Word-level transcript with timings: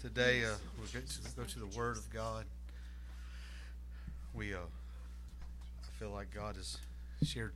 Today, 0.00 0.46
uh, 0.46 0.54
we'll 0.78 0.86
to, 0.86 1.36
go 1.36 1.42
to 1.44 1.58
the 1.58 1.78
Word 1.78 1.98
of 1.98 2.08
God. 2.08 2.46
We, 4.32 4.54
uh, 4.54 4.58
I 4.58 5.98
feel 5.98 6.08
like 6.08 6.32
God 6.34 6.56
has 6.56 6.78
shared, 7.22 7.52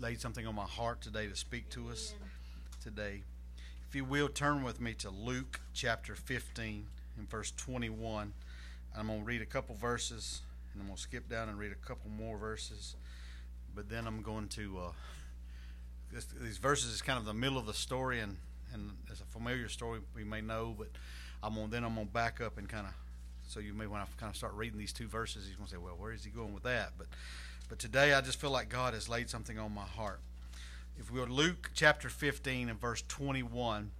laid 0.00 0.20
something 0.20 0.48
on 0.48 0.56
my 0.56 0.64
heart 0.64 1.00
today 1.00 1.28
to 1.28 1.36
speak 1.36 1.70
to 1.70 1.90
us 1.90 2.14
today. 2.82 3.22
If 3.88 3.94
you 3.94 4.04
will, 4.04 4.28
turn 4.28 4.64
with 4.64 4.80
me 4.80 4.94
to 4.94 5.10
Luke 5.10 5.60
chapter 5.72 6.16
15 6.16 6.86
and 7.18 7.30
verse 7.30 7.52
21. 7.56 8.32
I'm 8.98 9.06
going 9.06 9.20
to 9.20 9.24
read 9.24 9.40
a 9.40 9.46
couple 9.46 9.76
verses, 9.76 10.40
and 10.72 10.82
I'm 10.82 10.88
going 10.88 10.96
to 10.96 11.02
skip 11.02 11.28
down 11.28 11.48
and 11.48 11.56
read 11.56 11.70
a 11.70 11.86
couple 11.86 12.10
more 12.10 12.36
verses. 12.36 12.96
But 13.76 13.88
then 13.88 14.08
I'm 14.08 14.22
going 14.22 14.48
to, 14.48 14.78
uh, 14.86 14.92
this, 16.12 16.24
these 16.24 16.58
verses 16.58 16.92
is 16.92 17.00
kind 17.00 17.16
of 17.16 17.24
the 17.24 17.32
middle 17.32 17.58
of 17.58 17.66
the 17.66 17.74
story, 17.74 18.18
and, 18.18 18.38
and 18.72 18.90
it's 19.08 19.20
a 19.20 19.26
familiar 19.26 19.68
story 19.68 20.00
we 20.16 20.24
may 20.24 20.40
know, 20.40 20.74
but 20.76 20.88
I'm 21.44 21.54
gonna 21.54 21.68
then 21.68 21.84
I'm 21.84 21.94
gonna 21.94 22.06
back 22.06 22.40
up 22.40 22.56
and 22.56 22.66
kind 22.68 22.86
of 22.86 22.94
so 23.46 23.60
you 23.60 23.74
may 23.74 23.86
when 23.86 24.00
I 24.00 24.06
kind 24.18 24.30
of 24.30 24.36
start 24.36 24.54
reading 24.54 24.78
these 24.78 24.92
two 24.92 25.06
verses, 25.06 25.46
he's 25.46 25.56
gonna 25.56 25.68
say, 25.68 25.76
well, 25.76 25.94
where 25.98 26.12
is 26.12 26.24
he 26.24 26.30
going 26.30 26.54
with 26.54 26.62
that? 26.62 26.92
But 26.96 27.08
but 27.68 27.78
today 27.78 28.14
I 28.14 28.22
just 28.22 28.40
feel 28.40 28.50
like 28.50 28.70
God 28.70 28.94
has 28.94 29.08
laid 29.08 29.28
something 29.28 29.58
on 29.58 29.72
my 29.72 29.82
heart. 29.84 30.20
If 30.98 31.10
we 31.10 31.18
go 31.18 31.26
to 31.26 31.32
Luke 31.32 31.70
chapter 31.74 32.08
15 32.08 32.68
and 32.70 32.80
verse 32.80 33.02
21, 33.08 33.90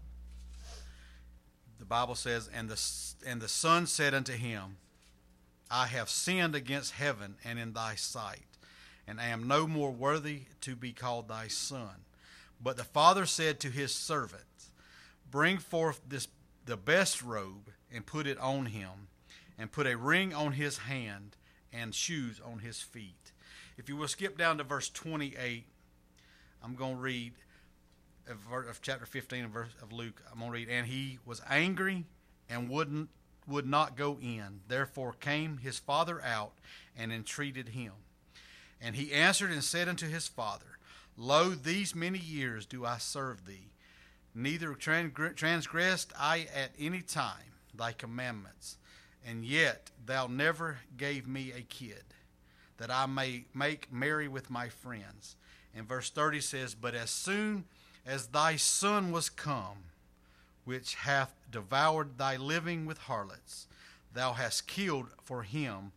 the 1.78 1.84
Bible 1.84 2.14
says, 2.14 2.48
and 2.52 2.70
the 2.70 2.80
and 3.26 3.42
the 3.42 3.48
son 3.48 3.86
said 3.86 4.14
unto 4.14 4.32
him, 4.32 4.76
I 5.70 5.86
have 5.88 6.08
sinned 6.08 6.54
against 6.54 6.92
heaven 6.92 7.36
and 7.44 7.58
in 7.58 7.74
thy 7.74 7.94
sight, 7.94 8.46
and 9.06 9.20
am 9.20 9.46
no 9.46 9.66
more 9.66 9.90
worthy 9.90 10.42
to 10.62 10.76
be 10.76 10.92
called 10.92 11.28
thy 11.28 11.48
son. 11.48 12.04
But 12.62 12.78
the 12.78 12.84
father 12.84 13.26
said 13.26 13.60
to 13.60 13.68
his 13.68 13.94
servants, 13.94 14.70
Bring 15.30 15.58
forth 15.58 16.00
this 16.08 16.28
the 16.64 16.76
best 16.76 17.22
robe 17.22 17.70
and 17.92 18.06
put 18.06 18.26
it 18.26 18.38
on 18.38 18.66
him, 18.66 19.08
and 19.58 19.70
put 19.70 19.86
a 19.86 19.96
ring 19.96 20.34
on 20.34 20.52
his 20.52 20.78
hand 20.78 21.36
and 21.72 21.94
shoes 21.94 22.40
on 22.44 22.60
his 22.60 22.80
feet. 22.80 23.32
If 23.76 23.88
you 23.88 23.96
will 23.96 24.08
skip 24.08 24.38
down 24.38 24.58
to 24.58 24.64
verse 24.64 24.88
28, 24.88 25.64
I'm 26.62 26.74
going 26.74 26.96
to 26.96 27.00
read 27.00 27.32
of 28.26 28.80
chapter 28.80 29.06
15 29.06 29.44
of, 29.44 29.92
Luke. 29.92 30.22
I'm 30.32 30.38
going 30.38 30.50
to 30.50 30.54
read, 30.54 30.68
and 30.68 30.86
he 30.86 31.18
was 31.26 31.42
angry 31.48 32.04
and 32.48 32.68
wouldn't 32.68 33.10
would 33.46 33.66
not 33.66 33.96
go 33.96 34.18
in. 34.22 34.60
Therefore 34.68 35.12
came 35.12 35.58
his 35.58 35.78
father 35.78 36.22
out 36.22 36.52
and 36.96 37.12
entreated 37.12 37.70
him. 37.70 37.92
And 38.80 38.96
he 38.96 39.12
answered 39.12 39.50
and 39.50 39.62
said 39.62 39.88
unto 39.88 40.08
his 40.08 40.28
father, 40.28 40.78
Lo, 41.16 41.50
these 41.50 41.94
many 41.94 42.18
years 42.18 42.64
do 42.64 42.86
I 42.86 42.96
serve 42.96 43.44
thee 43.44 43.73
neither 44.34 44.74
transgressed 44.74 46.12
I 46.18 46.46
at 46.54 46.72
any 46.78 47.00
time 47.00 47.52
thy 47.74 47.92
commandments, 47.92 48.76
and 49.26 49.44
yet 49.44 49.90
thou 50.04 50.26
never 50.26 50.78
gave 50.96 51.26
me 51.26 51.52
a 51.52 51.62
kid, 51.62 52.04
that 52.78 52.90
I 52.90 53.06
may 53.06 53.44
make 53.54 53.92
merry 53.92 54.28
with 54.28 54.50
my 54.50 54.68
friends. 54.68 55.36
And 55.74 55.88
verse 55.88 56.10
30 56.10 56.40
says, 56.40 56.74
But 56.74 56.94
as 56.94 57.10
soon 57.10 57.64
as 58.06 58.26
thy 58.26 58.56
son 58.56 59.12
was 59.12 59.30
come, 59.30 59.84
which 60.64 60.94
hath 60.94 61.34
devoured 61.50 62.18
thy 62.18 62.36
living 62.36 62.86
with 62.86 62.98
harlots, 62.98 63.66
thou 64.12 64.32
hast 64.32 64.66
killed 64.66 65.08
for 65.22 65.42
him 65.42 65.92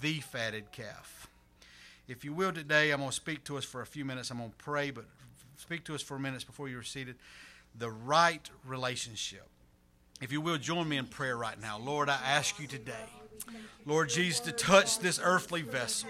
the 0.00 0.20
fatted 0.20 0.72
calf. 0.72 1.28
If 2.08 2.24
you 2.24 2.32
will 2.32 2.52
today, 2.52 2.90
I'm 2.90 3.00
going 3.00 3.10
to 3.10 3.16
speak 3.16 3.44
to 3.44 3.58
us 3.58 3.64
for 3.64 3.82
a 3.82 3.86
few 3.86 4.04
minutes. 4.04 4.30
I'm 4.30 4.38
going 4.38 4.50
to 4.50 4.56
pray, 4.56 4.90
but 4.90 5.04
speak 5.56 5.84
to 5.84 5.94
us 5.94 6.02
for 6.02 6.18
minutes 6.18 6.44
before 6.44 6.68
you're 6.68 6.82
seated 6.82 7.16
the 7.78 7.90
right 7.90 8.48
relationship. 8.64 9.46
If 10.20 10.32
you 10.32 10.40
will, 10.40 10.56
join 10.56 10.88
me 10.88 10.96
in 10.96 11.06
prayer 11.06 11.36
right 11.36 11.60
now. 11.60 11.78
Lord, 11.78 12.08
I 12.08 12.18
ask 12.24 12.58
you 12.58 12.66
today, 12.66 12.94
Lord 13.84 14.08
Jesus, 14.08 14.40
to 14.40 14.52
touch 14.52 14.98
this 14.98 15.20
earthly 15.22 15.62
vessel. 15.62 16.08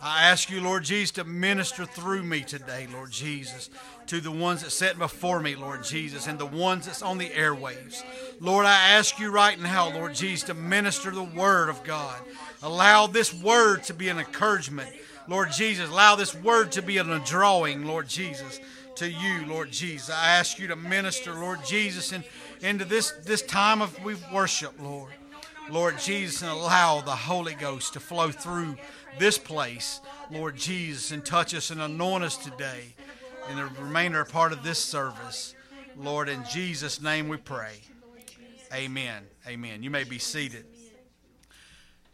I 0.00 0.30
ask 0.30 0.50
you, 0.50 0.60
Lord 0.60 0.82
Jesus, 0.82 1.12
to 1.12 1.24
minister 1.24 1.84
through 1.84 2.24
me 2.24 2.40
today, 2.40 2.88
Lord 2.92 3.12
Jesus, 3.12 3.70
to 4.06 4.20
the 4.20 4.32
ones 4.32 4.62
that 4.62 4.70
sit 4.70 4.98
before 4.98 5.38
me, 5.38 5.54
Lord 5.54 5.84
Jesus, 5.84 6.26
and 6.26 6.38
the 6.38 6.46
ones 6.46 6.86
that's 6.86 7.02
on 7.02 7.18
the 7.18 7.28
airwaves. 7.28 8.02
Lord, 8.40 8.66
I 8.66 8.94
ask 8.94 9.20
you 9.20 9.30
right 9.30 9.60
now, 9.60 9.92
Lord 9.92 10.14
Jesus, 10.14 10.48
to 10.48 10.54
minister 10.54 11.12
the 11.12 11.22
word 11.22 11.68
of 11.68 11.84
God. 11.84 12.18
Allow 12.62 13.06
this 13.06 13.32
word 13.32 13.84
to 13.84 13.94
be 13.94 14.08
an 14.08 14.18
encouragement, 14.18 14.90
Lord 15.28 15.52
Jesus. 15.52 15.88
Allow 15.88 16.16
this 16.16 16.34
word 16.34 16.72
to 16.72 16.82
be 16.82 16.98
a 16.98 17.18
drawing, 17.20 17.86
Lord 17.86 18.08
Jesus 18.08 18.58
to 18.96 19.10
you, 19.10 19.46
Lord 19.46 19.70
Jesus. 19.70 20.10
I 20.10 20.36
ask 20.36 20.58
you 20.58 20.68
to 20.68 20.76
minister, 20.76 21.34
Lord 21.34 21.64
Jesus, 21.64 22.12
in, 22.12 22.24
into 22.60 22.84
this, 22.84 23.12
this 23.24 23.42
time 23.42 23.82
of 23.82 24.02
we 24.04 24.16
worship, 24.32 24.74
Lord. 24.80 25.12
Lord 25.70 25.98
Jesus, 25.98 26.42
and 26.42 26.50
allow 26.50 27.00
the 27.00 27.10
Holy 27.10 27.54
Ghost 27.54 27.92
to 27.92 28.00
flow 28.00 28.30
through 28.30 28.76
this 29.18 29.38
place, 29.38 30.00
Lord 30.30 30.56
Jesus, 30.56 31.12
and 31.12 31.24
touch 31.24 31.54
us 31.54 31.70
and 31.70 31.80
anoint 31.80 32.24
us 32.24 32.36
today 32.36 32.94
in 33.50 33.56
the 33.56 33.66
remainder 33.80 34.24
part 34.24 34.52
of 34.52 34.62
this 34.62 34.78
service. 34.78 35.54
Lord, 35.96 36.28
in 36.28 36.44
Jesus' 36.50 37.00
name 37.00 37.28
we 37.28 37.36
pray. 37.36 37.74
Amen. 38.72 39.24
Amen. 39.46 39.82
You 39.82 39.90
may 39.90 40.04
be 40.04 40.18
seated. 40.18 40.64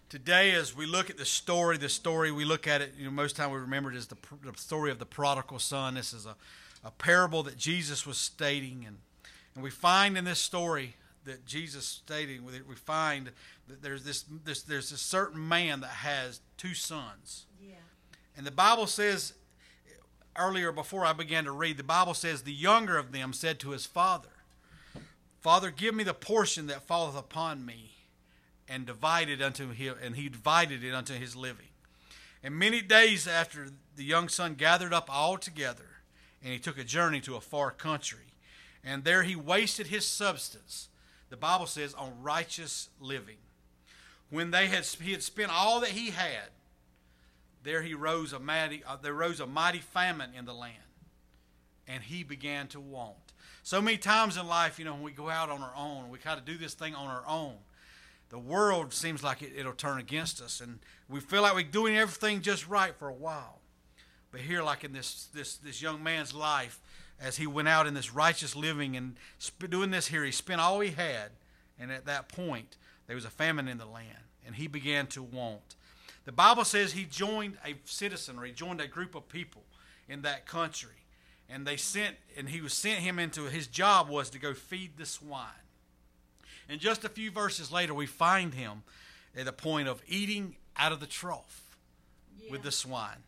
Today, 0.09 0.53
as 0.53 0.75
we 0.75 0.87
look 0.87 1.11
at 1.11 1.19
the 1.19 1.25
story, 1.25 1.77
the 1.77 1.89
story 1.89 2.33
we 2.33 2.45
look 2.45 2.67
at 2.67 2.81
it, 2.81 2.95
you 2.99 3.05
know, 3.05 3.11
most 3.11 3.37
time 3.37 3.51
we 3.51 3.59
remember 3.59 3.93
it 3.93 3.97
as 3.97 4.07
the, 4.07 4.17
the 4.43 4.57
story 4.57 4.91
of 4.91 4.99
the 4.99 5.07
prodigal 5.07 5.59
son. 5.59 5.95
This 5.95 6.13
is 6.13 6.25
a 6.27 6.35
a 6.89 6.91
parable 6.91 7.43
that 7.43 7.59
Jesus 7.59 8.07
was 8.07 8.17
stating. 8.17 8.85
And, 8.87 8.97
and 9.55 9.63
we 9.63 9.69
find 9.69 10.17
in 10.17 10.25
this 10.25 10.39
story 10.39 10.97
that 11.27 11.45
Jesus 11.45 11.85
stating, 11.85 12.45
we 12.47 12.75
find 12.75 13.31
that 13.69 13.83
there's 13.83 14.05
this, 14.05 14.25
this 14.45 14.63
there's 14.63 14.91
a 14.91 14.97
certain 14.97 15.47
man 15.47 15.81
that 15.81 15.91
has 15.91 16.41
two 16.57 16.73
sons. 16.73 17.45
Yeah. 17.61 17.75
And 18.37 18.47
the 18.47 18.51
Bible 18.51 18.87
says 18.87 19.35
earlier 20.35 20.73
before 20.73 21.05
I 21.05 21.13
began 21.13 21.45
to 21.45 21.53
read, 21.53 21.77
the 21.77 21.85
Bible 21.85 22.15
says 22.15 22.43
the 22.43 22.53
younger 22.53 22.97
of 22.97 23.13
them 23.13 23.35
said 23.35 23.59
to 23.61 23.71
his 23.71 23.85
father, 23.85 24.31
Father, 25.41 25.71
give 25.71 25.95
me 25.95 26.05
the 26.05 26.15
portion 26.15 26.69
that 26.69 26.87
falleth 26.87 27.17
upon 27.17 27.67
me, 27.67 27.93
and 28.67 28.87
divided 28.87 29.41
unto 29.41 29.71
him, 29.71 29.95
and 30.03 30.17
he 30.17 30.29
divided 30.29 30.83
it 30.83 30.93
unto 30.95 31.15
his 31.15 31.37
living. 31.37 31.69
And 32.43 32.55
many 32.55 32.81
days 32.81 33.27
after 33.27 33.69
the 33.97 34.05
young 34.05 34.29
son 34.29 34.55
gathered 34.55 34.93
up 34.93 35.09
all 35.11 35.39
together, 35.39 35.88
and 36.43 36.53
he 36.53 36.59
took 36.59 36.79
a 36.79 36.85
journey 36.85 37.21
to 37.23 37.37
a 37.37 37.41
far 37.41 37.71
country. 37.71 38.33
And 38.85 39.05
there 39.05 39.23
he 39.23 39.37
wasted 39.37 39.89
his 39.89 40.07
substance, 40.07 40.89
the 41.31 41.37
Bible 41.37 41.67
says, 41.67 41.95
on 41.95 42.23
righteous 42.23 42.89
living. 43.01 43.37
When 44.31 44.51
they 44.51 44.67
had, 44.67 44.85
he 44.85 45.13
had 45.13 45.23
spent 45.23 45.51
all 45.51 45.81
that 45.81 45.91
he 45.91 46.11
had, 46.11 46.51
there 47.63 47.83
he 47.83 47.95
rose 47.95 48.33
a 48.33 48.39
mighty, 48.39 48.83
uh, 48.85 48.97
there 48.97 49.15
rose 49.15 49.41
a 49.41 49.47
mighty 49.47 49.81
famine 49.81 50.31
in 50.37 50.45
the 50.45 50.55
land, 50.55 50.75
and 51.87 52.03
he 52.03 52.23
began 52.23 52.69
to 52.69 52.81
want. 52.81 53.17
So 53.63 53.83
many 53.83 53.99
times 53.99 54.37
in 54.37 54.47
life, 54.47 54.79
you 54.79 54.85
know, 54.85 54.95
when 54.95 55.03
we 55.03 55.13
go 55.13 55.29
out 55.29 55.51
on 55.51 55.61
our 55.61 55.75
own, 55.77 56.09
we 56.09 56.19
kind 56.19 56.39
of 56.39 56.45
do 56.45 56.57
this 56.57 56.75
thing 56.75 56.95
on 56.95 57.09
our 57.09 57.25
own. 57.27 57.55
The 58.31 58.39
world 58.39 58.93
seems 58.93 59.23
like 59.23 59.43
it, 59.43 59.53
it'll 59.57 59.73
turn 59.73 59.99
against 59.99 60.41
us, 60.41 60.61
and 60.61 60.79
we 61.09 61.21
feel 61.21 61.43
like 61.43 61.55
we're 61.55 61.63
doing 61.65 61.97
everything 61.97 62.43
just 62.43 62.69
right 62.69 62.95
for 62.95 63.09
a 63.09 63.15
while. 63.15 63.59
But 64.31 64.41
here, 64.41 64.63
like 64.63 64.85
in 64.85 64.93
this, 64.93 65.29
this, 65.35 65.57
this 65.57 65.81
young 65.81 66.03
man's 66.03 66.35
life, 66.35 66.81
as 67.21 67.37
he 67.37 67.47
went 67.47 67.69
out 67.69 67.87
in 67.87 67.95
this 67.95 68.13
righteous 68.13 68.55
living 68.55 68.97
and 68.97 69.17
doing 69.69 69.91
this 69.91 70.09
here, 70.09 70.25
he 70.25 70.31
spent 70.31 70.61
all 70.61 70.81
he 70.81 70.91
had. 70.91 71.31
And 71.79 71.91
at 71.91 72.07
that 72.07 72.29
point, 72.29 72.77
there 73.07 73.17
was 73.17 73.25
a 73.25 73.31
famine 73.31 73.69
in 73.69 73.79
the 73.79 73.87
land, 73.87 74.19
and 74.47 74.57
he 74.57 74.67
began 74.67 75.07
to 75.09 75.23
want. 75.23 75.77
The 76.25 76.33
Bible 76.33 76.65
says 76.65 76.93
he 76.93 77.05
joined 77.05 77.57
a 77.65 77.75
citizenry, 77.85 78.53
joined 78.53 78.81
a 78.81 78.87
group 78.87 79.15
of 79.15 79.29
people 79.29 79.63
in 80.09 80.23
that 80.23 80.47
country. 80.47 80.91
And 81.49 81.67
they 81.67 81.77
sent, 81.77 82.17
and 82.37 82.51
he 82.51 82.61
was 82.61 82.75
sent 82.75 83.01
him 83.01 83.19
into 83.19 83.45
his 83.45 83.67
job 83.67 84.09
was 84.09 84.29
to 84.31 84.39
go 84.39 84.53
feed 84.53 84.99
the 84.99 85.07
swine. 85.07 85.47
And 86.69 86.81
just 86.81 87.05
a 87.05 87.09
few 87.09 87.31
verses 87.31 87.73
later, 87.73 87.95
we 87.95 88.05
find 88.05 88.53
him 88.53 88.83
at 89.35 89.47
the 89.47 89.53
point 89.53 89.89
of 89.89 90.03
eating 90.07 90.57
out 90.77 90.93
of 90.93 91.01
the 91.01 91.07
trough 91.07 91.79
yeah. 92.39 92.51
with 92.51 92.63
the 92.63 92.71
swine. 92.71 93.23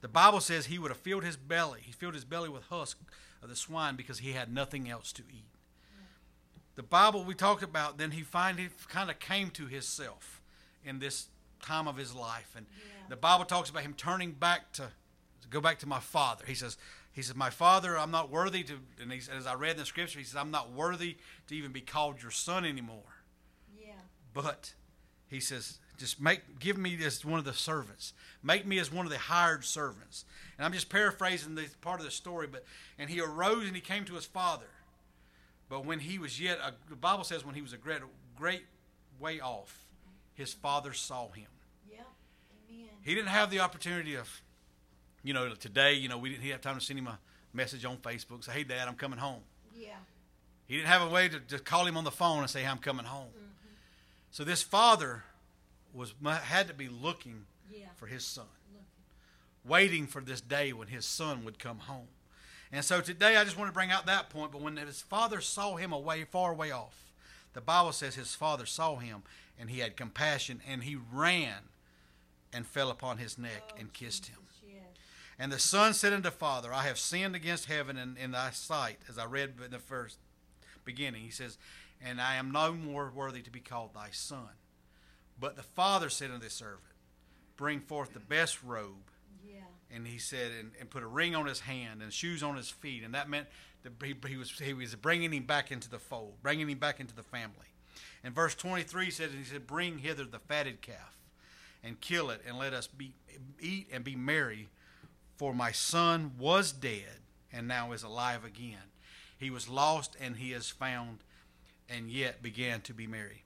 The 0.00 0.08
Bible 0.08 0.40
says 0.40 0.66
he 0.66 0.78
would 0.78 0.90
have 0.90 1.00
filled 1.00 1.24
his 1.24 1.36
belly. 1.36 1.80
He 1.82 1.92
filled 1.92 2.14
his 2.14 2.24
belly 2.24 2.48
with 2.48 2.64
husk 2.64 2.98
of 3.42 3.48
the 3.48 3.56
swine 3.56 3.96
because 3.96 4.18
he 4.18 4.32
had 4.32 4.52
nothing 4.52 4.88
else 4.88 5.12
to 5.12 5.22
eat. 5.30 5.44
The 6.76 6.84
Bible 6.84 7.24
we 7.24 7.34
talked 7.34 7.64
about, 7.64 7.98
then 7.98 8.12
he 8.12 8.22
finally 8.22 8.68
kind 8.88 9.10
of 9.10 9.18
came 9.18 9.50
to 9.50 9.66
himself 9.66 10.40
in 10.84 11.00
this 11.00 11.26
time 11.60 11.88
of 11.88 11.96
his 11.96 12.14
life. 12.14 12.52
And 12.56 12.66
yeah. 12.70 13.06
the 13.08 13.16
Bible 13.16 13.44
talks 13.44 13.68
about 13.68 13.82
him 13.82 13.94
turning 13.94 14.30
back 14.30 14.72
to, 14.74 14.82
to 14.82 15.48
go 15.50 15.60
back 15.60 15.80
to 15.80 15.88
my 15.88 15.98
father. 15.98 16.44
He 16.46 16.54
says, 16.54 16.76
he 17.10 17.22
says, 17.22 17.34
My 17.34 17.50
father, 17.50 17.98
I'm 17.98 18.12
not 18.12 18.30
worthy 18.30 18.62
to, 18.62 18.74
and 19.02 19.12
he, 19.12 19.18
as 19.36 19.44
I 19.44 19.54
read 19.54 19.72
in 19.72 19.78
the 19.78 19.86
scripture, 19.86 20.20
he 20.20 20.24
says, 20.24 20.36
I'm 20.36 20.52
not 20.52 20.70
worthy 20.70 21.16
to 21.48 21.56
even 21.56 21.72
be 21.72 21.80
called 21.80 22.22
your 22.22 22.30
son 22.30 22.64
anymore. 22.64 23.24
Yeah. 23.76 23.94
But 24.32 24.74
he 25.26 25.40
says, 25.40 25.78
just 25.98 26.20
make 26.20 26.58
give 26.58 26.78
me 26.78 26.96
as 27.04 27.24
one 27.24 27.38
of 27.38 27.44
the 27.44 27.52
servants. 27.52 28.12
Make 28.42 28.66
me 28.66 28.78
as 28.78 28.92
one 28.92 29.04
of 29.04 29.12
the 29.12 29.18
hired 29.18 29.64
servants. 29.64 30.24
And 30.56 30.64
I'm 30.64 30.72
just 30.72 30.88
paraphrasing 30.88 31.54
this 31.54 31.74
part 31.80 32.00
of 32.00 32.06
the 32.06 32.12
story, 32.12 32.46
but 32.46 32.64
and 32.98 33.10
he 33.10 33.20
arose 33.20 33.66
and 33.66 33.74
he 33.74 33.82
came 33.82 34.04
to 34.06 34.14
his 34.14 34.24
father. 34.24 34.66
But 35.68 35.84
when 35.84 35.98
he 35.98 36.18
was 36.18 36.40
yet, 36.40 36.58
a, 36.58 36.72
the 36.88 36.96
Bible 36.96 37.24
says 37.24 37.44
when 37.44 37.54
he 37.54 37.62
was 37.62 37.72
a 37.72 37.76
great, 37.76 38.00
great 38.36 38.64
way 39.20 39.40
off, 39.40 39.86
his 40.34 40.54
father 40.54 40.92
saw 40.92 41.30
him. 41.30 41.46
Yep. 41.90 42.06
Amen. 42.70 42.88
He 43.02 43.14
didn't 43.14 43.28
have 43.28 43.50
the 43.50 43.60
opportunity 43.60 44.14
of, 44.14 44.28
you 45.22 45.34
know, 45.34 45.54
today, 45.54 45.94
you 45.94 46.08
know, 46.08 46.16
we 46.16 46.30
didn't 46.30 46.44
have 46.44 46.62
time 46.62 46.78
to 46.78 46.84
send 46.84 46.98
him 46.98 47.06
a 47.06 47.18
message 47.52 47.84
on 47.84 47.98
Facebook, 47.98 48.44
say, 48.44 48.52
hey, 48.52 48.64
Dad, 48.64 48.88
I'm 48.88 48.94
coming 48.94 49.18
home. 49.18 49.42
Yeah. 49.76 49.96
He 50.66 50.76
didn't 50.76 50.88
have 50.88 51.02
a 51.02 51.08
way 51.08 51.28
to, 51.28 51.38
to 51.38 51.58
call 51.58 51.86
him 51.86 51.96
on 51.96 52.04
the 52.04 52.10
phone 52.10 52.40
and 52.40 52.48
say, 52.48 52.62
hey, 52.62 52.68
I'm 52.68 52.78
coming 52.78 53.04
home. 53.04 53.28
Mm-hmm. 53.28 53.44
So 54.30 54.44
this 54.44 54.62
father 54.62 55.24
was 55.92 56.14
had 56.44 56.68
to 56.68 56.74
be 56.74 56.88
looking 56.88 57.46
Yeah. 57.70 57.88
for 57.96 58.06
his 58.06 58.24
son, 58.24 58.46
Look. 58.72 58.82
waiting 59.64 60.06
for 60.06 60.20
this 60.20 60.40
day 60.40 60.72
when 60.72 60.88
his 60.88 61.06
son 61.06 61.44
would 61.44 61.58
come 61.58 61.80
home. 61.80 62.08
And 62.70 62.84
so 62.84 63.00
today 63.00 63.36
I 63.36 63.44
just 63.44 63.56
want 63.56 63.68
to 63.68 63.74
bring 63.74 63.90
out 63.90 64.06
that 64.06 64.28
point. 64.28 64.52
But 64.52 64.60
when 64.60 64.76
his 64.76 65.00
father 65.00 65.40
saw 65.40 65.76
him 65.76 65.92
away, 65.92 66.24
far 66.24 66.52
away 66.52 66.70
off, 66.70 67.12
the 67.54 67.60
Bible 67.62 67.92
says 67.92 68.14
his 68.14 68.34
father 68.34 68.66
saw 68.66 68.96
him 68.96 69.22
and 69.58 69.70
he 69.70 69.78
had 69.80 69.96
compassion 69.96 70.60
and 70.68 70.84
he 70.84 70.96
ran 70.96 71.70
and 72.52 72.66
fell 72.66 72.90
upon 72.90 73.18
his 73.18 73.38
neck 73.38 73.70
Oh, 73.72 73.76
and 73.78 73.92
kissed 73.92 74.26
him. 74.26 74.38
Yes. 74.66 74.82
And 75.38 75.50
the 75.50 75.58
son 75.58 75.94
said 75.94 76.12
unto 76.12 76.30
father, 76.30 76.72
I 76.72 76.82
have 76.84 76.98
sinned 76.98 77.34
against 77.34 77.66
heaven 77.66 77.96
and 77.96 78.16
in 78.18 78.32
thy 78.32 78.50
sight, 78.50 78.98
as 79.08 79.18
I 79.18 79.24
read 79.24 79.54
in 79.64 79.70
the 79.70 79.78
first 79.78 80.18
beginning. 80.84 81.22
He 81.22 81.30
says, 81.30 81.56
And 82.04 82.20
I 82.20 82.34
am 82.36 82.50
no 82.50 82.72
more 82.72 83.10
worthy 83.14 83.40
to 83.42 83.50
be 83.50 83.60
called 83.60 83.94
thy 83.94 84.08
son. 84.12 84.50
But 85.40 85.56
the 85.56 85.62
father 85.62 86.08
said 86.10 86.30
unto 86.30 86.44
the 86.44 86.50
servant, 86.50 86.82
Bring 87.56 87.80
forth 87.80 88.12
the 88.12 88.20
best 88.20 88.62
robe. 88.62 89.10
Yeah. 89.46 89.60
And 89.94 90.06
he 90.06 90.18
said, 90.18 90.52
and, 90.58 90.70
and 90.78 90.88
put 90.88 91.02
a 91.02 91.06
ring 91.06 91.34
on 91.34 91.46
his 91.46 91.60
hand 91.60 92.02
and 92.02 92.12
shoes 92.12 92.42
on 92.42 92.56
his 92.56 92.70
feet. 92.70 93.02
And 93.02 93.14
that 93.14 93.28
meant 93.28 93.48
that 93.82 93.92
he, 94.02 94.14
he, 94.28 94.36
was, 94.36 94.50
he 94.58 94.74
was 94.74 94.94
bringing 94.94 95.32
him 95.32 95.44
back 95.44 95.72
into 95.72 95.90
the 95.90 95.98
fold, 95.98 96.34
bringing 96.42 96.68
him 96.68 96.78
back 96.78 97.00
into 97.00 97.14
the 97.14 97.22
family. 97.22 97.66
And 98.22 98.34
verse 98.34 98.54
23 98.54 99.10
says, 99.10 99.30
He 99.32 99.44
said, 99.44 99.66
Bring 99.66 99.98
hither 99.98 100.24
the 100.24 100.38
fatted 100.38 100.82
calf 100.82 101.16
and 101.82 102.00
kill 102.00 102.30
it, 102.30 102.42
and 102.46 102.58
let 102.58 102.72
us 102.72 102.86
be, 102.86 103.14
eat 103.60 103.88
and 103.92 104.04
be 104.04 104.16
merry. 104.16 104.68
For 105.36 105.54
my 105.54 105.70
son 105.70 106.32
was 106.38 106.72
dead 106.72 107.20
and 107.52 107.68
now 107.68 107.92
is 107.92 108.02
alive 108.02 108.44
again. 108.44 108.92
He 109.38 109.50
was 109.50 109.68
lost 109.68 110.16
and 110.20 110.36
he 110.36 110.52
is 110.52 110.68
found, 110.68 111.18
and 111.88 112.10
yet 112.10 112.42
began 112.42 112.80
to 112.82 112.92
be 112.94 113.06
merry. 113.06 113.44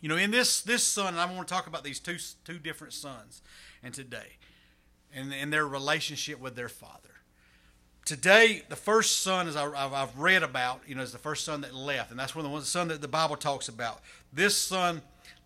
You 0.00 0.08
know, 0.08 0.16
in 0.16 0.30
this 0.30 0.62
this 0.62 0.82
son, 0.82 1.16
I 1.16 1.26
want 1.26 1.46
to 1.46 1.54
talk 1.54 1.66
about 1.66 1.84
these 1.84 2.00
two 2.00 2.16
two 2.44 2.58
different 2.58 2.94
sons, 2.94 3.42
and 3.82 3.92
today, 3.92 4.38
and 5.12 5.32
and 5.32 5.52
their 5.52 5.66
relationship 5.66 6.40
with 6.40 6.56
their 6.56 6.68
father. 6.68 7.10
Today, 8.06 8.62
the 8.68 8.76
first 8.76 9.18
son, 9.18 9.46
as 9.46 9.56
I, 9.56 9.66
I've, 9.66 9.92
I've 9.92 10.18
read 10.18 10.42
about, 10.42 10.80
you 10.86 10.94
know, 10.94 11.02
is 11.02 11.12
the 11.12 11.18
first 11.18 11.44
son 11.44 11.60
that 11.60 11.74
left, 11.74 12.10
and 12.10 12.18
that's 12.18 12.34
one 12.34 12.44
of 12.44 12.50
the 12.50 12.52
ones, 12.52 12.64
the 12.64 12.70
son 12.70 12.88
that 12.88 13.02
the 13.02 13.08
Bible 13.08 13.36
talks 13.36 13.68
about. 13.68 14.00
This 14.32 14.56
son 14.56 15.02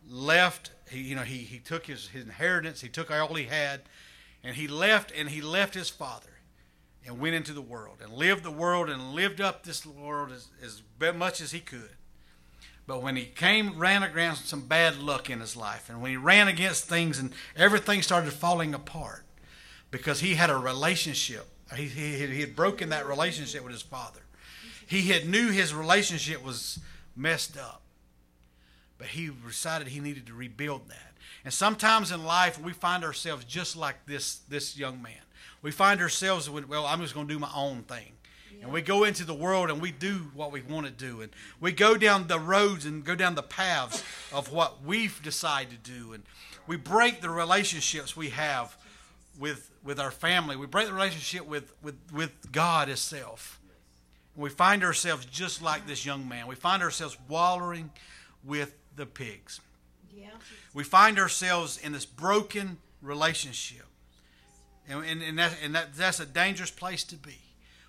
left. 0.08 0.70
He, 0.88 1.00
you 1.00 1.16
know, 1.16 1.22
he 1.22 1.38
he 1.38 1.58
took 1.58 1.86
his 1.86 2.08
his 2.08 2.24
inheritance. 2.24 2.80
He 2.80 2.88
took 2.88 3.10
all 3.10 3.34
he 3.34 3.44
had, 3.44 3.82
and 4.44 4.54
he 4.54 4.68
left, 4.68 5.12
and 5.16 5.28
he 5.28 5.42
left 5.42 5.74
his 5.74 5.90
father, 5.90 6.38
and 7.04 7.18
went 7.18 7.34
into 7.34 7.52
the 7.52 7.60
world, 7.60 7.98
and 8.00 8.12
lived 8.12 8.44
the 8.44 8.52
world, 8.52 8.88
and 8.88 9.14
lived 9.14 9.40
up 9.40 9.64
this 9.64 9.84
world 9.84 10.30
as 10.30 10.48
as 10.62 10.82
much 11.16 11.40
as 11.40 11.50
he 11.50 11.58
could. 11.58 11.96
But 12.86 13.02
when 13.02 13.16
he 13.16 13.24
came, 13.24 13.78
ran 13.78 14.02
against 14.02 14.48
some 14.48 14.62
bad 14.62 14.98
luck 14.98 15.30
in 15.30 15.40
his 15.40 15.56
life, 15.56 15.88
and 15.88 16.02
when 16.02 16.10
he 16.10 16.16
ran 16.16 16.48
against 16.48 16.84
things, 16.84 17.18
and 17.18 17.32
everything 17.56 18.02
started 18.02 18.32
falling 18.32 18.74
apart, 18.74 19.24
because 19.90 20.20
he 20.20 20.34
had 20.34 20.50
a 20.50 20.56
relationship. 20.56 21.46
He, 21.74 21.86
he, 21.86 22.26
he 22.26 22.40
had 22.40 22.54
broken 22.54 22.90
that 22.90 23.06
relationship 23.06 23.62
with 23.62 23.72
his 23.72 23.82
father. 23.82 24.20
He 24.86 25.02
had 25.08 25.26
knew 25.26 25.50
his 25.50 25.72
relationship 25.72 26.44
was 26.44 26.78
messed 27.16 27.56
up, 27.56 27.80
but 28.98 29.06
he 29.08 29.30
decided 29.46 29.88
he 29.88 30.00
needed 30.00 30.26
to 30.26 30.34
rebuild 30.34 30.88
that. 30.88 31.12
And 31.44 31.54
sometimes 31.54 32.10
in 32.10 32.24
life, 32.24 32.60
we 32.60 32.72
find 32.72 33.02
ourselves 33.02 33.44
just 33.44 33.76
like 33.76 34.06
this 34.06 34.40
this 34.48 34.76
young 34.76 35.00
man. 35.00 35.22
We 35.62 35.70
find 35.70 36.00
ourselves 36.00 36.50
with, 36.50 36.68
well, 36.68 36.86
I'm 36.86 37.00
just 37.00 37.14
going 37.14 37.26
to 37.26 37.32
do 37.32 37.38
my 37.38 37.50
own 37.54 37.82
thing. 37.82 38.12
And 38.64 38.72
we 38.72 38.80
go 38.80 39.04
into 39.04 39.24
the 39.24 39.34
world 39.34 39.70
and 39.70 39.80
we 39.80 39.92
do 39.92 40.30
what 40.32 40.50
we 40.50 40.62
want 40.62 40.86
to 40.86 40.92
do. 40.92 41.20
And 41.20 41.30
we 41.60 41.70
go 41.70 41.98
down 41.98 42.28
the 42.28 42.40
roads 42.40 42.86
and 42.86 43.04
go 43.04 43.14
down 43.14 43.34
the 43.34 43.42
paths 43.42 44.02
of 44.32 44.50
what 44.50 44.82
we've 44.82 45.22
decided 45.22 45.84
to 45.84 45.90
do. 45.92 46.14
And 46.14 46.22
we 46.66 46.78
break 46.78 47.20
the 47.20 47.28
relationships 47.28 48.16
we 48.16 48.30
have 48.30 48.74
with, 49.38 49.70
with 49.84 50.00
our 50.00 50.10
family. 50.10 50.56
We 50.56 50.66
break 50.66 50.86
the 50.86 50.94
relationship 50.94 51.46
with, 51.46 51.74
with, 51.82 51.96
with 52.10 52.30
God 52.52 52.88
Himself. 52.88 53.60
And 54.34 54.42
we 54.42 54.48
find 54.48 54.82
ourselves 54.82 55.26
just 55.26 55.60
like 55.60 55.86
this 55.86 56.06
young 56.06 56.26
man. 56.26 56.46
We 56.46 56.54
find 56.54 56.82
ourselves 56.82 57.18
wallowing 57.28 57.90
with 58.42 58.74
the 58.96 59.04
pigs. 59.04 59.60
We 60.72 60.84
find 60.84 61.18
ourselves 61.18 61.76
in 61.76 61.92
this 61.92 62.06
broken 62.06 62.78
relationship. 63.02 63.84
And, 64.88 65.04
and, 65.04 65.22
and, 65.22 65.38
that, 65.38 65.54
and 65.62 65.74
that, 65.74 65.94
that's 65.94 66.18
a 66.18 66.26
dangerous 66.26 66.70
place 66.70 67.04
to 67.04 67.16
be 67.16 67.43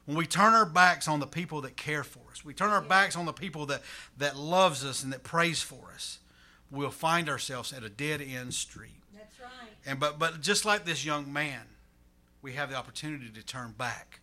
when 0.06 0.18
we 0.18 0.25
turn 0.25 0.54
our 0.54 0.66
backs 0.66 1.07
on 1.07 1.19
the 1.19 1.28
people 1.28 1.62
that 1.62 1.75
care 1.78 2.04
for 2.04 2.19
us, 2.31 2.46
we 2.46 2.54
turn 2.54 2.69
our 2.69 2.81
backs 2.81 3.16
on 3.16 3.25
the 3.25 3.34
people 3.34 3.66
that, 3.68 3.81
that 4.18 4.38
loves 4.38 4.86
us 4.86 5.04
and 5.04 5.12
that 5.13 5.24
prays 5.24 5.62
for 5.62 5.92
us, 5.94 6.19
we'll 6.69 6.90
find 6.92 7.30
ourselves 7.30 7.74
at 7.74 7.84
a 7.84 7.90
dead 7.90 8.22
end 8.22 8.54
street. 8.54 9.02
That's 9.16 9.40
right. 9.40 9.69
And 9.86 10.00
but 10.00 10.19
but 10.19 10.42
just 10.42 10.66
like 10.66 10.86
this 10.86 11.04
young 11.06 11.31
man, 11.31 11.62
we 12.42 12.54
have 12.54 12.69
the 12.69 12.75
opportunity 12.75 13.30
to 13.30 13.44
turn 13.44 13.74
back 13.78 14.19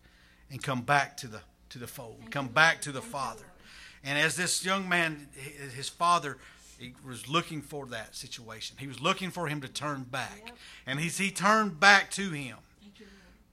and 0.49 0.61
come 0.61 0.81
back 0.81 1.17
to 1.17 1.27
the 1.27 1.41
to 1.69 1.79
the 1.79 1.87
fold, 1.87 2.29
come 2.31 2.47
back 2.47 2.81
to 2.81 2.91
the 2.91 3.01
Father. 3.01 3.45
And 4.05 4.19
as 4.19 4.35
this 4.35 4.63
young 4.65 4.87
man, 4.87 5.29
his 5.75 5.87
father, 5.89 6.37
he 6.77 6.93
was 7.07 7.29
looking 7.29 7.61
for 7.61 7.85
that 7.87 8.15
situation. 8.15 8.75
He 8.79 8.85
was 8.87 8.99
looking 9.01 9.31
for 9.31 9.47
him 9.47 9.61
to 9.61 9.67
turn 9.69 10.03
back, 10.03 10.41
Yep. 10.45 10.55
and 10.85 10.99
as 10.99 11.17
he 11.17 11.31
turned 11.31 11.79
back 11.79 12.11
to 12.11 12.29
him, 12.31 12.57
Thank. 12.57 12.59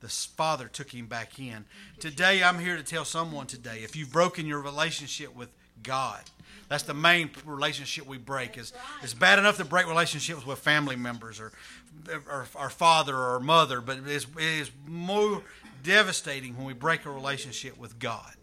The 0.01 0.09
father 0.09 0.69
took 0.69 0.95
him 0.95 1.07
back 1.07 1.39
in. 1.39 1.65
Today, 1.99 2.43
I'm 2.43 2.59
here 2.59 2.77
to 2.77 2.83
tell 2.83 3.05
someone 3.05 3.47
today 3.47 3.81
if 3.83 3.97
you've 3.97 4.13
broken 4.13 4.47
your 4.47 4.61
relationship 4.61 5.35
with 5.35 5.51
God, 5.83 6.23
that's 6.69 6.85
the 6.85 6.95
main 6.95 7.31
relationship 7.45 8.07
we 8.07 8.19
break. 8.19 8.57
Is 8.57 8.73
it's 9.03 9.15
bad 9.15 9.39
enough 9.39 9.57
to 9.59 9.65
break 9.65 9.87
relationships 9.87 10.47
with 10.47 10.59
family 10.59 10.97
members 10.97 11.41
or, 11.41 11.53
our 12.57 12.71
father 12.71 13.15
or 13.15 13.35
our 13.35 13.41
mother, 13.41 13.81
but 13.81 13.99
it 13.99 14.07
is, 14.07 14.27
it 14.37 14.43
is 14.43 14.71
more 14.87 15.43
devastating 15.83 16.57
when 16.57 16.67
we 16.67 16.73
break 16.73 17.05
a 17.05 17.11
relationship 17.11 17.79
with 17.79 17.99
God. 17.99 18.35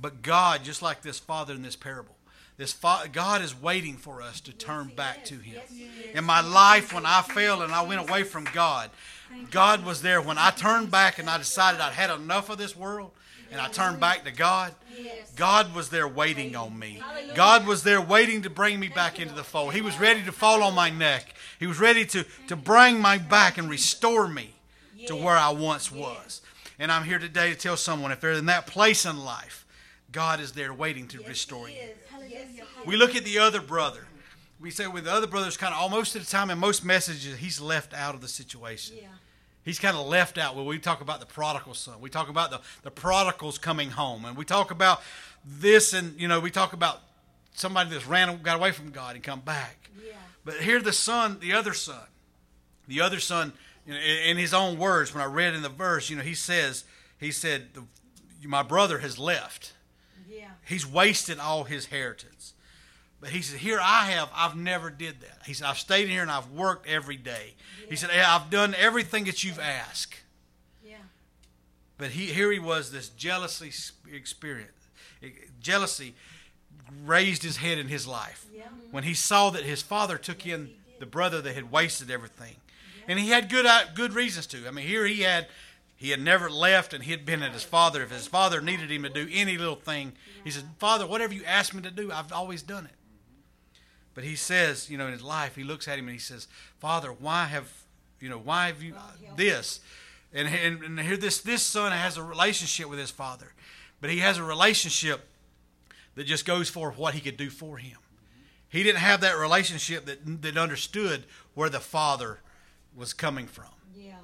But 0.00 0.22
God, 0.22 0.64
just 0.64 0.82
like 0.82 1.02
this 1.02 1.18
father 1.18 1.54
in 1.54 1.62
this 1.62 1.76
parable, 1.76 2.14
this 2.56 2.76
God 3.12 3.40
is 3.40 3.60
waiting 3.60 3.96
for 3.96 4.20
us 4.20 4.40
to 4.42 4.52
turn 4.52 4.88
back 4.88 5.24
to 5.26 5.34
Him. 5.36 5.60
In 6.12 6.24
my 6.24 6.40
life, 6.40 6.92
when 6.92 7.06
I 7.06 7.22
fell 7.22 7.62
and 7.62 7.72
I 7.72 7.82
went 7.82 8.08
away 8.08 8.24
from 8.24 8.48
God, 8.52 8.90
God 9.50 9.84
was 9.84 10.02
there. 10.02 10.20
When 10.20 10.38
I 10.38 10.50
turned 10.50 10.90
back 10.90 11.18
and 11.18 11.28
I 11.28 11.38
decided 11.38 11.80
I'd 11.80 11.92
had 11.92 12.10
enough 12.10 12.50
of 12.50 12.58
this 12.58 12.76
world, 12.76 13.12
and 13.50 13.60
I 13.60 13.68
turned 13.68 13.98
back 13.98 14.24
to 14.24 14.30
God, 14.30 14.74
God 15.36 15.74
was 15.74 15.88
there 15.88 16.06
waiting 16.06 16.54
on 16.54 16.78
me. 16.78 17.02
God 17.34 17.66
was 17.66 17.82
there 17.82 18.00
waiting 18.00 18.42
to 18.42 18.50
bring 18.50 18.78
me 18.78 18.88
back 18.88 19.18
into 19.18 19.34
the 19.34 19.44
fold. 19.44 19.72
He 19.72 19.80
was 19.80 19.98
ready 19.98 20.22
to 20.24 20.32
fall 20.32 20.62
on 20.62 20.74
my 20.74 20.90
neck. 20.90 21.34
He 21.58 21.66
was 21.66 21.80
ready 21.80 22.04
to, 22.06 22.24
to 22.48 22.56
bring 22.56 23.00
my 23.00 23.16
back 23.16 23.56
and 23.56 23.70
restore 23.70 24.28
me 24.28 24.54
to 25.06 25.16
where 25.16 25.36
I 25.36 25.50
once 25.50 25.90
was. 25.90 26.42
And 26.78 26.92
I'm 26.92 27.04
here 27.04 27.18
today 27.18 27.50
to 27.50 27.56
tell 27.56 27.76
someone 27.76 28.12
if 28.12 28.20
they're 28.20 28.32
in 28.32 28.46
that 28.46 28.66
place 28.66 29.06
in 29.06 29.24
life, 29.24 29.64
God 30.12 30.40
is 30.40 30.52
there 30.52 30.72
waiting 30.74 31.08
to 31.08 31.22
restore 31.22 31.68
you. 31.68 31.76
We 32.84 32.96
look 32.96 33.16
at 33.16 33.24
the 33.24 33.38
other 33.38 33.60
brother. 33.60 34.07
We 34.60 34.70
say 34.70 34.86
with 34.86 35.04
the 35.04 35.12
other 35.12 35.26
brother's 35.26 35.56
kind 35.56 35.72
of 35.72 35.80
almost 35.80 36.16
at 36.16 36.22
the 36.22 36.28
time 36.28 36.50
in 36.50 36.58
most 36.58 36.84
messages, 36.84 37.38
he's 37.38 37.60
left 37.60 37.94
out 37.94 38.14
of 38.14 38.20
the 38.20 38.28
situation. 38.28 38.96
Yeah. 39.00 39.08
He's 39.64 39.78
kind 39.78 39.96
of 39.96 40.06
left 40.06 40.38
out 40.38 40.56
when 40.56 40.64
we 40.64 40.78
talk 40.78 41.00
about 41.00 41.20
the 41.20 41.26
prodigal 41.26 41.74
son. 41.74 42.00
We 42.00 42.10
talk 42.10 42.28
about 42.28 42.50
the, 42.50 42.60
the 42.82 42.90
prodigals 42.90 43.58
coming 43.58 43.90
home. 43.90 44.24
And 44.24 44.36
we 44.36 44.44
talk 44.44 44.70
about 44.70 45.02
this 45.44 45.92
and, 45.92 46.18
you 46.18 46.26
know, 46.26 46.40
we 46.40 46.50
talk 46.50 46.72
about 46.72 47.00
somebody 47.52 47.90
that's 47.90 48.06
ran, 48.06 48.40
got 48.42 48.56
away 48.56 48.72
from 48.72 48.90
God 48.90 49.14
and 49.14 49.22
come 49.22 49.40
back. 49.40 49.90
Yeah. 50.04 50.14
But 50.44 50.56
here 50.56 50.80
the 50.80 50.92
son, 50.92 51.38
the 51.40 51.52
other 51.52 51.74
son, 51.74 52.06
the 52.86 53.00
other 53.00 53.20
son, 53.20 53.52
you 53.86 53.92
know, 53.92 54.00
in, 54.00 54.30
in 54.30 54.36
his 54.38 54.54
own 54.54 54.78
words, 54.78 55.14
when 55.14 55.22
I 55.22 55.26
read 55.26 55.54
in 55.54 55.62
the 55.62 55.68
verse, 55.68 56.08
you 56.08 56.16
know, 56.16 56.22
he 56.22 56.34
says, 56.34 56.84
he 57.18 57.30
said, 57.30 57.68
my 58.44 58.62
brother 58.62 58.98
has 58.98 59.18
left. 59.18 59.74
Yeah. 60.28 60.48
He's 60.66 60.86
wasted 60.86 61.38
all 61.38 61.64
his 61.64 61.84
inheritance. 61.84 62.54
But 63.20 63.30
he 63.30 63.42
said, 63.42 63.58
Here 63.60 63.78
I 63.82 64.06
have, 64.12 64.28
I've 64.34 64.56
never 64.56 64.90
did 64.90 65.20
that. 65.20 65.40
He 65.46 65.52
said, 65.52 65.66
I've 65.66 65.78
stayed 65.78 66.04
in 66.04 66.10
here 66.10 66.22
and 66.22 66.30
I've 66.30 66.50
worked 66.50 66.86
every 66.86 67.16
day. 67.16 67.54
He 67.88 67.96
said, 67.96 68.10
I've 68.10 68.50
done 68.50 68.74
everything 68.78 69.24
that 69.24 69.42
you've 69.42 69.58
asked. 69.58 70.14
Yeah. 70.86 70.96
But 71.96 72.10
he, 72.10 72.26
here 72.26 72.52
he 72.52 72.58
was, 72.60 72.92
this 72.92 73.08
jealousy 73.08 73.72
experience. 74.12 74.70
Jealousy 75.60 76.14
raised 77.04 77.42
his 77.42 77.56
head 77.58 77.78
in 77.78 77.88
his 77.88 78.06
life 78.06 78.46
Yeah. 78.54 78.62
when 78.92 79.04
he 79.04 79.14
saw 79.14 79.50
that 79.50 79.64
his 79.64 79.82
father 79.82 80.16
took 80.16 80.46
in 80.46 80.70
the 81.00 81.06
brother 81.06 81.40
that 81.42 81.54
had 81.54 81.70
wasted 81.72 82.10
everything. 82.10 82.56
And 83.08 83.18
he 83.18 83.30
had 83.30 83.48
good 83.48 83.66
uh, 83.66 83.84
good 83.94 84.12
reasons 84.12 84.46
to. 84.48 84.68
I 84.68 84.70
mean, 84.70 84.86
here 84.86 85.06
he 85.06 85.22
had 85.22 85.46
He 85.96 86.10
had 86.10 86.20
never 86.20 86.48
left, 86.48 86.92
and 86.94 87.02
he 87.02 87.10
had 87.10 87.24
been 87.26 87.42
at 87.42 87.52
his 87.52 87.64
father. 87.64 88.02
If 88.02 88.10
his 88.12 88.26
father 88.28 88.60
needed 88.60 88.90
him 88.90 89.02
to 89.02 89.08
do 89.08 89.26
any 89.32 89.58
little 89.58 89.74
thing, 89.76 90.12
he 90.44 90.50
said, 90.50 90.64
Father, 90.78 91.06
whatever 91.06 91.34
you 91.34 91.42
ask 91.44 91.74
me 91.74 91.82
to 91.82 91.90
do, 91.90 92.12
I've 92.12 92.32
always 92.32 92.62
done 92.62 92.84
it. 92.84 92.92
But 94.18 94.24
he 94.24 94.34
says, 94.34 94.90
you 94.90 94.98
know, 94.98 95.06
in 95.06 95.12
his 95.12 95.22
life, 95.22 95.54
he 95.54 95.62
looks 95.62 95.86
at 95.86 95.96
him 95.96 96.06
and 96.06 96.12
he 96.12 96.18
says, 96.18 96.48
Father, 96.80 97.10
why 97.10 97.44
have, 97.44 97.72
you 98.18 98.28
know, 98.28 98.36
why 98.36 98.66
have 98.66 98.82
you 98.82 98.96
this? 99.36 99.78
And, 100.34 100.48
and, 100.48 100.82
and 100.82 100.98
here 100.98 101.16
this, 101.16 101.40
this 101.40 101.62
son 101.62 101.92
has 101.92 102.16
a 102.16 102.24
relationship 102.24 102.88
with 102.88 102.98
his 102.98 103.12
father, 103.12 103.52
but 104.00 104.10
he 104.10 104.18
has 104.18 104.36
a 104.36 104.42
relationship 104.42 105.28
that 106.16 106.24
just 106.24 106.44
goes 106.44 106.68
for 106.68 106.90
what 106.90 107.14
he 107.14 107.20
could 107.20 107.36
do 107.36 107.48
for 107.48 107.76
him. 107.76 107.96
He 108.68 108.82
didn't 108.82 108.98
have 108.98 109.20
that 109.20 109.38
relationship 109.38 110.06
that, 110.06 110.42
that 110.42 110.58
understood 110.58 111.22
where 111.54 111.70
the 111.70 111.78
father 111.78 112.40
was 112.96 113.12
coming 113.12 113.46
from. 113.46 113.70
Yeah. 113.96 114.14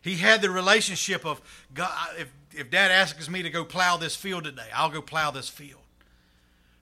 He 0.00 0.14
had 0.14 0.40
the 0.40 0.48
relationship 0.48 1.26
of 1.26 1.42
God. 1.74 1.92
If 2.18 2.32
if 2.54 2.70
Dad 2.70 2.90
asks 2.90 3.28
me 3.28 3.42
to 3.42 3.50
go 3.50 3.66
plow 3.66 3.98
this 3.98 4.16
field 4.16 4.44
today, 4.44 4.68
I'll 4.74 4.88
go 4.88 5.02
plow 5.02 5.30
this 5.30 5.50
field. 5.50 5.82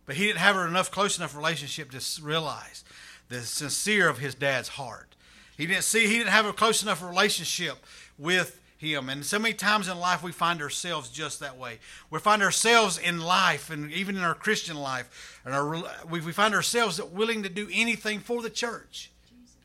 But 0.06 0.16
he 0.16 0.26
didn't 0.26 0.38
have 0.38 0.56
enough 0.56 0.90
close 0.90 1.18
enough 1.18 1.36
relationship 1.36 1.90
to 1.92 2.22
realize 2.22 2.84
the 3.28 3.40
sincere 3.40 4.08
of 4.08 4.18
his 4.18 4.34
dad's 4.34 4.68
heart. 4.68 5.14
He 5.56 5.66
didn't 5.66 5.84
see. 5.84 6.06
He 6.06 6.18
didn't 6.18 6.30
have 6.30 6.46
a 6.46 6.52
close 6.52 6.82
enough 6.82 7.02
relationship 7.02 7.84
with 8.18 8.60
him. 8.76 9.08
And 9.08 9.24
so 9.24 9.38
many 9.38 9.54
times 9.54 9.88
in 9.88 9.98
life 9.98 10.22
we 10.22 10.32
find 10.32 10.60
ourselves 10.60 11.08
just 11.08 11.40
that 11.40 11.56
way. 11.56 11.78
We 12.10 12.18
find 12.18 12.42
ourselves 12.42 12.98
in 12.98 13.20
life, 13.20 13.70
and 13.70 13.90
even 13.92 14.16
in 14.16 14.22
our 14.22 14.34
Christian 14.34 14.76
life, 14.76 15.40
and 15.44 15.54
our, 15.54 15.82
we, 16.08 16.20
we 16.20 16.32
find 16.32 16.54
ourselves 16.54 17.00
willing 17.02 17.42
to 17.44 17.48
do 17.48 17.68
anything 17.72 18.20
for 18.20 18.42
the 18.42 18.50
church. 18.50 19.10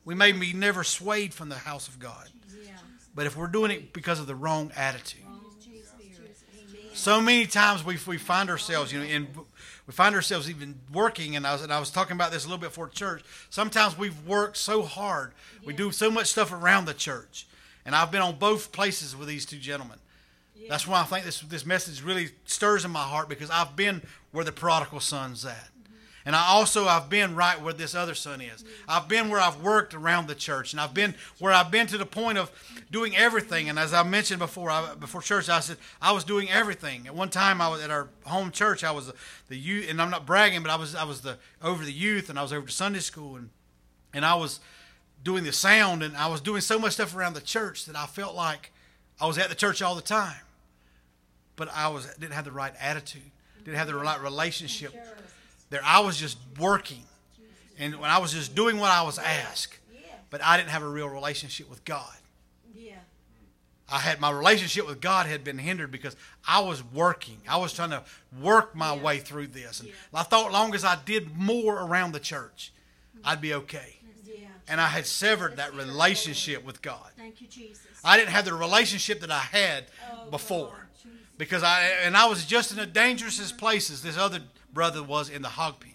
We 0.05 0.15
may 0.15 0.31
be 0.31 0.53
never 0.53 0.83
swayed 0.83 1.33
from 1.33 1.49
the 1.49 1.55
house 1.55 1.87
of 1.87 1.99
God. 1.99 2.29
Yeah. 2.63 2.71
But 3.13 3.25
if 3.25 3.35
we're 3.35 3.47
doing 3.47 3.71
it 3.71 3.93
because 3.93 4.19
of 4.19 4.27
the 4.27 4.35
wrong 4.35 4.71
attitude, 4.75 5.23
Wrong 5.25 5.39
so 6.93 7.21
many 7.21 7.45
times 7.45 7.85
we, 7.85 7.97
we 8.07 8.17
find 8.17 8.49
ourselves, 8.49 8.91
you 8.91 8.99
know, 8.99 9.05
in 9.05 9.27
we 9.89 9.93
find 9.93 10.13
ourselves 10.13 10.47
even 10.47 10.75
working, 10.93 11.35
and 11.35 11.47
I 11.47 11.53
was 11.53 11.63
and 11.63 11.73
I 11.73 11.79
was 11.79 11.89
talking 11.89 12.11
about 12.11 12.31
this 12.31 12.45
a 12.45 12.47
little 12.47 12.61
bit 12.61 12.71
for 12.71 12.87
church. 12.87 13.23
Sometimes 13.49 13.97
we've 13.97 14.23
worked 14.27 14.55
so 14.55 14.83
hard, 14.83 15.31
we 15.65 15.73
do 15.73 15.91
so 15.91 16.11
much 16.11 16.27
stuff 16.27 16.53
around 16.53 16.85
the 16.85 16.93
church, 16.93 17.47
and 17.87 17.95
I've 17.95 18.11
been 18.11 18.21
on 18.21 18.37
both 18.37 18.71
places 18.71 19.15
with 19.15 19.27
these 19.27 19.47
two 19.47 19.57
gentlemen. 19.57 19.97
That's 20.69 20.85
why 20.87 21.01
I 21.01 21.05
think 21.05 21.25
this 21.25 21.39
this 21.41 21.65
message 21.65 22.03
really 22.03 22.29
stirs 22.45 22.85
in 22.85 22.91
my 22.91 23.01
heart 23.01 23.29
because 23.29 23.49
I've 23.49 23.75
been 23.75 24.03
where 24.31 24.45
the 24.45 24.51
prodigal 24.51 24.99
son's 24.99 25.43
at. 25.43 25.69
And 26.29 26.35
I 26.35 26.45
also 26.49 26.85
I've 26.85 27.09
been 27.09 27.33
right 27.33 27.59
where 27.59 27.73
this 27.73 27.95
other 27.95 28.13
son 28.13 28.39
is. 28.39 28.63
I've 28.87 29.07
been 29.07 29.29
where 29.29 29.39
I've 29.39 29.63
worked 29.63 29.95
around 29.95 30.27
the 30.27 30.35
church, 30.35 30.73
and 30.73 30.79
I've 30.79 30.93
been 30.93 31.15
where 31.39 31.51
I've 31.51 31.71
been 31.71 31.87
to 31.87 31.97
the 31.97 32.05
point 32.05 32.37
of 32.37 32.51
doing 32.91 33.17
everything. 33.17 33.67
And 33.67 33.79
as 33.79 33.95
I 33.95 34.03
mentioned 34.03 34.37
before, 34.37 34.69
I, 34.69 34.93
before 34.93 35.23
church, 35.23 35.49
I 35.49 35.59
said 35.59 35.77
I 35.99 36.11
was 36.11 36.23
doing 36.23 36.47
everything. 36.51 37.07
At 37.07 37.15
one 37.15 37.31
time, 37.31 37.61
I 37.61 37.67
was 37.67 37.81
at 37.81 37.89
our 37.89 38.09
home 38.25 38.51
church. 38.51 38.83
I 38.83 38.91
was 38.91 39.07
the, 39.07 39.15
the 39.47 39.57
youth, 39.57 39.89
and 39.89 39.99
I'm 39.99 40.11
not 40.11 40.27
bragging, 40.27 40.61
but 40.61 40.69
I 40.69 40.75
was 40.75 40.93
I 40.93 41.03
was 41.03 41.21
the 41.21 41.39
over 41.63 41.83
the 41.83 41.91
youth, 41.91 42.29
and 42.29 42.37
I 42.37 42.43
was 42.43 42.53
over 42.53 42.67
to 42.67 42.71
Sunday 42.71 42.99
school, 42.99 43.35
and 43.35 43.49
and 44.13 44.23
I 44.23 44.35
was 44.35 44.59
doing 45.23 45.43
the 45.43 45.51
sound, 45.51 46.03
and 46.03 46.15
I 46.15 46.27
was 46.27 46.41
doing 46.41 46.61
so 46.61 46.77
much 46.77 46.93
stuff 46.93 47.15
around 47.15 47.33
the 47.33 47.41
church 47.41 47.85
that 47.85 47.95
I 47.95 48.05
felt 48.05 48.35
like 48.35 48.71
I 49.19 49.25
was 49.25 49.39
at 49.39 49.49
the 49.49 49.55
church 49.55 49.81
all 49.81 49.95
the 49.95 50.01
time, 50.03 50.41
but 51.55 51.69
I 51.73 51.87
was 51.87 52.05
didn't 52.19 52.33
have 52.33 52.45
the 52.45 52.51
right 52.51 52.73
attitude, 52.79 53.31
didn't 53.65 53.77
have 53.77 53.87
the 53.87 53.95
right 53.95 54.21
relationship 54.21 54.93
there 55.69 55.81
I 55.83 55.99
was 55.99 56.17
just 56.17 56.37
working. 56.59 57.03
And 57.77 57.95
when 57.99 58.09
I 58.09 58.17
was 58.17 58.33
just 58.33 58.55
doing 58.55 58.77
what 58.79 58.91
I 58.91 59.01
was 59.03 59.17
asked. 59.17 59.77
But 60.29 60.43
I 60.43 60.57
didn't 60.57 60.69
have 60.69 60.83
a 60.83 60.87
real 60.87 61.07
relationship 61.09 61.69
with 61.69 61.83
God. 61.85 62.13
Yeah. 62.75 62.97
I 63.91 63.97
had 63.97 64.19
my 64.19 64.29
relationship 64.29 64.85
with 64.85 65.01
God 65.01 65.25
had 65.25 65.43
been 65.43 65.57
hindered 65.57 65.89
because 65.91 66.15
I 66.47 66.59
was 66.59 66.83
working. 66.83 67.37
I 67.49 67.57
was 67.57 67.73
trying 67.73 67.89
to 67.89 68.03
work 68.39 68.75
my 68.75 68.93
Yeah. 68.95 69.01
way 69.01 69.19
through 69.19 69.47
this. 69.47 69.79
And 69.79 69.89
I 70.13 70.21
thought 70.23 70.51
long 70.51 70.75
as 70.75 70.83
I 70.83 70.97
did 71.03 71.35
more 71.35 71.79
around 71.79 72.11
the 72.11 72.19
church, 72.19 72.71
I'd 73.23 73.41
be 73.41 73.53
okay. 73.55 73.97
Yeah. 74.23 74.47
And 74.67 74.79
I 74.79 74.87
had 74.89 75.07
severed 75.07 75.57
that 75.57 75.73
relationship 75.73 76.63
with 76.63 76.83
God. 76.83 77.09
Thank 77.17 77.41
you, 77.41 77.47
Jesus. 77.47 77.81
I 78.03 78.15
didn't 78.17 78.29
have 78.31 78.45
the 78.45 78.53
relationship 78.53 79.21
that 79.21 79.31
I 79.31 79.39
had 79.39 79.85
Oh, 80.11 80.29
before. 80.29 80.89
God, 81.03 81.11
Because 81.39 81.63
I 81.63 81.85
and 82.03 82.15
I 82.15 82.25
was 82.27 82.45
just 82.45 82.69
in 82.69 82.77
the 82.77 82.85
dangerous 82.85 83.51
places. 83.51 84.03
this 84.03 84.15
other 84.17 84.41
brother 84.73 85.03
was 85.03 85.29
in 85.29 85.41
the 85.41 85.49
hog 85.49 85.79
pen. 85.79 85.93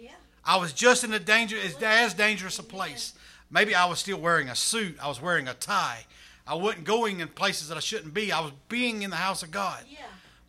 Yeah. 0.00 0.10
I 0.44 0.56
was 0.56 0.72
just 0.72 1.04
in 1.04 1.12
a 1.12 1.18
danger 1.18 1.56
as, 1.58 1.76
as 1.82 2.14
dangerous 2.14 2.58
a 2.58 2.62
place. 2.62 3.14
Maybe 3.50 3.74
I 3.74 3.86
was 3.86 3.98
still 3.98 4.18
wearing 4.18 4.48
a 4.48 4.54
suit. 4.54 4.96
I 5.02 5.08
was 5.08 5.20
wearing 5.20 5.48
a 5.48 5.54
tie. 5.54 6.04
I 6.46 6.54
wasn't 6.54 6.84
going 6.84 7.20
in 7.20 7.28
places 7.28 7.68
that 7.68 7.76
I 7.76 7.80
shouldn't 7.80 8.14
be. 8.14 8.32
I 8.32 8.40
was 8.40 8.52
being 8.68 9.02
in 9.02 9.10
the 9.10 9.16
house 9.16 9.42
of 9.42 9.50
God. 9.50 9.84
Yeah. 9.88 9.98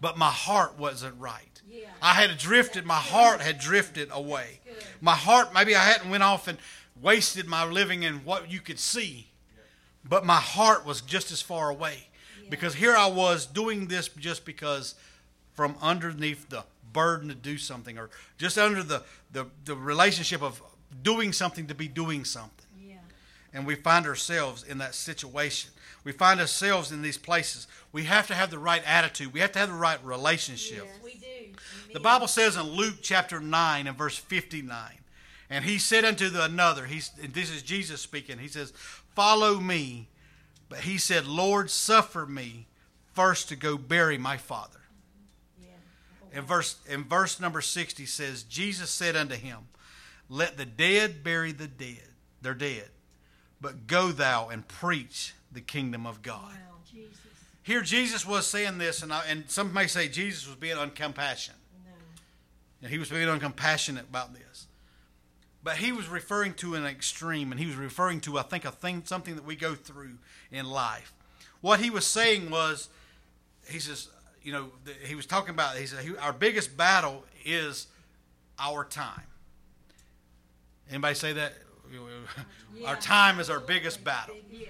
But 0.01 0.17
my 0.17 0.29
heart 0.29 0.77
wasn't 0.77 1.19
right. 1.19 1.61
Yeah. 1.69 1.89
I 2.01 2.13
had 2.13 2.37
drifted. 2.37 2.85
My 2.85 2.95
heart 2.95 3.41
had 3.41 3.59
drifted 3.59 4.09
away. 4.11 4.59
My 5.01 5.15
heart, 5.15 5.53
maybe 5.53 5.75
I 5.75 5.83
hadn't 5.83 6.09
went 6.09 6.23
off 6.23 6.47
and 6.47 6.57
wasted 7.01 7.47
my 7.47 7.65
living 7.65 8.03
in 8.03 8.15
what 8.25 8.49
you 8.51 8.59
could 8.59 8.79
see. 8.79 9.27
But 10.07 10.25
my 10.25 10.37
heart 10.37 10.85
was 10.85 11.01
just 11.01 11.31
as 11.31 11.41
far 11.41 11.69
away. 11.69 12.07
Because 12.49 12.75
here 12.75 12.95
I 12.95 13.07
was 13.07 13.45
doing 13.45 13.87
this 13.87 14.07
just 14.07 14.45
because 14.45 14.95
from 15.53 15.75
underneath 15.81 16.49
the 16.49 16.63
burden 16.93 17.29
to 17.29 17.35
do 17.35 17.57
something 17.57 17.97
or 17.97 18.09
just 18.37 18.57
under 18.57 18.83
the, 18.83 19.03
the, 19.31 19.45
the 19.65 19.75
relationship 19.75 20.41
of 20.41 20.61
doing 21.03 21.33
something 21.33 21.67
to 21.67 21.75
be 21.75 21.87
doing 21.87 22.25
something. 22.25 22.65
Yeah. 22.81 22.95
And 23.53 23.65
we 23.65 23.75
find 23.75 24.05
ourselves 24.05 24.63
in 24.63 24.77
that 24.79 24.95
situation. 24.95 25.71
We 26.03 26.11
find 26.11 26.39
ourselves 26.39 26.91
in 26.91 27.01
these 27.01 27.17
places. 27.17 27.67
We 27.91 28.03
have 28.05 28.27
to 28.27 28.33
have 28.33 28.51
the 28.51 28.59
right 28.59 28.81
attitude. 28.85 29.33
We 29.33 29.41
have 29.41 29.51
to 29.53 29.59
have 29.59 29.69
the 29.69 29.75
right 29.75 30.03
relationship. 30.03 30.85
Yes, 30.85 31.03
we 31.03 31.13
do. 31.15 31.93
The 31.93 31.99
Bible 31.99 32.27
says 32.27 32.55
in 32.55 32.63
Luke 32.63 32.97
chapter 33.01 33.39
9 33.39 33.87
and 33.87 33.97
verse 33.97 34.17
59, 34.17 34.93
and 35.49 35.65
he 35.65 35.79
said 35.79 36.05
unto 36.05 36.29
the 36.29 36.45
another, 36.45 36.85
he's, 36.85 37.11
and 37.21 37.33
this 37.33 37.49
is 37.49 37.63
Jesus 37.63 38.01
speaking, 38.01 38.37
he 38.37 38.47
says, 38.47 38.71
Follow 39.15 39.59
me. 39.59 40.07
But 40.69 40.81
he 40.81 40.99
said, 40.99 41.25
Lord, 41.25 41.71
suffer 41.71 42.25
me 42.25 42.67
first 43.13 43.49
to 43.49 43.55
go 43.55 43.77
bury 43.77 44.17
my 44.17 44.37
father. 44.37 44.78
In 46.33 46.43
verse, 46.43 46.77
in 46.87 47.03
verse 47.05 47.39
number 47.39 47.61
60 47.61 48.05
says, 48.05 48.43
Jesus 48.43 48.89
said 48.89 49.15
unto 49.15 49.35
him, 49.35 49.57
Let 50.29 50.57
the 50.57 50.65
dead 50.65 51.23
bury 51.23 51.51
the 51.51 51.67
dead, 51.67 52.07
they're 52.41 52.53
dead, 52.53 52.89
but 53.59 53.87
go 53.87 54.11
thou 54.11 54.49
and 54.49 54.67
preach 54.67 55.33
the 55.51 55.61
kingdom 55.61 56.05
of 56.05 56.21
God. 56.21 56.51
Wow, 56.51 56.77
Jesus. 56.91 57.17
Here 57.63 57.81
Jesus 57.81 58.25
was 58.25 58.47
saying 58.47 58.77
this, 58.77 59.03
and, 59.03 59.11
I, 59.11 59.23
and 59.27 59.49
some 59.49 59.73
may 59.73 59.87
say 59.87 60.07
Jesus 60.07 60.47
was 60.47 60.55
being 60.55 60.77
uncompassionate. 60.77 61.55
No. 61.85 61.91
And 62.81 62.91
he 62.91 62.97
was 62.97 63.09
being 63.09 63.27
uncompassionate 63.27 64.07
about 64.09 64.33
this. 64.33 64.67
But 65.63 65.77
he 65.77 65.91
was 65.91 66.07
referring 66.07 66.53
to 66.55 66.75
an 66.75 66.85
extreme, 66.85 67.51
and 67.51 67.59
he 67.59 67.65
was 67.65 67.75
referring 67.75 68.21
to, 68.21 68.39
I 68.39 68.43
think, 68.43 68.65
a 68.65 68.71
thing, 68.71 69.03
something 69.05 69.35
that 69.35 69.45
we 69.45 69.55
go 69.55 69.75
through 69.75 70.17
in 70.51 70.65
life. 70.65 71.13
What 71.61 71.81
he 71.81 71.89
was 71.89 72.07
saying 72.07 72.49
was, 72.49 72.89
he 73.67 73.79
says, 73.79 74.09
you 74.43 74.51
know, 74.51 74.69
the, 74.85 74.93
he 75.05 75.15
was 75.15 75.25
talking 75.25 75.51
about, 75.51 75.75
he 75.77 75.85
said, 75.85 76.05
our 76.19 76.33
biggest 76.33 76.75
battle 76.77 77.23
is 77.45 77.87
our 78.57 78.83
time. 78.85 79.23
Anybody 80.89 81.15
say 81.15 81.33
that? 81.33 81.53
Our 82.85 82.95
time 82.95 83.39
is 83.39 83.49
our 83.49 83.59
biggest 83.59 84.03
battle. 84.03 84.35
Yes. 84.51 84.69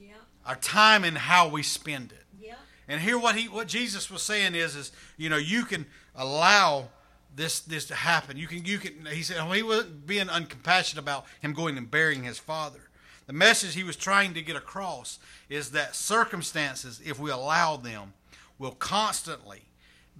Yeah. 0.00 0.14
Our 0.46 0.56
time 0.56 1.04
and 1.04 1.16
how 1.16 1.48
we 1.48 1.62
spend 1.62 2.12
it. 2.12 2.24
Yeah. 2.40 2.54
And 2.88 3.00
here, 3.00 3.18
what 3.18 3.36
he, 3.36 3.48
what 3.48 3.66
Jesus 3.66 4.10
was 4.10 4.22
saying 4.22 4.54
is, 4.54 4.76
is 4.76 4.92
you 5.16 5.28
know, 5.28 5.36
you 5.36 5.64
can 5.64 5.86
allow 6.14 6.88
this, 7.34 7.60
this 7.60 7.86
to 7.86 7.94
happen. 7.94 8.36
You 8.36 8.46
can, 8.46 8.64
you 8.64 8.78
can. 8.78 9.06
He 9.06 9.22
said 9.22 9.40
he 9.52 9.62
wasn't 9.62 10.06
being 10.06 10.26
uncompassionate 10.26 10.98
about 10.98 11.24
him 11.40 11.52
going 11.52 11.76
and 11.76 11.90
burying 11.90 12.22
his 12.22 12.38
father. 12.38 12.80
The 13.26 13.32
message 13.32 13.74
he 13.74 13.84
was 13.84 13.96
trying 13.96 14.34
to 14.34 14.42
get 14.42 14.54
across 14.54 15.18
is 15.48 15.70
that 15.70 15.94
circumstances, 15.94 17.00
if 17.04 17.18
we 17.18 17.30
allow 17.30 17.76
them, 17.76 18.12
will 18.58 18.72
constantly 18.72 19.62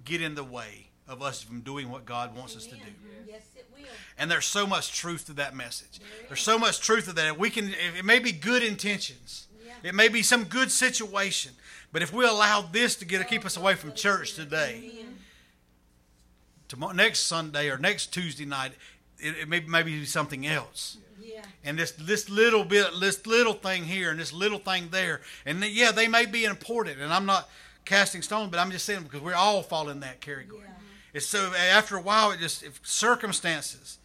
get 0.03 0.21
in 0.21 0.35
the 0.35 0.43
way 0.43 0.87
of 1.07 1.21
us 1.21 1.41
from 1.41 1.61
doing 1.61 1.89
what 1.89 2.05
God 2.05 2.35
wants 2.35 2.55
us 2.55 2.65
to 2.65 2.75
do. 2.75 2.81
Mm-hmm. 2.81 3.29
Yes, 3.29 3.43
it 3.55 3.67
will. 3.73 3.85
And 4.17 4.29
there's 4.29 4.45
so 4.45 4.65
much 4.65 4.93
truth 4.93 5.25
to 5.27 5.33
that 5.33 5.55
message. 5.55 5.99
There's 6.27 6.41
so 6.41 6.57
much 6.57 6.79
truth 6.79 7.05
to 7.05 7.13
that. 7.13 7.37
We 7.37 7.49
can. 7.49 7.73
It 7.97 8.05
may 8.05 8.19
be 8.19 8.31
good 8.31 8.63
intentions. 8.63 9.47
Yeah. 9.65 9.89
It 9.89 9.95
may 9.95 10.07
be 10.07 10.23
some 10.23 10.45
good 10.45 10.71
situation. 10.71 11.53
But 11.91 12.01
if 12.01 12.11
we 12.11 12.25
allow 12.25 12.61
this 12.61 12.95
to 12.97 13.05
get 13.05 13.19
to 13.19 13.23
keep 13.23 13.45
us 13.45 13.55
away 13.55 13.75
from 13.75 13.93
church 13.93 14.33
today, 14.33 14.91
Amen. 14.93 15.17
tomorrow, 16.67 16.93
next 16.93 17.21
Sunday 17.21 17.69
or 17.69 17.77
next 17.77 18.07
Tuesday 18.07 18.45
night, 18.45 18.73
it, 19.19 19.37
it 19.37 19.47
may 19.47 19.61
maybe 19.61 19.99
be 19.99 20.05
something 20.05 20.45
else. 20.45 20.97
Yeah. 21.21 21.41
And 21.63 21.77
this 21.79 21.91
this 21.91 22.29
little 22.29 22.65
bit, 22.65 22.87
this 22.99 23.25
little 23.25 23.53
thing 23.53 23.83
here, 23.83 24.11
and 24.11 24.19
this 24.19 24.33
little 24.33 24.59
thing 24.59 24.89
there, 24.91 25.21
and 25.45 25.63
yeah, 25.63 25.91
they 25.91 26.07
may 26.07 26.25
be 26.25 26.45
important. 26.45 26.99
And 26.99 27.13
I'm 27.13 27.25
not 27.25 27.49
casting 27.85 28.21
stone, 28.21 28.49
but 28.49 28.59
I'm 28.59 28.71
just 28.71 28.85
saying 28.85 29.03
because 29.03 29.21
we 29.21 29.33
all 29.33 29.61
fall 29.61 29.89
in 29.89 30.01
that 30.01 30.21
category. 30.21 30.63
Yeah. 30.65 30.73
It's 31.13 31.27
so 31.27 31.53
after 31.53 31.95
a 31.95 32.01
while, 32.01 32.31
it 32.31 32.39
just 32.39 32.63
if 32.63 32.79
circumstances 32.83 33.99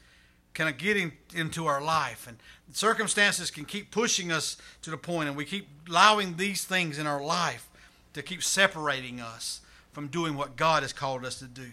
kind 0.54 0.68
of 0.68 0.78
get 0.78 0.96
in, 0.96 1.12
into 1.34 1.66
our 1.66 1.80
life, 1.80 2.26
and 2.28 2.38
circumstances 2.72 3.50
can 3.50 3.64
keep 3.64 3.90
pushing 3.90 4.30
us 4.30 4.56
to 4.82 4.90
the 4.90 4.96
point, 4.96 5.28
and 5.28 5.37
we 5.37 5.44
keep 5.44 5.68
allowing 5.88 6.37
these 6.37 6.64
things 6.64 6.99
in 6.99 7.06
our 7.06 7.22
life 7.22 7.68
to 8.14 8.22
keep 8.22 8.42
separating 8.42 9.20
us 9.20 9.60
from 9.92 10.08
doing 10.08 10.34
what 10.34 10.56
God 10.56 10.82
has 10.82 10.92
called 10.92 11.25
us 11.25 11.38
to 11.38 11.46
do. 11.46 11.70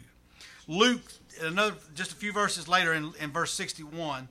Luke, 0.67 1.01
another 1.41 1.75
just 1.95 2.11
a 2.11 2.15
few 2.15 2.31
verses 2.31 2.67
later 2.67 2.93
in, 2.93 3.13
in 3.19 3.31
verse 3.31 3.53
61, 3.53 4.27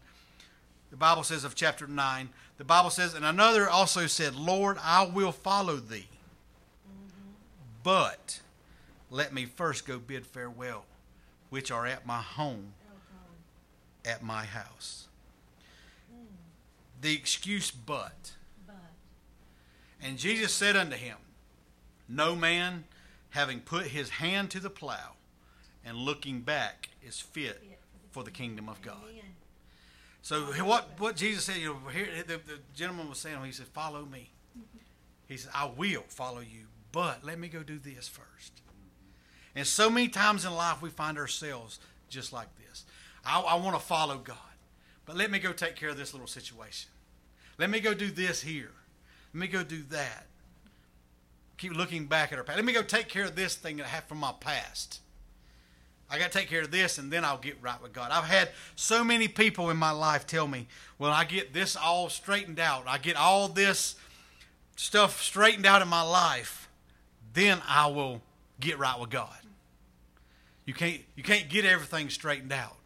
the 0.90 0.96
Bible 0.96 1.22
says 1.22 1.44
of 1.44 1.54
chapter 1.54 1.86
9, 1.86 2.28
the 2.58 2.64
Bible 2.64 2.90
says, 2.90 3.14
And 3.14 3.24
another 3.24 3.68
also 3.68 4.06
said, 4.06 4.34
Lord, 4.34 4.78
I 4.82 5.06
will 5.06 5.32
follow 5.32 5.76
thee. 5.76 6.08
But 7.86 8.40
let 9.12 9.32
me 9.32 9.44
first 9.44 9.86
go 9.86 10.00
bid 10.00 10.26
farewell, 10.26 10.86
which 11.50 11.70
are 11.70 11.86
at 11.86 12.04
my 12.04 12.20
home, 12.20 12.72
at 14.04 14.24
my 14.24 14.44
house. 14.44 15.06
The 17.00 17.14
excuse, 17.14 17.70
but. 17.70 18.32
But, 18.66 18.74
And 20.02 20.18
Jesus 20.18 20.52
said 20.52 20.74
unto 20.74 20.96
him, 20.96 21.16
No 22.08 22.34
man, 22.34 22.86
having 23.30 23.60
put 23.60 23.86
his 23.86 24.10
hand 24.10 24.50
to 24.50 24.58
the 24.58 24.68
plow 24.68 25.12
and 25.84 25.96
looking 25.96 26.40
back, 26.40 26.88
is 27.06 27.20
fit 27.20 27.62
for 28.10 28.24
the 28.24 28.32
kingdom 28.32 28.68
of 28.68 28.82
God. 28.82 28.96
So 30.22 30.40
what 30.64 30.98
what 30.98 31.14
Jesus 31.14 31.44
said, 31.44 31.58
you 31.58 31.68
know, 31.68 31.88
here 31.92 32.08
the, 32.26 32.38
the 32.38 32.58
gentleman 32.74 33.08
was 33.08 33.18
saying, 33.18 33.38
he 33.44 33.52
said, 33.52 33.68
"Follow 33.68 34.04
me." 34.04 34.32
He 35.28 35.36
said, 35.36 35.52
"I 35.54 35.66
will 35.66 36.02
follow 36.08 36.40
you, 36.40 36.66
but 36.96 37.22
let 37.22 37.38
me 37.38 37.46
go 37.46 37.62
do 37.62 37.78
this 37.78 38.08
first. 38.08 38.62
And 39.54 39.66
so 39.66 39.90
many 39.90 40.08
times 40.08 40.46
in 40.46 40.54
life 40.54 40.80
we 40.80 40.88
find 40.88 41.18
ourselves 41.18 41.78
just 42.08 42.32
like 42.32 42.48
this. 42.56 42.86
I, 43.22 43.38
I 43.38 43.56
want 43.56 43.76
to 43.76 43.82
follow 43.82 44.16
God, 44.16 44.38
but 45.04 45.14
let 45.14 45.30
me 45.30 45.38
go 45.38 45.52
take 45.52 45.76
care 45.76 45.90
of 45.90 45.98
this 45.98 46.14
little 46.14 46.26
situation. 46.26 46.88
Let 47.58 47.68
me 47.68 47.80
go 47.80 47.92
do 47.92 48.10
this 48.10 48.40
here. 48.40 48.70
Let 49.34 49.40
me 49.42 49.46
go 49.46 49.62
do 49.62 49.82
that. 49.90 50.24
Keep 51.58 51.76
looking 51.76 52.06
back 52.06 52.32
at 52.32 52.38
our 52.38 52.44
past. 52.44 52.56
Let 52.56 52.64
me 52.64 52.72
go 52.72 52.80
take 52.80 53.10
care 53.10 53.26
of 53.26 53.36
this 53.36 53.56
thing 53.56 53.76
that 53.76 53.84
I 53.84 53.88
have 53.90 54.04
from 54.04 54.16
my 54.16 54.32
past. 54.40 55.00
I 56.08 56.18
got 56.18 56.32
to 56.32 56.38
take 56.38 56.48
care 56.48 56.62
of 56.62 56.70
this 56.70 56.96
and 56.96 57.12
then 57.12 57.26
I'll 57.26 57.36
get 57.36 57.58
right 57.60 57.82
with 57.82 57.92
God. 57.92 58.10
I've 58.10 58.24
had 58.24 58.48
so 58.74 59.04
many 59.04 59.28
people 59.28 59.68
in 59.68 59.76
my 59.76 59.90
life 59.90 60.26
tell 60.26 60.48
me, 60.48 60.66
when 60.96 61.10
I 61.10 61.24
get 61.24 61.52
this 61.52 61.76
all 61.76 62.08
straightened 62.08 62.58
out, 62.58 62.84
I 62.86 62.96
get 62.96 63.16
all 63.16 63.48
this 63.48 63.96
stuff 64.76 65.22
straightened 65.22 65.66
out 65.66 65.82
in 65.82 65.88
my 65.88 66.00
life, 66.00 66.65
then 67.36 67.58
I 67.68 67.86
will 67.88 68.22
get 68.58 68.78
right 68.78 68.98
with 68.98 69.10
God. 69.10 69.36
You 70.64 70.74
can't 70.74 71.02
you 71.14 71.22
can't 71.22 71.48
get 71.48 71.64
everything 71.64 72.08
straightened 72.08 72.52
out. 72.52 72.76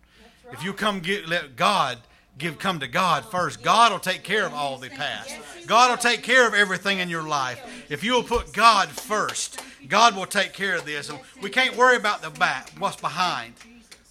That's 0.44 0.58
If 0.58 0.64
you 0.64 0.70
right. 0.70 0.78
come 0.78 1.00
get 1.00 1.28
let 1.28 1.56
God 1.56 1.98
give 2.36 2.58
come 2.58 2.80
to 2.80 2.88
God 2.88 3.24
first, 3.24 3.62
God 3.62 3.92
will 3.92 4.00
take 4.00 4.24
care 4.24 4.44
of 4.44 4.52
all 4.52 4.76
the 4.76 4.90
past. 4.90 5.34
God 5.66 5.90
will 5.90 5.96
take 5.96 6.22
care 6.22 6.48
of 6.48 6.54
everything 6.54 6.98
in 6.98 7.08
your 7.08 7.22
life. 7.22 7.62
If 7.88 8.02
you 8.02 8.12
will 8.12 8.24
put 8.24 8.52
God 8.52 8.88
first, 8.88 9.62
God 9.88 10.16
will 10.16 10.26
take 10.26 10.52
care 10.52 10.76
of 10.76 10.84
this. 10.84 11.08
And 11.08 11.20
we 11.40 11.48
can't 11.48 11.76
worry 11.76 11.96
about 11.96 12.20
the 12.20 12.30
back, 12.30 12.70
what's 12.78 13.00
behind. 13.00 13.54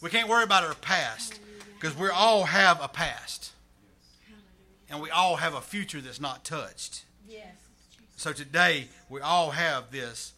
We 0.01 0.09
can't 0.09 0.29
worry 0.29 0.43
about 0.43 0.63
our 0.63 0.73
past 0.75 1.39
because 1.79 1.97
we 1.97 2.07
all 2.07 2.45
have 2.45 2.81
a 2.81 2.87
past. 2.87 3.51
And 4.89 5.01
we 5.01 5.09
all 5.11 5.35
have 5.35 5.53
a 5.53 5.61
future 5.61 5.99
that's 6.01 6.21
not 6.21 6.45
touched. 6.45 7.03
So 8.19 8.33
today 8.33 8.89
we 9.07 9.21
all 9.21 9.51
have 9.51 9.91
this. 9.91 10.33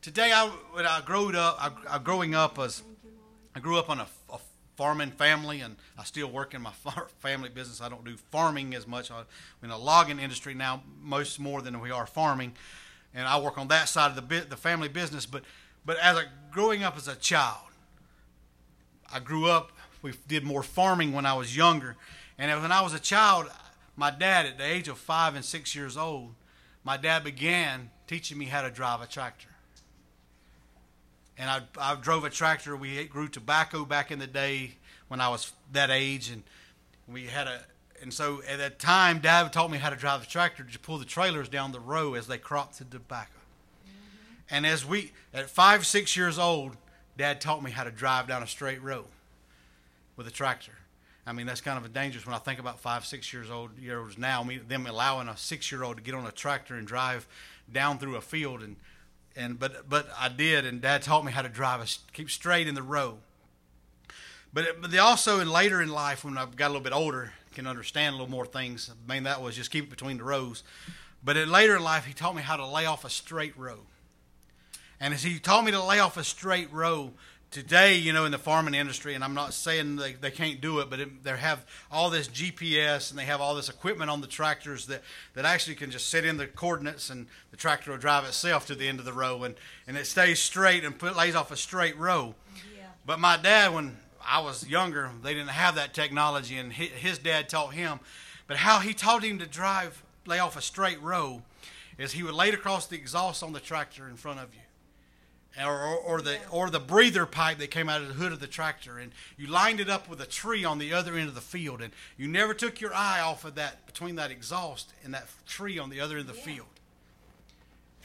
Today, 0.00 0.32
I 0.32 0.46
when 0.72 0.86
I 0.86 1.02
grew 1.02 1.36
up, 1.36 1.58
I, 1.60 1.96
I 1.96 1.98
growing 1.98 2.34
up 2.34 2.58
as 2.58 2.82
I 3.54 3.60
grew 3.60 3.78
up 3.78 3.90
on 3.90 4.00
a, 4.00 4.06
a 4.32 4.38
farming 4.78 5.10
family, 5.10 5.60
and 5.60 5.76
I 5.98 6.04
still 6.04 6.28
work 6.28 6.54
in 6.54 6.62
my 6.62 6.72
family 7.18 7.50
business. 7.50 7.82
I 7.82 7.90
don't 7.90 8.06
do 8.06 8.16
farming 8.16 8.74
as 8.74 8.86
much. 8.86 9.10
I'm 9.10 9.26
in 9.62 9.68
the 9.68 9.76
logging 9.76 10.18
industry 10.18 10.54
now, 10.54 10.82
most 11.02 11.38
more 11.38 11.60
than 11.60 11.78
we 11.78 11.90
are 11.90 12.06
farming, 12.06 12.54
and 13.14 13.28
I 13.28 13.38
work 13.38 13.58
on 13.58 13.68
that 13.68 13.90
side 13.90 14.08
of 14.08 14.16
the 14.16 14.22
bit, 14.22 14.48
the 14.48 14.56
family 14.56 14.88
business. 14.88 15.26
But 15.26 15.42
but 15.84 15.98
as 15.98 16.16
a 16.16 16.24
growing 16.50 16.84
up 16.84 16.96
as 16.96 17.06
a 17.06 17.16
child, 17.16 17.68
I 19.12 19.20
grew 19.20 19.50
up. 19.50 19.72
We 20.00 20.14
did 20.26 20.42
more 20.42 20.62
farming 20.62 21.12
when 21.12 21.26
I 21.26 21.34
was 21.34 21.54
younger, 21.54 21.96
and 22.38 22.62
when 22.62 22.72
I 22.72 22.80
was 22.80 22.94
a 22.94 22.98
child, 22.98 23.50
my 23.94 24.10
dad, 24.10 24.46
at 24.46 24.56
the 24.56 24.64
age 24.64 24.88
of 24.88 24.96
five 24.96 25.34
and 25.34 25.44
six 25.44 25.74
years 25.74 25.98
old, 25.98 26.32
my 26.86 26.96
dad 26.96 27.24
began 27.24 27.90
teaching 28.06 28.38
me 28.38 28.44
how 28.44 28.62
to 28.62 28.70
drive 28.70 29.02
a 29.02 29.06
tractor. 29.06 29.48
And 31.36 31.50
I, 31.50 31.62
I 31.78 31.96
drove 31.96 32.22
a 32.22 32.30
tractor. 32.30 32.76
We 32.76 33.02
grew 33.06 33.26
tobacco 33.26 33.84
back 33.84 34.12
in 34.12 34.20
the 34.20 34.28
day 34.28 34.76
when 35.08 35.20
I 35.20 35.28
was 35.28 35.52
that 35.72 35.90
age, 35.90 36.30
and 36.30 36.44
we 37.08 37.26
had 37.26 37.48
a. 37.48 37.60
And 38.00 38.14
so 38.14 38.40
at 38.48 38.58
that 38.58 38.78
time, 38.78 39.18
Dad 39.18 39.52
taught 39.52 39.70
me 39.70 39.78
how 39.78 39.90
to 39.90 39.96
drive 39.96 40.20
the 40.20 40.26
tractor 40.26 40.62
to 40.62 40.78
pull 40.78 40.98
the 40.98 41.04
trailers 41.04 41.48
down 41.48 41.72
the 41.72 41.80
row 41.80 42.14
as 42.14 42.28
they 42.28 42.38
cropped 42.38 42.78
the 42.78 42.84
tobacco. 42.84 43.32
Mm-hmm. 43.32 44.54
And 44.54 44.64
as 44.64 44.86
we, 44.86 45.10
at 45.34 45.50
five, 45.50 45.84
six 45.84 46.16
years 46.16 46.38
old, 46.38 46.76
Dad 47.18 47.40
taught 47.40 47.64
me 47.64 47.72
how 47.72 47.82
to 47.82 47.90
drive 47.90 48.28
down 48.28 48.44
a 48.44 48.46
straight 48.46 48.80
row 48.80 49.06
with 50.14 50.28
a 50.28 50.30
tractor. 50.30 50.72
I 51.26 51.32
mean, 51.32 51.46
that's 51.46 51.60
kind 51.60 51.84
of 51.84 51.92
dangerous 51.92 52.24
when 52.24 52.34
I 52.34 52.38
think 52.38 52.60
about 52.60 52.78
five, 52.78 53.04
six 53.04 53.32
years 53.32 53.50
old 53.50 53.76
year 53.78 54.00
olds 54.00 54.16
now. 54.16 54.42
Me, 54.42 54.58
them 54.58 54.86
allowing 54.86 55.28
a 55.28 55.36
six 55.36 55.72
year 55.72 55.82
old 55.82 55.96
to 55.96 56.02
get 56.02 56.14
on 56.14 56.26
a 56.26 56.30
tractor 56.30 56.74
and 56.76 56.86
drive 56.86 57.26
down 57.72 57.98
through 57.98 58.16
a 58.16 58.20
field, 58.20 58.62
and 58.62 58.76
and 59.34 59.58
but 59.58 59.88
but 59.88 60.08
I 60.18 60.28
did, 60.28 60.64
and 60.64 60.80
Dad 60.80 61.02
taught 61.02 61.24
me 61.24 61.32
how 61.32 61.42
to 61.42 61.48
drive 61.48 61.80
a 61.80 61.86
keep 62.12 62.30
straight 62.30 62.68
in 62.68 62.74
the 62.74 62.82
row. 62.82 63.18
But 64.52 64.64
it, 64.64 64.80
but 64.80 64.90
they 64.90 64.98
also 64.98 65.40
in 65.40 65.50
later 65.50 65.82
in 65.82 65.88
life 65.88 66.24
when 66.24 66.38
I 66.38 66.46
got 66.46 66.68
a 66.68 66.72
little 66.72 66.80
bit 66.80 66.92
older 66.92 67.32
can 67.56 67.66
understand 67.66 68.14
a 68.14 68.18
little 68.18 68.30
more 68.30 68.46
things. 68.46 68.90
I 68.90 69.12
mean, 69.12 69.24
that 69.24 69.40
was 69.42 69.56
just 69.56 69.70
keep 69.70 69.84
it 69.84 69.90
between 69.90 70.18
the 70.18 70.24
rows. 70.24 70.62
But 71.24 71.36
in 71.38 71.50
later 71.50 71.74
in 71.76 71.82
life, 71.82 72.04
he 72.04 72.12
taught 72.12 72.36
me 72.36 72.42
how 72.42 72.56
to 72.56 72.66
lay 72.66 72.84
off 72.84 73.04
a 73.04 73.10
straight 73.10 73.56
row. 73.56 73.78
And 75.00 75.12
as 75.12 75.22
he 75.22 75.38
taught 75.38 75.64
me 75.64 75.72
to 75.72 75.82
lay 75.82 75.98
off 75.98 76.16
a 76.18 76.24
straight 76.24 76.70
row, 76.72 77.12
today, 77.56 77.94
you 77.94 78.12
know, 78.12 78.26
in 78.26 78.32
the 78.32 78.38
farming 78.38 78.74
industry, 78.74 79.14
and 79.14 79.24
I'm 79.24 79.32
not 79.32 79.54
saying 79.54 79.96
they, 79.96 80.12
they 80.12 80.30
can't 80.30 80.60
do 80.60 80.80
it, 80.80 80.90
but 80.90 81.00
it, 81.00 81.24
they 81.24 81.34
have 81.34 81.64
all 81.90 82.10
this 82.10 82.28
GPS 82.28 83.08
and 83.08 83.18
they 83.18 83.24
have 83.24 83.40
all 83.40 83.54
this 83.54 83.70
equipment 83.70 84.10
on 84.10 84.20
the 84.20 84.26
tractors 84.26 84.84
that, 84.88 85.00
that 85.32 85.46
actually 85.46 85.74
can 85.74 85.90
just 85.90 86.10
set 86.10 86.26
in 86.26 86.36
the 86.36 86.46
coordinates 86.46 87.08
and 87.08 87.26
the 87.50 87.56
tractor 87.56 87.92
will 87.92 87.98
drive 87.98 88.26
itself 88.26 88.66
to 88.66 88.74
the 88.74 88.86
end 88.86 88.98
of 88.98 89.06
the 89.06 89.12
row 89.14 89.42
and, 89.44 89.54
and 89.86 89.96
it 89.96 90.06
stays 90.06 90.38
straight 90.38 90.84
and 90.84 90.98
put, 90.98 91.16
lays 91.16 91.34
off 91.34 91.50
a 91.50 91.56
straight 91.56 91.96
row. 91.96 92.34
Yeah. 92.76 92.88
But 93.06 93.20
my 93.20 93.38
dad, 93.38 93.72
when 93.72 93.96
I 94.22 94.40
was 94.40 94.68
younger, 94.68 95.10
they 95.22 95.32
didn't 95.32 95.48
have 95.48 95.76
that 95.76 95.94
technology, 95.94 96.58
and 96.58 96.70
hi- 96.70 96.90
his 96.94 97.16
dad 97.16 97.48
taught 97.48 97.72
him. 97.72 98.00
But 98.46 98.58
how 98.58 98.80
he 98.80 98.92
taught 98.92 99.24
him 99.24 99.38
to 99.38 99.46
drive, 99.46 100.02
lay 100.26 100.40
off 100.40 100.58
a 100.58 100.62
straight 100.62 101.00
row, 101.00 101.40
is 101.96 102.12
he 102.12 102.22
would 102.22 102.34
lay 102.34 102.48
it 102.48 102.54
across 102.54 102.86
the 102.86 102.96
exhaust 102.96 103.42
on 103.42 103.54
the 103.54 103.60
tractor 103.60 104.06
in 104.06 104.16
front 104.16 104.40
of 104.40 104.52
you 104.52 104.60
or, 105.64 105.80
or, 105.80 105.96
or 105.96 106.20
the 106.22 106.38
or 106.50 106.68
the 106.70 106.80
breather 106.80 107.24
pipe 107.26 107.58
that 107.58 107.70
came 107.70 107.88
out 107.88 108.02
of 108.02 108.08
the 108.08 108.14
hood 108.14 108.32
of 108.32 108.40
the 108.40 108.46
tractor, 108.46 108.98
and 108.98 109.12
you 109.36 109.46
lined 109.46 109.80
it 109.80 109.88
up 109.88 110.08
with 110.08 110.20
a 110.20 110.26
tree 110.26 110.64
on 110.64 110.78
the 110.78 110.92
other 110.92 111.14
end 111.14 111.28
of 111.28 111.34
the 111.34 111.40
field, 111.40 111.80
and 111.80 111.92
you 112.16 112.28
never 112.28 112.52
took 112.54 112.80
your 112.80 112.92
eye 112.94 113.20
off 113.20 113.44
of 113.44 113.54
that 113.54 113.86
between 113.86 114.16
that 114.16 114.30
exhaust 114.30 114.92
and 115.04 115.14
that 115.14 115.28
tree 115.46 115.78
on 115.78 115.88
the 115.90 116.00
other 116.00 116.18
end 116.18 116.28
of 116.28 116.34
the 116.34 116.38
Yeah. 116.40 116.56
field. 116.56 116.66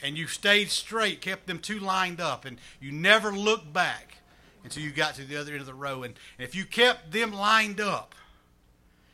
And 0.03 0.17
you 0.17 0.27
stayed 0.27 0.71
straight, 0.71 1.21
kept 1.21 1.45
them 1.47 1.59
two 1.59 1.79
lined 1.79 2.19
up, 2.19 2.45
and 2.45 2.57
you 2.79 2.91
never 2.91 3.31
looked 3.31 3.71
back 3.71 4.17
until 4.63 4.81
you 4.83 4.91
got 4.91 5.15
to 5.15 5.23
the 5.25 5.35
other 5.37 5.51
end 5.51 5.61
of 5.61 5.67
the 5.67 5.73
row. 5.73 6.03
And, 6.03 6.15
and 6.37 6.47
if 6.47 6.55
you 6.55 6.65
kept 6.65 7.11
them 7.11 7.31
lined 7.31 7.79
up, 7.79 8.15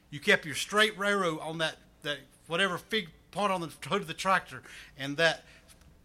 you 0.09 0.19
kept 0.19 0.45
your 0.45 0.55
straight 0.55 0.97
railroad 0.97 1.39
on 1.41 1.57
that, 1.57 1.77
that 2.03 2.19
whatever 2.47 2.77
fig 2.77 3.09
part 3.31 3.51
on 3.51 3.59
the 3.61 3.67
hood 3.89 4.01
of 4.01 4.07
the 4.07 4.13
tractor, 4.13 4.63
and 4.97 5.17
that 5.17 5.43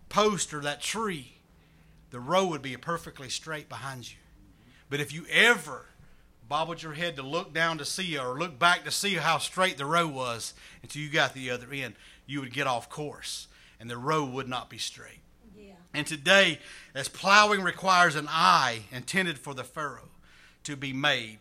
post 0.09 0.53
or 0.53 0.61
that 0.61 0.81
tree, 0.83 1.35
the 2.12 2.20
row 2.20 2.46
would 2.46 2.62
be 2.62 2.77
perfectly 2.77 3.31
straight 3.31 3.68
behind 3.68 4.11
you. 4.11 4.18
But 4.88 5.01
if 5.01 5.12
you 5.12 5.25
ever 5.31 5.87
bobbled 6.46 6.83
your 6.83 6.92
head 6.92 7.16
to 7.16 7.22
look 7.22 7.55
down 7.55 7.79
to 7.79 7.85
see 7.87 8.18
or 8.18 8.38
look 8.38 8.59
back 8.59 8.85
to 8.85 8.90
see 8.90 9.14
how 9.14 9.38
straight 9.38 9.79
the 9.79 9.87
row 9.87 10.07
was 10.07 10.53
until 10.83 11.01
you 11.01 11.09
got 11.09 11.33
the 11.33 11.51
other 11.51 11.68
end, 11.72 11.94
you 12.27 12.40
would 12.40 12.53
get 12.53 12.66
off 12.66 12.90
course 12.90 13.48
and 13.81 13.88
the 13.88 13.96
row 13.96 14.22
would 14.22 14.46
not 14.46 14.68
be 14.68 14.77
straight. 14.77 15.20
Yeah. 15.59 15.72
And 15.94 16.07
today, 16.07 16.59
as 16.94 17.09
plowing 17.09 17.62
requires 17.62 18.14
an 18.14 18.29
eye 18.29 18.83
intended 18.92 19.38
for 19.38 19.55
the 19.55 19.64
furrow 19.64 20.11
to 20.64 20.77
be 20.77 20.92
made, 20.92 21.38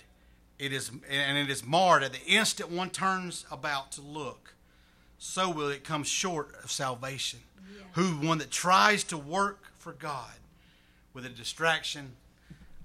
it 0.58 0.72
is 0.72 0.90
and 1.10 1.38
it 1.38 1.50
is 1.50 1.66
marred 1.66 2.04
at 2.04 2.14
the 2.14 2.26
instant 2.26 2.72
one 2.72 2.92
turns 2.92 3.46
about 3.52 3.92
to 3.94 4.02
look. 4.02 4.54
So 5.18 5.50
will 5.50 5.68
it 5.68 5.84
come 5.84 6.04
short 6.04 6.56
of 6.64 6.72
salvation. 6.72 7.42
Yeah. 7.76 7.84
Who 8.02 8.26
one 8.26 8.38
that 8.38 8.52
tries 8.52 9.04
to 9.06 9.18
work 9.18 9.66
for 9.78 9.92
God 9.92 10.32
with 11.14 11.26
a 11.26 11.30
distraction 11.30 12.14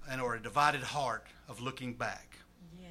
and 0.09 0.21
or 0.21 0.35
a 0.35 0.39
divided 0.41 0.81
heart 0.81 1.25
of 1.49 1.59
looking 1.61 1.93
back 1.93 2.37
Yeah. 2.81 2.89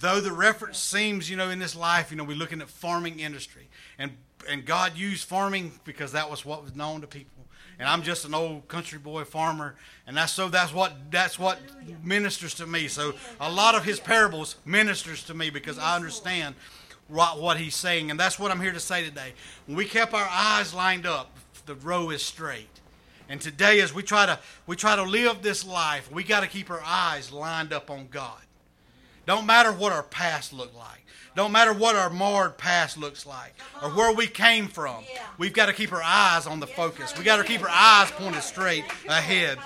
though 0.00 0.20
the 0.20 0.32
reference 0.32 0.78
seems, 0.78 1.28
you 1.30 1.36
know, 1.36 1.48
in 1.50 1.58
this 1.58 1.74
life, 1.76 2.10
you 2.10 2.16
know, 2.16 2.24
we're 2.24 2.36
looking 2.36 2.60
at 2.60 2.68
farming 2.68 3.20
industry, 3.20 3.68
and 3.98 4.16
and 4.48 4.64
God 4.64 4.96
used 4.96 5.24
farming 5.24 5.80
because 5.84 6.12
that 6.12 6.30
was 6.30 6.44
what 6.44 6.62
was 6.62 6.74
known 6.76 7.00
to 7.00 7.06
people. 7.06 7.32
And 7.78 7.88
I'm 7.88 8.02
just 8.02 8.24
an 8.24 8.32
old 8.32 8.68
country 8.68 8.98
boy 8.98 9.24
farmer, 9.24 9.74
and 10.06 10.16
that's 10.16 10.32
so 10.32 10.48
that's 10.48 10.72
what 10.72 10.92
that's 11.10 11.38
what 11.38 11.58
ministers 12.02 12.54
to 12.54 12.66
me. 12.66 12.88
So 12.88 13.14
a 13.40 13.50
lot 13.50 13.74
of 13.74 13.84
His 13.84 14.00
parables 14.00 14.56
ministers 14.64 15.22
to 15.24 15.34
me 15.34 15.50
because 15.50 15.78
I 15.78 15.96
understand 15.96 16.54
what 17.08 17.40
what 17.40 17.58
He's 17.58 17.74
saying, 17.74 18.10
and 18.10 18.18
that's 18.18 18.38
what 18.38 18.50
I'm 18.50 18.60
here 18.60 18.72
to 18.72 18.80
say 18.80 19.04
today. 19.04 19.34
When 19.66 19.76
we 19.76 19.84
kept 19.84 20.14
our 20.14 20.28
eyes 20.30 20.72
lined 20.74 21.06
up, 21.06 21.36
the 21.66 21.74
row 21.74 22.10
is 22.10 22.22
straight. 22.22 22.75
And 23.28 23.40
today, 23.40 23.80
as 23.80 23.92
we 23.92 24.02
try 24.02 24.26
to 24.26 24.38
we 24.66 24.76
try 24.76 24.96
to 24.96 25.02
live 25.02 25.42
this 25.42 25.66
life, 25.66 26.10
we 26.12 26.22
got 26.22 26.40
to 26.40 26.46
keep 26.46 26.70
our 26.70 26.82
eyes 26.84 27.32
lined 27.32 27.72
up 27.72 27.90
on 27.90 28.08
God. 28.10 28.40
Don't 29.26 29.46
matter 29.46 29.72
what 29.72 29.92
our 29.92 30.04
past 30.04 30.52
looked 30.52 30.76
like. 30.76 31.04
Don't 31.34 31.52
matter 31.52 31.72
what 31.72 31.96
our 31.96 32.08
marred 32.08 32.56
past 32.56 32.96
looks 32.96 33.26
like 33.26 33.54
or 33.82 33.90
where 33.90 34.14
we 34.14 34.26
came 34.26 34.68
from. 34.68 35.04
We've 35.36 35.52
got 35.52 35.66
to 35.66 35.72
keep 35.72 35.92
our 35.92 36.02
eyes 36.02 36.46
on 36.46 36.60
the 36.60 36.66
focus. 36.66 37.16
We 37.18 37.24
got 37.24 37.36
to 37.38 37.44
keep 37.44 37.60
our 37.60 37.68
eyes 37.68 38.10
pointed 38.12 38.42
straight 38.42 38.84
ahead. 39.08 39.58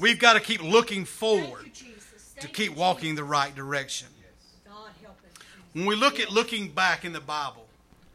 We've 0.00 0.18
got 0.18 0.32
to 0.32 0.40
keep 0.40 0.62
looking 0.62 1.04
forward 1.04 1.70
to 2.40 2.48
keep 2.48 2.74
walking 2.74 3.14
the 3.14 3.22
right 3.22 3.54
direction. 3.54 4.08
When 5.74 5.84
we 5.86 5.94
look 5.94 6.18
at 6.18 6.32
looking 6.32 6.70
back 6.70 7.04
in 7.04 7.12
the 7.12 7.20
Bible, 7.20 7.66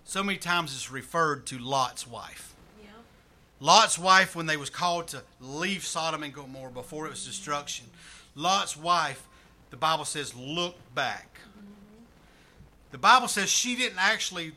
so 0.03 0.23
many 0.23 0.37
times 0.37 0.73
it's 0.73 0.91
referred 0.91 1.45
to 1.47 1.59
Lot's 1.59 2.05
wife. 2.05 2.54
Lot's 3.65 3.97
wife, 3.97 4.35
when 4.35 4.45
they 4.45 4.57
was 4.57 4.69
called 4.69 5.07
to 5.07 5.23
leave 5.41 5.83
Sodom 5.83 6.21
and 6.21 6.31
Gomorrah 6.31 6.69
before 6.69 7.07
it 7.07 7.09
was 7.09 7.25
destruction, 7.25 7.87
Lot's 8.35 8.77
wife, 8.77 9.27
the 9.71 9.75
Bible 9.75 10.05
says, 10.05 10.35
look 10.35 10.75
back. 10.93 11.39
The 12.91 12.99
Bible 12.99 13.27
says 13.27 13.49
she 13.49 13.75
didn't 13.75 13.97
actually 13.97 14.51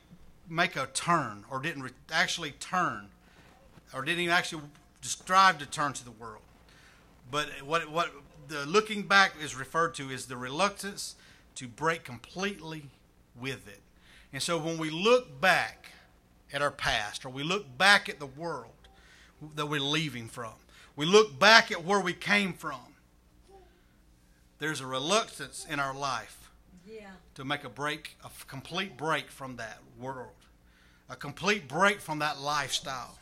make 0.47 0.77
a 0.77 0.89
turn 0.93 1.47
or 1.51 1.59
didn't 1.59 1.85
re- 1.85 1.91
actually 2.13 2.51
turn 2.51 3.09
or 3.95 4.03
didn't 4.03 4.21
even 4.21 4.35
actually 4.35 4.65
strive 5.01 5.57
to 5.57 5.67
turn 5.67 5.95
to 5.95 6.05
the 6.05 6.11
world. 6.11 6.43
But 7.31 7.49
what, 7.65 7.91
what 7.91 8.13
the 8.49 8.67
looking 8.67 9.05
back 9.05 9.33
is 9.43 9.57
referred 9.57 9.95
to 9.95 10.11
is 10.11 10.27
the 10.27 10.37
reluctance 10.37 11.15
to 11.55 11.67
break 11.67 12.05
completely 12.05 12.91
with 13.41 13.69
it. 13.69 13.81
And 14.35 14.43
so 14.43 14.59
when 14.59 14.77
we 14.77 14.91
look 14.91 15.41
back 15.41 15.93
at 16.53 16.61
our 16.61 16.71
past 16.71 17.25
or 17.25 17.31
we 17.31 17.43
look 17.43 17.79
back 17.79 18.11
at 18.11 18.19
the 18.19 18.27
world 18.27 18.73
that 19.55 19.67
we're 19.67 19.81
leaving 19.81 20.29
from, 20.29 20.53
we 20.97 21.07
look 21.07 21.39
back 21.39 21.71
at 21.71 21.85
where 21.85 22.01
we 22.01 22.13
came 22.13 22.53
from, 22.53 22.81
there's 24.59 24.81
a 24.81 24.87
reluctance 24.87 25.65
in 25.69 25.79
our 25.79 25.95
life 25.95 26.51
Yeah. 26.87 27.11
to 27.35 27.45
make 27.45 27.63
a 27.65 27.69
break, 27.69 28.17
a 28.25 28.31
complete 28.47 28.97
break 28.97 29.31
from 29.31 29.57
that 29.57 29.79
world, 29.99 30.35
a 31.09 31.17
complete 31.17 31.69
break 31.69 32.01
from 32.01 32.19
that 32.19 32.41
lifestyle. 32.41 33.19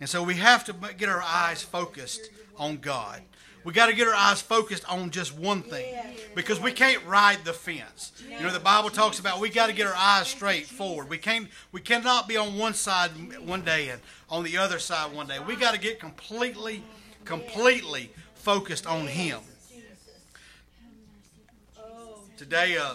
And 0.00 0.08
so 0.08 0.22
we 0.24 0.34
have 0.34 0.64
to 0.64 0.72
get 0.98 1.08
our 1.08 1.22
eyes 1.22 1.62
focused 1.62 2.28
on 2.56 2.78
God. 2.78 3.22
We 3.64 3.72
got 3.72 3.86
to 3.86 3.94
get 3.94 4.06
our 4.06 4.14
eyes 4.14 4.42
focused 4.42 4.84
on 4.90 5.10
just 5.10 5.34
one 5.34 5.62
thing 5.62 5.86
Yeah. 5.90 6.06
because 6.34 6.60
we 6.60 6.70
can't 6.70 7.04
ride 7.06 7.44
the 7.44 7.54
fence. 7.54 8.12
You 8.28 8.40
know, 8.42 8.52
the 8.52 8.60
Bible 8.60 8.90
talks 8.90 9.18
about 9.18 9.40
we 9.40 9.48
got 9.48 9.66
to 9.68 9.72
get 9.72 9.86
our 9.86 9.94
eyes 9.96 10.28
straight 10.28 10.66
forward. 10.66 11.08
We 11.08 11.16
can't, 11.16 11.48
we 11.72 11.80
cannot 11.80 12.28
be 12.28 12.36
on 12.36 12.58
one 12.58 12.74
side 12.74 13.10
one 13.46 13.62
day 13.62 13.88
and 13.88 14.00
on 14.28 14.44
the 14.44 14.58
other 14.58 14.78
side 14.78 15.14
one 15.14 15.26
day. 15.26 15.38
We 15.38 15.56
got 15.56 15.72
to 15.72 15.80
get 15.80 15.98
completely, 15.98 16.82
completely 17.24 18.10
focused 18.34 18.86
on 18.86 19.06
Him. 19.06 19.40
Oh. 21.78 22.18
Today, 22.36 22.76
uh, 22.76 22.94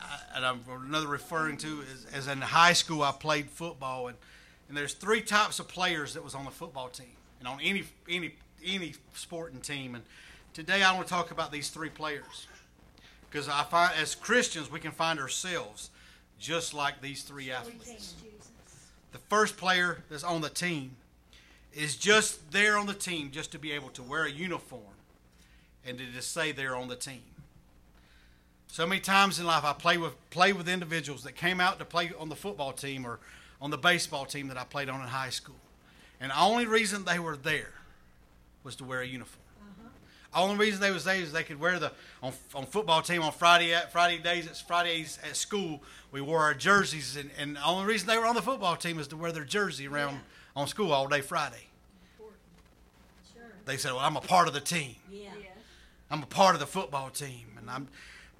I, 0.00 0.18
and 0.36 0.46
I'm 0.46 0.60
another 0.86 1.06
referring 1.06 1.58
to 1.58 1.82
is 1.92 2.06
as 2.14 2.28
in 2.28 2.40
high 2.40 2.72
school, 2.72 3.02
I 3.02 3.12
played 3.12 3.50
football, 3.50 4.08
and, 4.08 4.16
and 4.68 4.76
there's 4.76 4.94
three 4.94 5.20
types 5.20 5.58
of 5.58 5.68
players 5.68 6.14
that 6.14 6.24
was 6.24 6.34
on 6.34 6.44
the 6.46 6.50
football 6.50 6.88
team, 6.88 7.06
and 7.40 7.48
on 7.48 7.60
any 7.60 7.84
any 8.08 8.34
any 8.64 8.94
sporting 9.14 9.60
team. 9.60 9.94
And 9.94 10.04
today, 10.52 10.82
I 10.82 10.94
want 10.94 11.06
to 11.06 11.12
talk 11.12 11.30
about 11.30 11.52
these 11.52 11.68
three 11.68 11.90
players 11.90 12.46
because 13.30 13.48
I 13.48 13.62
find 13.64 13.92
as 14.00 14.14
Christians 14.14 14.70
we 14.70 14.80
can 14.80 14.92
find 14.92 15.18
ourselves 15.18 15.90
just 16.38 16.74
like 16.74 17.00
these 17.00 17.22
three 17.22 17.50
athletes. 17.50 18.14
The 19.12 19.18
first 19.18 19.56
player 19.56 19.98
that's 20.10 20.24
on 20.24 20.40
the 20.40 20.48
team 20.48 20.96
is 21.72 21.96
just 21.96 22.50
there 22.52 22.76
on 22.76 22.86
the 22.86 22.94
team 22.94 23.30
just 23.30 23.52
to 23.52 23.58
be 23.58 23.72
able 23.72 23.88
to 23.90 24.02
wear 24.02 24.24
a 24.24 24.30
uniform 24.30 24.82
and 25.86 25.98
to 25.98 26.04
just 26.06 26.32
say 26.32 26.52
they're 26.52 26.76
on 26.76 26.88
the 26.88 26.96
team. 26.96 27.22
So 28.66 28.86
many 28.86 29.00
times 29.00 29.38
in 29.38 29.46
life, 29.46 29.64
I 29.64 29.72
play 29.74 29.98
with 29.98 30.14
play 30.30 30.52
with 30.52 30.68
individuals 30.68 31.24
that 31.24 31.32
came 31.32 31.60
out 31.60 31.78
to 31.78 31.84
play 31.84 32.10
on 32.18 32.28
the 32.28 32.36
football 32.36 32.72
team 32.72 33.04
or 33.04 33.18
on 33.60 33.70
the 33.70 33.78
baseball 33.78 34.24
team 34.24 34.48
that 34.48 34.56
I 34.56 34.64
played 34.64 34.88
on 34.88 35.00
in 35.00 35.08
high 35.08 35.30
school, 35.30 35.60
and 36.20 36.30
the 36.30 36.40
only 36.40 36.66
reason 36.66 37.04
they 37.04 37.18
were 37.18 37.36
there 37.36 37.74
was 38.64 38.76
to 38.76 38.84
wear 38.84 39.00
a 39.00 39.06
uniform. 39.06 39.42
The 40.32 40.38
only 40.38 40.56
reason 40.56 40.80
they 40.80 40.90
was 40.90 41.04
there 41.04 41.16
is 41.16 41.30
they 41.30 41.42
could 41.42 41.60
wear 41.60 41.78
the 41.78 41.92
on, 42.22 42.32
on 42.54 42.64
football 42.64 43.02
team 43.02 43.22
on 43.22 43.32
Friday 43.32 43.74
at 43.74 43.92
Friday 43.92 44.16
days 44.18 44.46
at 44.46 44.56
Fridays 44.56 45.18
at 45.22 45.36
school. 45.36 45.82
We 46.10 46.22
wore 46.22 46.40
our 46.40 46.54
jerseys, 46.54 47.16
and, 47.16 47.30
and 47.38 47.56
the 47.56 47.64
only 47.64 47.86
reason 47.86 48.08
they 48.08 48.16
were 48.16 48.24
on 48.24 48.34
the 48.34 48.42
football 48.42 48.76
team 48.76 48.98
is 48.98 49.08
to 49.08 49.16
wear 49.16 49.30
their 49.30 49.44
jersey 49.44 49.86
around 49.86 50.20
on 50.56 50.68
school 50.68 50.92
all 50.92 51.06
day 51.06 51.20
Friday. 51.20 51.66
Sure. 53.34 53.42
They 53.66 53.76
said, 53.76 53.92
"Well, 53.92 54.00
I'm 54.00 54.16
a 54.16 54.22
part 54.22 54.48
of 54.48 54.54
the 54.54 54.60
team." 54.60 54.96
Yeah. 55.10 55.28
I'm 56.10 56.22
a 56.22 56.26
part 56.26 56.54
of 56.54 56.60
the 56.60 56.66
football 56.66 57.10
team, 57.10 57.56
and 57.58 57.68
I'm. 57.68 57.88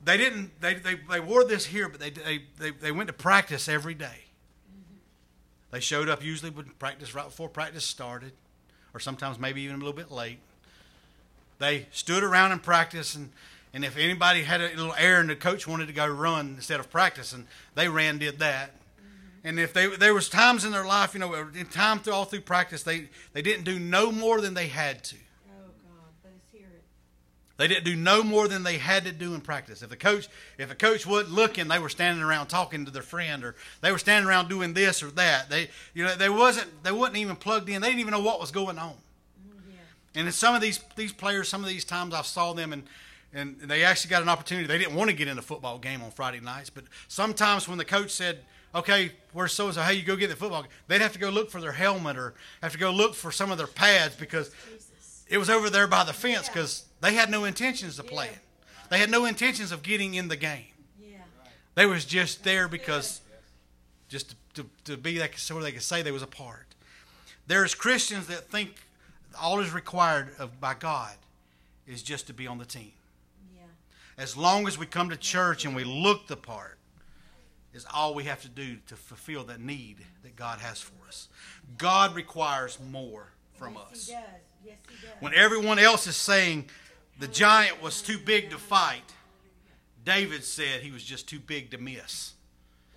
They 0.05 0.17
didn't. 0.17 0.61
They 0.61 0.75
they, 0.75 0.95
they 0.95 1.21
wore 1.21 1.45
this 1.45 1.67
here, 1.67 1.91
but 1.91 2.01
they, 2.01 2.11
they 2.11 2.43
they 2.59 2.71
they 2.71 2.93
went 2.93 3.09
to 3.09 3.13
practice 3.15 3.69
every 3.69 3.95
day. 3.95 4.07
Mm-hmm. 4.07 4.97
They 5.73 5.81
showed 5.81 6.09
up 6.09 6.25
usually 6.25 6.51
when 6.51 6.67
practice 6.79 7.15
right 7.15 7.27
before 7.27 7.51
practice 7.51 7.85
started, 7.85 8.33
or 8.95 9.01
sometimes 9.01 9.39
maybe 9.39 9.63
even 9.63 9.77
a 9.77 9.79
little 9.79 9.93
bit 9.93 10.11
late. 10.11 10.39
They 11.59 11.87
stood 11.93 12.25
around 12.25 12.53
and 12.53 12.63
practiced, 12.63 13.15
and 13.15 13.31
and 13.75 13.85
if 13.85 13.97
anybody 13.97 14.43
had 14.43 14.61
a 14.61 14.69
little 14.69 14.95
errand, 14.99 15.31
the 15.31 15.37
coach 15.37 15.67
wanted 15.67 15.87
to 15.87 15.95
go 15.95 16.07
run 16.07 16.55
instead 16.57 16.79
of 16.79 16.91
practicing, 16.91 17.47
they 17.75 17.89
ran 17.89 18.19
did 18.19 18.39
that. 18.41 18.71
Mm-hmm. 18.71 19.49
And 19.49 19.61
if 19.61 19.73
they 19.73 19.87
there 19.97 20.13
was 20.13 20.29
times 20.29 20.65
in 20.65 20.73
their 20.73 20.85
life, 20.85 21.15
you 21.15 21.21
know, 21.21 21.33
in 21.35 21.67
time 21.67 22.01
through 22.01 22.13
all 22.13 22.25
through 22.25 22.43
practice, 22.43 22.83
they 22.83 23.09
they 23.33 23.43
didn't 23.43 23.65
do 23.65 23.79
no 23.79 24.13
more 24.13 24.41
than 24.41 24.55
they 24.55 24.67
had 24.67 25.03
to. 25.05 25.17
Oh 25.49 25.71
God, 25.85 26.13
let 26.25 26.35
us 26.35 26.41
hear 26.53 26.67
it. 26.67 26.85
They 27.63 27.69
didn't 27.69 27.85
do 27.85 27.95
no 27.95 28.25
more 28.25 28.49
than 28.49 28.65
they 28.65 28.79
had 28.79 29.05
to 29.05 29.13
do 29.13 29.37
in 29.37 29.41
practice. 29.41 29.83
If 29.83 29.89
the 29.89 29.97
coach, 29.97 30.27
if 30.59 30.69
the 30.69 30.75
coach 30.75 31.07
wasn't 31.07 31.33
looking, 31.33 31.69
they 31.69 31.79
were 31.79 31.89
standing 31.89 32.21
around 32.21 32.49
talking 32.49 32.85
to 32.87 32.91
their 32.91 33.05
friend, 33.05 33.45
or 33.45 33.55
they 33.83 33.93
were 33.93 33.99
standing 33.99 34.29
around 34.29 34.49
doing 34.49 34.75
this 34.75 35.01
or 35.01 35.13
that. 35.13 35.49
They, 35.49 35.71
you 35.95 36.03
know, 36.03 36.17
they 36.17 36.29
wasn't, 36.29 36.83
they 36.83 36.91
wasn't 36.91 37.19
even 37.19 37.37
plugged 37.37 37.69
in. 37.69 37.81
They 37.81 37.87
didn't 37.87 38.01
even 38.01 38.11
know 38.11 38.21
what 38.21 38.41
was 38.41 38.51
going 38.51 38.81
on. 38.81 38.95
Yeah. 39.47 39.77
And 40.17 40.27
in 40.27 40.33
some 40.33 40.57
of 40.57 40.61
these 40.61 40.81
these 40.97 41.13
players, 41.13 41.49
some 41.49 41.63
of 41.63 41.69
these 41.69 41.85
times 41.85 42.15
I 42.15 42.23
saw 42.23 42.53
them 42.53 42.73
and 42.73 42.83
and 43.33 43.61
they 43.61 43.85
actually 43.85 44.11
got 44.11 44.23
an 44.23 44.29
opportunity. 44.29 44.67
They 44.67 44.79
didn't 44.79 44.97
want 44.97 45.11
to 45.11 45.15
get 45.17 45.29
in 45.29 45.39
a 45.39 45.43
football 45.43 45.79
game 45.79 46.03
on 46.03 46.11
Friday 46.11 46.41
nights, 46.41 46.69
but 46.69 46.83
sometimes 47.07 47.69
when 47.69 47.79
the 47.79 47.85
coach 47.85 48.11
said, 48.11 48.41
"Okay, 48.75 49.13
where's 49.33 49.53
so 49.53 49.67
and 49.67 49.75
so? 49.77 49.83
Hey, 49.83 49.95
you 49.95 50.03
go 50.03 50.17
get 50.17 50.31
the 50.31 50.37
football," 50.37 50.67
they'd 50.89 51.01
have 51.01 51.13
to 51.13 51.21
go 51.21 51.31
look 51.31 51.49
for 51.49 51.61
their 51.61 51.71
helmet 51.71 52.17
or 52.17 52.35
have 52.61 52.73
to 52.73 52.79
go 52.79 52.91
look 52.91 53.15
for 53.15 53.31
some 53.31 53.53
of 53.53 53.57
their 53.59 53.69
pads 53.69 54.17
because 54.17 54.51
Jesus. 54.69 55.25
it 55.29 55.39
was 55.39 55.49
over 55.49 55.71
there 55.71 55.87
by 55.87 56.03
the 56.03 56.13
fence 56.13 56.49
because 56.49 56.87
they 57.03 57.15
had 57.15 57.31
no 57.31 57.45
intentions 57.45 57.99
of 57.99 58.07
playing. 58.07 58.39
They 58.89 58.99
had 58.99 59.11
no 59.11 59.27
intentions 59.27 59.73
of 59.73 59.83
getting 59.83 60.15
in 60.15 60.29
the 60.29 60.37
game. 60.37 60.65
Yeah. 60.99 61.19
They 61.75 61.85
was 61.85 62.05
just 62.05 62.45
there 62.45 62.69
because 62.69 63.21
just 64.09 64.31
to, 64.31 64.37
to, 64.63 64.67
to 64.85 64.97
be 64.97 65.19
like 65.19 65.37
so 65.37 65.61
they 65.61 65.73
could 65.73 65.83
say 65.83 66.01
they 66.01 66.13
was 66.13 66.23
a 66.23 66.27
part. 66.27 66.67
There's 67.47 67.75
Christians 67.75 68.29
that 68.29 68.49
think 68.49 68.75
all 69.41 69.61
is 69.61 69.73
required 69.73 70.31
of 70.39 70.61
by 70.61 70.75
God 70.75 71.15
is 71.87 72.03
just 72.03 72.29
to 72.29 72.33
be 72.33 72.47
on 72.47 72.59
the 72.59 72.65
team. 72.65 72.93
Yeah. 73.55 73.63
As 74.17 74.37
long 74.37 74.67
as 74.69 74.79
we 74.79 74.87
come 74.87 75.11
to 75.11 75.17
church 75.17 75.65
and 75.65 75.75
we 75.75 75.85
look 75.85 76.29
the 76.29 76.37
part, 76.37 76.79
is 77.75 77.87
all 77.93 78.15
we 78.15 78.25
have 78.25 78.43
to 78.43 78.49
do 78.49 78.77
to 78.87 78.95
fulfill 78.95 79.45
that 79.45 79.61
need 79.61 79.97
that 80.23 80.37
God 80.37 80.59
has 80.59 80.81
for 80.81 81.09
us. 81.09 81.29
God 81.79 82.15
requires 82.15 82.79
more 82.91 83.29
from 83.55 83.75
yes, 83.75 83.83
us. 83.93 84.07
He 84.07 84.13
does. 84.13 84.23
Yes, 84.65 84.77
he 84.89 85.07
does. 85.07 85.17
When 85.21 85.35
everyone 85.35 85.79
else 85.79 86.07
is 86.07 86.17
saying 86.17 86.69
the 87.23 87.29
giant 87.29 87.81
was 87.81 88.03
too 88.03 88.19
big 88.19 88.51
to 88.51 88.59
fight, 88.59 89.15
David 90.05 90.43
said 90.43 90.81
he 90.81 90.91
was 90.91 91.05
just 91.05 91.29
too 91.29 91.39
big 91.39 91.71
to 91.71 91.79
miss. 91.79 92.33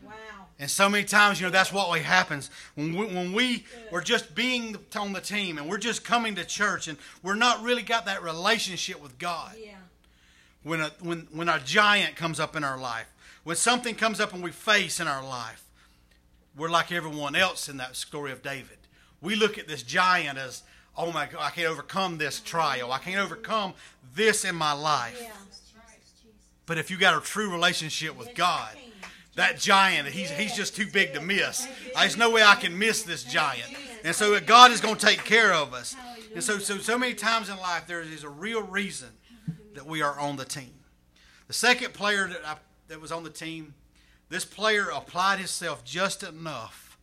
wow. 0.04 0.12
And 0.58 0.68
so 0.68 0.90
many 0.90 1.04
times, 1.04 1.40
you 1.40 1.46
know, 1.46 1.52
that's 1.52 1.72
what 1.72 2.00
happens 2.00 2.50
when 2.74 2.98
we, 2.98 3.06
when 3.06 3.34
we 3.34 3.66
are 3.92 4.02
just 4.02 4.34
being 4.34 4.78
on 4.98 5.14
the 5.14 5.22
team 5.22 5.60
and 5.60 5.70
we're 5.70 5.78
just 5.78 6.04
coming 6.04 6.34
to 6.36 6.44
church 6.44 6.88
and 6.88 6.98
we're 7.22 7.36
not 7.36 7.62
really 7.62 7.84
got 7.84 8.08
that 8.08 8.24
relationship 8.24 9.00
with 9.00 9.20
God. 9.20 9.52
Yeah. 9.64 9.76
When 10.64 10.82
a, 10.82 10.92
when 11.02 11.28
when 11.32 11.48
a 11.48 11.60
giant 11.60 12.16
comes 12.16 12.40
up 12.40 12.56
in 12.56 12.64
our 12.64 12.80
life, 12.80 13.14
when 13.44 13.56
something 13.56 13.94
comes 13.94 14.20
up 14.20 14.34
and 14.34 14.44
we 14.44 14.50
face 14.50 15.00
in 15.00 15.08
our 15.08 15.24
life, 15.24 15.64
we're 16.58 16.72
like 16.72 16.92
everyone 16.92 17.36
else 17.36 17.70
in 17.70 17.78
that 17.78 17.96
story 17.96 18.32
of 18.32 18.42
David. 18.42 18.80
We 19.22 19.36
look 19.36 19.60
at 19.60 19.68
this 19.68 19.84
giant 19.84 20.40
as, 20.40 20.64
oh 20.98 21.12
my 21.12 21.26
God, 21.26 21.42
I 21.42 21.50
can't 21.50 21.68
overcome 21.68 22.18
this 22.18 22.40
trial. 22.40 22.92
I 22.92 23.00
can't 23.00 23.20
overcome 23.20 23.74
this 24.14 24.46
in 24.46 24.56
my 24.56 24.74
life. 24.74 25.20
Yeah. 25.22 25.32
But 26.66 26.78
if 26.78 26.90
you 26.90 26.98
got 26.98 27.18
a 27.18 27.24
true 27.24 27.52
relationship 27.52 28.18
with 28.18 28.34
God, 28.34 28.70
that 29.36 29.60
giant, 29.60 30.08
he's, 30.08 30.32
he's 30.32 30.56
just 30.56 30.76
too 30.76 30.88
big 30.88 31.14
to 31.14 31.22
miss. 31.22 31.68
There's 31.94 32.18
no 32.18 32.32
way 32.32 32.42
I 32.42 32.56
can 32.56 32.78
miss 32.78 33.04
this 33.04 33.24
giant. 33.24 33.72
And 34.04 34.16
so 34.16 34.40
God 34.40 34.72
is 34.72 34.82
going 34.82 34.96
to 34.96 35.06
take 35.06 35.24
care 35.24 35.54
of 35.54 35.74
us. 35.74 35.96
And 36.34 36.44
so, 36.44 36.58
so, 36.58 36.78
so 36.78 36.98
many 36.98 37.14
times 37.14 37.50
in 37.50 37.58
life, 37.58 37.86
there 37.88 38.02
is 38.02 38.24
a 38.24 38.30
real 38.30 38.64
reason 38.64 39.10
that 39.74 39.86
we 39.86 40.02
are 40.02 40.18
on 40.20 40.38
the 40.38 40.46
team. 40.46 40.74
The 41.48 41.54
second 41.54 41.94
player 41.94 42.28
that, 42.28 42.42
I, 42.46 42.56
that 42.88 43.00
was 43.00 43.12
on 43.12 43.24
the 43.24 43.30
team, 43.30 43.74
this 44.30 44.46
player 44.46 44.90
applied 44.90 45.38
himself 45.38 45.84
just 45.84 46.24
enough 46.24 46.98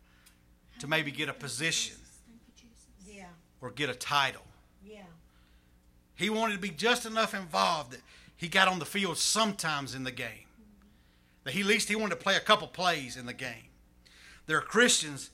to 0.80 0.88
maybe 0.88 1.10
get 1.10 1.28
a 1.28 1.32
position. 1.32 1.96
Or 3.62 3.70
get 3.70 3.88
a 3.88 3.94
title. 3.94 4.42
Yeah. 4.84 5.04
He 6.16 6.28
wanted 6.28 6.54
to 6.54 6.60
be 6.60 6.70
just 6.70 7.06
enough 7.06 7.32
involved 7.32 7.92
that 7.92 8.00
he 8.36 8.48
got 8.48 8.68
on 8.68 8.80
the 8.80 8.84
field 8.84 9.16
sometimes 9.16 9.94
in 9.94 10.04
the 10.04 10.10
game. 10.10 10.46
That 11.44 11.54
he 11.54 11.60
at 11.60 11.66
least 11.66 11.88
he 11.88 11.96
wanted 11.96 12.16
to 12.16 12.22
play 12.22 12.36
a 12.36 12.40
couple 12.40 12.68
plays 12.68 13.16
in 13.16 13.24
the 13.26 13.32
game. 13.32 13.70
There 14.46 14.58
are 14.58 14.62
Christians 14.62 15.30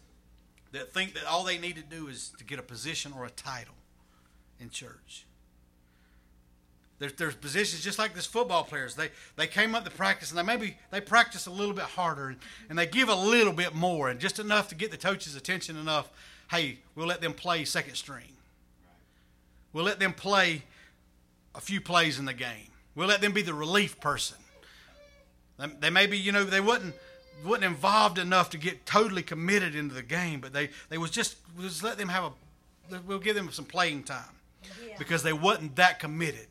that 0.73 0.93
think 0.93 1.14
that 1.14 1.25
all 1.25 1.45
they 1.45 1.59
need 1.59 1.77
to 1.77 1.83
do 1.83 2.09
is 2.09 2.33
to 2.38 2.45
get 2.45 2.59
a 2.59 2.62
position 2.62 3.12
or 3.17 3.25
a 3.25 3.31
title 3.31 3.75
in 4.61 4.71
church. 4.71 5.25
There's, 6.99 7.12
there's 7.14 7.35
positions 7.35 7.83
just 7.83 7.99
like 7.99 8.14
this 8.14 8.27
football 8.27 8.64
players. 8.64 8.97
They 8.97 9.11
they 9.37 9.47
came 9.47 9.75
up 9.75 9.85
to 9.85 9.91
practice 9.91 10.31
and 10.31 10.38
they 10.38 10.43
maybe 10.43 10.77
they 10.91 11.01
practice 11.01 11.47
a 11.47 11.51
little 11.51 11.75
bit 11.75 11.85
harder 11.85 12.29
and, 12.29 12.38
and 12.69 12.79
they 12.79 12.87
give 12.87 13.09
a 13.09 13.14
little 13.14 13.53
bit 13.53 13.75
more 13.75 14.09
and 14.09 14.19
just 14.19 14.38
enough 14.38 14.69
to 14.69 14.75
get 14.75 14.91
the 14.91 14.97
coach's 14.97 15.37
attention 15.37 15.77
enough. 15.77 16.11
Hey, 16.50 16.78
we'll 16.94 17.06
let 17.06 17.20
them 17.20 17.34
play 17.34 17.64
second 17.64 17.94
string. 17.94 18.32
We'll 19.72 19.84
let 19.84 19.98
them 20.00 20.12
play 20.14 20.62
a 21.54 21.61
few 21.61 21.80
plays 21.80 22.18
in 22.18 22.24
the 22.24 22.32
game. 22.34 22.68
We'll 22.94 23.08
let 23.08 23.20
them 23.20 23.32
be 23.32 23.42
the 23.42 23.54
relief 23.54 24.00
person. 24.00 24.38
They- 25.58 25.66
They 25.80 25.90
maybe 25.90 26.16
you 26.18 26.32
know 26.32 26.44
they 26.44 26.61
wasn't 26.61 26.94
wasn't 27.44 27.64
involved 27.64 28.18
enough 28.18 28.50
to 28.50 28.58
get 28.58 28.84
totally 28.84 29.22
committed 29.22 29.74
into 29.74 29.94
the 29.94 30.02
game, 30.02 30.40
but 30.40 30.52
they 30.52 30.70
they 30.88 30.98
was 30.98 31.11
just 31.11 31.37
we'll 31.56 31.68
just 31.68 31.82
let 31.82 31.98
them 31.98 32.08
have 32.08 32.24
a 32.24 33.00
we'll 33.06 33.18
give 33.18 33.37
them 33.37 33.50
some 33.52 33.64
playing 33.64 34.02
time 34.04 34.34
Yeah. 34.87 34.94
because 34.98 35.22
they 35.22 35.32
wasn't 35.32 35.76
that 35.76 36.00
committed. 36.00 36.46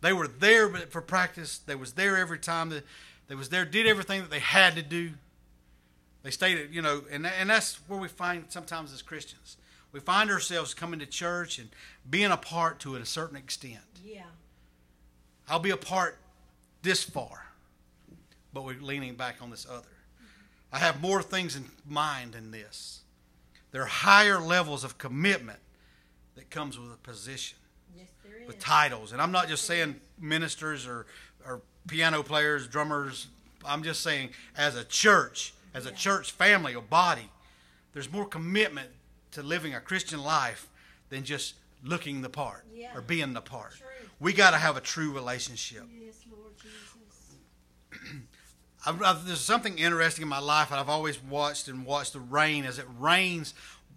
They 0.00 0.12
were 0.12 0.28
there 0.28 0.68
but 0.68 0.90
for 0.90 1.02
practice. 1.02 1.58
They 1.58 1.74
was 1.74 1.92
there 1.92 2.16
every 2.16 2.38
time. 2.38 2.70
That 2.70 2.84
they 3.28 3.34
was 3.34 3.50
there, 3.50 3.64
did 3.66 3.86
everything 3.86 4.22
that 4.22 4.30
they 4.30 4.38
had 4.38 4.74
to 4.76 4.82
do. 4.82 5.12
They 6.22 6.30
stated, 6.30 6.74
you 6.74 6.82
know, 6.82 7.02
and 7.10 7.26
and 7.26 7.48
that's 7.48 7.76
where 7.88 7.98
we 7.98 8.08
find 8.08 8.44
sometimes 8.48 8.92
as 8.92 9.02
Christians, 9.02 9.56
we 9.92 10.00
find 10.00 10.30
ourselves 10.30 10.74
coming 10.74 11.00
to 11.00 11.06
church 11.06 11.58
and 11.58 11.68
being 12.08 12.30
a 12.30 12.36
part 12.36 12.80
to 12.80 12.96
it 12.96 13.02
a 13.02 13.06
certain 13.06 13.36
extent. 13.36 13.80
Yeah. 14.04 14.22
I'll 15.48 15.58
be 15.60 15.70
a 15.70 15.76
part 15.76 16.18
this 16.82 17.02
far, 17.02 17.46
but 18.52 18.64
we're 18.64 18.80
leaning 18.80 19.14
back 19.14 19.36
on 19.40 19.50
this 19.50 19.66
other. 19.66 19.78
Mm-hmm. 19.78 20.74
I 20.74 20.78
have 20.78 21.00
more 21.00 21.22
things 21.22 21.56
in 21.56 21.64
mind 21.86 22.32
than 22.32 22.50
this. 22.50 23.00
There 23.70 23.82
are 23.82 23.86
higher 23.86 24.38
levels 24.38 24.84
of 24.84 24.98
commitment 24.98 25.58
that 26.36 26.50
comes 26.50 26.78
with 26.78 26.92
a 26.92 26.96
position 26.96 27.58
Yes, 27.96 28.08
there 28.24 28.40
is. 28.40 28.46
with 28.46 28.58
titles. 28.58 29.12
And 29.12 29.20
I'm 29.20 29.32
not 29.32 29.48
just 29.48 29.64
saying 29.64 29.96
ministers 30.20 30.86
or, 30.86 31.06
or 31.46 31.60
piano 31.86 32.22
players, 32.22 32.66
drummers. 32.66 33.26
I'm 33.64 33.82
just 33.82 34.02
saying 34.02 34.30
as 34.56 34.76
a 34.76 34.84
church, 34.84 35.52
as 35.74 35.86
a 35.86 35.90
Yeah. 35.90 35.94
church 35.96 36.30
family 36.32 36.74
or 36.74 36.82
body, 36.82 37.30
there's 37.92 38.10
more 38.10 38.26
commitment 38.26 38.90
to 39.32 39.42
living 39.42 39.74
a 39.74 39.80
Christian 39.80 40.22
life 40.22 40.68
than 41.10 41.24
just 41.24 41.54
looking 41.82 42.22
the 42.22 42.28
part 42.30 42.64
Yeah. 42.72 42.94
or 42.94 43.00
being 43.00 43.32
the 43.32 43.40
part. 43.40 43.76
True. 43.76 43.86
We 44.20 44.32
got 44.32 44.50
to 44.50 44.58
have 44.58 44.76
a 44.76 44.80
true 44.80 45.12
relationship. 45.12 45.84
Yes, 46.00 46.16
Lord 46.30 46.52
Jesus. 46.60 46.86
I've, 48.86 49.02
I've, 49.02 49.26
there's 49.26 49.40
something 49.40 49.78
interesting 49.78 50.22
in 50.22 50.28
my 50.28 50.38
life 50.38 50.70
that 50.70 50.78
I've 50.78 50.88
always 50.88 51.22
watched 51.22 51.68
and 51.68 51.84
watched 51.84 52.12
the 52.14 52.20
rain 52.20 52.64
as 52.64 52.78
it 52.78 52.86
rains. 52.98 53.54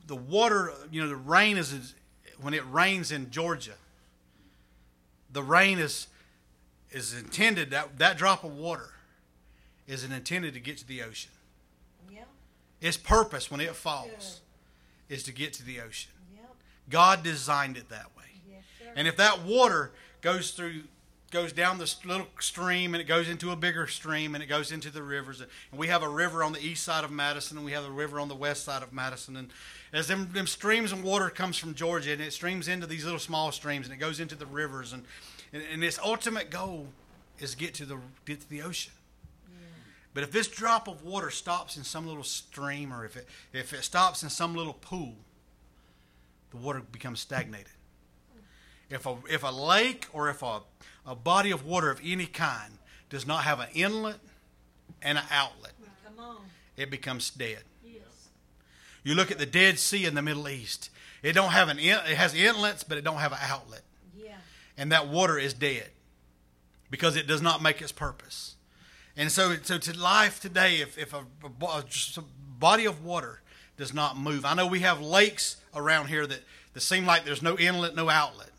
The 0.08 0.16
water, 0.16 0.74
you 0.92 1.02
know, 1.02 1.08
the 1.08 1.16
rain 1.16 1.58
is, 1.58 1.72
is 1.72 1.96
when 2.40 2.54
it 2.54 2.64
rains 2.70 3.12
in 3.12 3.30
Georgia. 3.32 3.76
The 5.32 5.44
rain 5.44 5.80
is 5.80 6.08
is 6.92 7.14
intended 7.14 7.72
that 7.72 7.98
that 8.00 8.18
drop 8.18 8.44
of 8.44 8.52
water 8.52 8.90
is 9.88 10.04
intended 10.04 10.54
to 10.56 10.60
get 10.60 10.78
to 10.78 10.86
the 10.86 11.02
ocean. 11.04 11.32
Its 12.82 12.98
purpose 12.98 13.52
when 13.52 13.62
it 13.62 13.76
falls 13.76 14.42
is 15.08 15.24
to 15.24 15.32
get 15.32 15.54
to 15.54 15.64
the 15.64 15.80
ocean. 15.80 16.12
Yep. 16.36 16.56
God 16.90 17.24
designed 17.24 17.78
it 17.78 17.90
that 17.90 18.08
way. 18.18 18.42
Yes, 18.50 18.64
sir. 18.80 18.92
And 18.96 19.08
if 19.08 19.16
that 19.18 19.44
water 19.44 19.92
goes 20.22 20.52
through, 20.52 20.82
goes 21.30 21.54
down 21.54 21.78
this 21.78 22.04
little 22.06 22.28
stream 22.40 22.94
and 22.94 23.02
it 23.02 23.06
goes 23.06 23.30
into 23.30 23.52
a 23.52 23.56
bigger 23.56 23.88
stream 23.88 24.34
and 24.34 24.44
it 24.44 24.48
goes 24.48 24.72
into 24.72 24.90
the 24.90 25.04
rivers, 25.04 25.42
and 25.42 25.80
we 25.80 25.88
have 25.88 26.04
a 26.04 26.10
river 26.10 26.44
on 26.44 26.54
the 26.54 26.66
east 26.66 26.84
side 26.84 27.04
of 27.04 27.12
Madison 27.12 27.58
and 27.58 27.66
we 27.66 27.72
have 27.72 27.86
a 27.86 27.92
river 27.92 28.20
on 28.20 28.28
the 28.28 28.36
west 28.36 28.66
side 28.66 28.84
of 28.84 28.92
Madison, 28.92 29.38
and 29.38 29.52
as 29.94 30.08
them, 30.08 30.30
them 30.34 30.48
streams 30.48 30.92
and 30.92 31.04
water 31.04 31.30
comes 31.30 31.58
from 31.58 31.76
Georgia 31.76 32.12
and 32.12 32.22
it 32.22 32.34
streams 32.34 32.68
into 32.68 32.88
these 32.88 33.04
little 33.04 33.20
small 33.20 33.52
streams 33.52 33.86
and 33.86 33.94
it 33.94 34.00
goes 34.00 34.20
into 34.20 34.36
the 34.36 34.46
rivers, 34.46 34.92
and 34.92 35.04
and, 35.54 35.64
and 35.72 35.84
its 35.84 36.00
ultimate 36.04 36.50
goal 36.50 36.88
is 37.40 37.56
get 37.56 37.74
to 37.76 37.86
the 37.86 37.98
get 38.26 38.42
to 38.42 38.50
the 38.50 38.62
ocean. 38.62 38.94
But 40.14 40.24
if 40.24 40.32
this 40.32 40.48
drop 40.48 40.88
of 40.88 41.04
water 41.04 41.30
stops 41.30 41.78
in 41.78 41.84
some 41.84 42.06
little 42.06 42.24
stream 42.24 42.94
or 42.94 43.06
if 43.06 43.16
it 43.16 43.28
if 43.54 43.74
it 43.74 43.84
stops 43.84 44.24
in 44.24 44.30
some 44.30 44.56
little 44.56 44.74
pool, 44.74 45.16
the 46.50 46.58
water 46.58 46.82
becomes 46.92 47.20
stagnated. 47.22 47.72
If 48.90 49.06
a 49.06 49.18
if 49.30 49.44
a 49.44 49.52
lake 49.52 50.08
or 50.12 50.30
if 50.30 50.42
a, 50.44 50.62
a 51.06 51.16
body 51.16 51.52
of 51.52 51.66
water 51.66 51.90
of 51.90 52.02
any 52.04 52.26
kind 52.26 52.74
does 53.10 53.26
not 53.26 53.44
have 53.44 53.60
an 53.62 53.70
inlet 53.74 54.20
and 55.02 55.18
an 55.18 55.24
outlet, 55.32 55.74
it 56.76 56.92
becomes 56.92 57.30
dead. 57.30 57.64
Yes. 57.84 58.04
You 59.04 59.16
look 59.16 59.32
at 59.32 59.38
the 59.38 59.46
Dead 59.46 59.80
Sea 59.80 60.06
in 60.06 60.16
the 60.16 60.22
Middle 60.22 60.50
East. 60.50 60.90
It 61.24 61.34
don't 61.34 61.52
have 61.52 61.70
an 61.70 61.80
in, 61.80 61.96
it 61.96 62.18
has 62.18 62.34
inlets, 62.34 62.84
but 62.84 62.98
it 62.98 63.04
don't 63.04 63.18
have 63.18 63.32
an 63.32 63.38
outlet, 63.42 63.84
Yeah. 64.18 64.36
and 64.78 64.92
that 64.92 65.08
water 65.08 65.38
is 65.38 65.54
dead 65.54 65.90
because 66.90 67.16
it 67.16 67.28
does 67.28 67.42
not 67.42 67.62
make 67.62 67.82
its 67.82 67.92
purpose. 67.92 68.56
And 69.18 69.32
so, 69.32 69.56
so 69.62 69.78
to 69.78 70.00
life 70.00 70.40
today, 70.40 70.78
if, 70.78 70.98
if 70.98 71.14
a, 71.14 71.26
a 71.44 72.22
body 72.60 72.86
of 72.86 73.04
water 73.04 73.42
does 73.78 73.94
not 73.94 74.18
move, 74.18 74.46
I 74.46 74.54
know 74.54 74.68
we 74.68 74.80
have 74.80 75.02
lakes 75.02 75.58
around 75.76 76.08
here 76.08 76.26
that, 76.26 76.40
that 76.74 76.82
seem 76.82 77.06
like 77.06 77.26
there's 77.26 77.42
no 77.42 77.58
inlet, 77.58 77.96
no 77.96 78.10
outlet, 78.10 78.52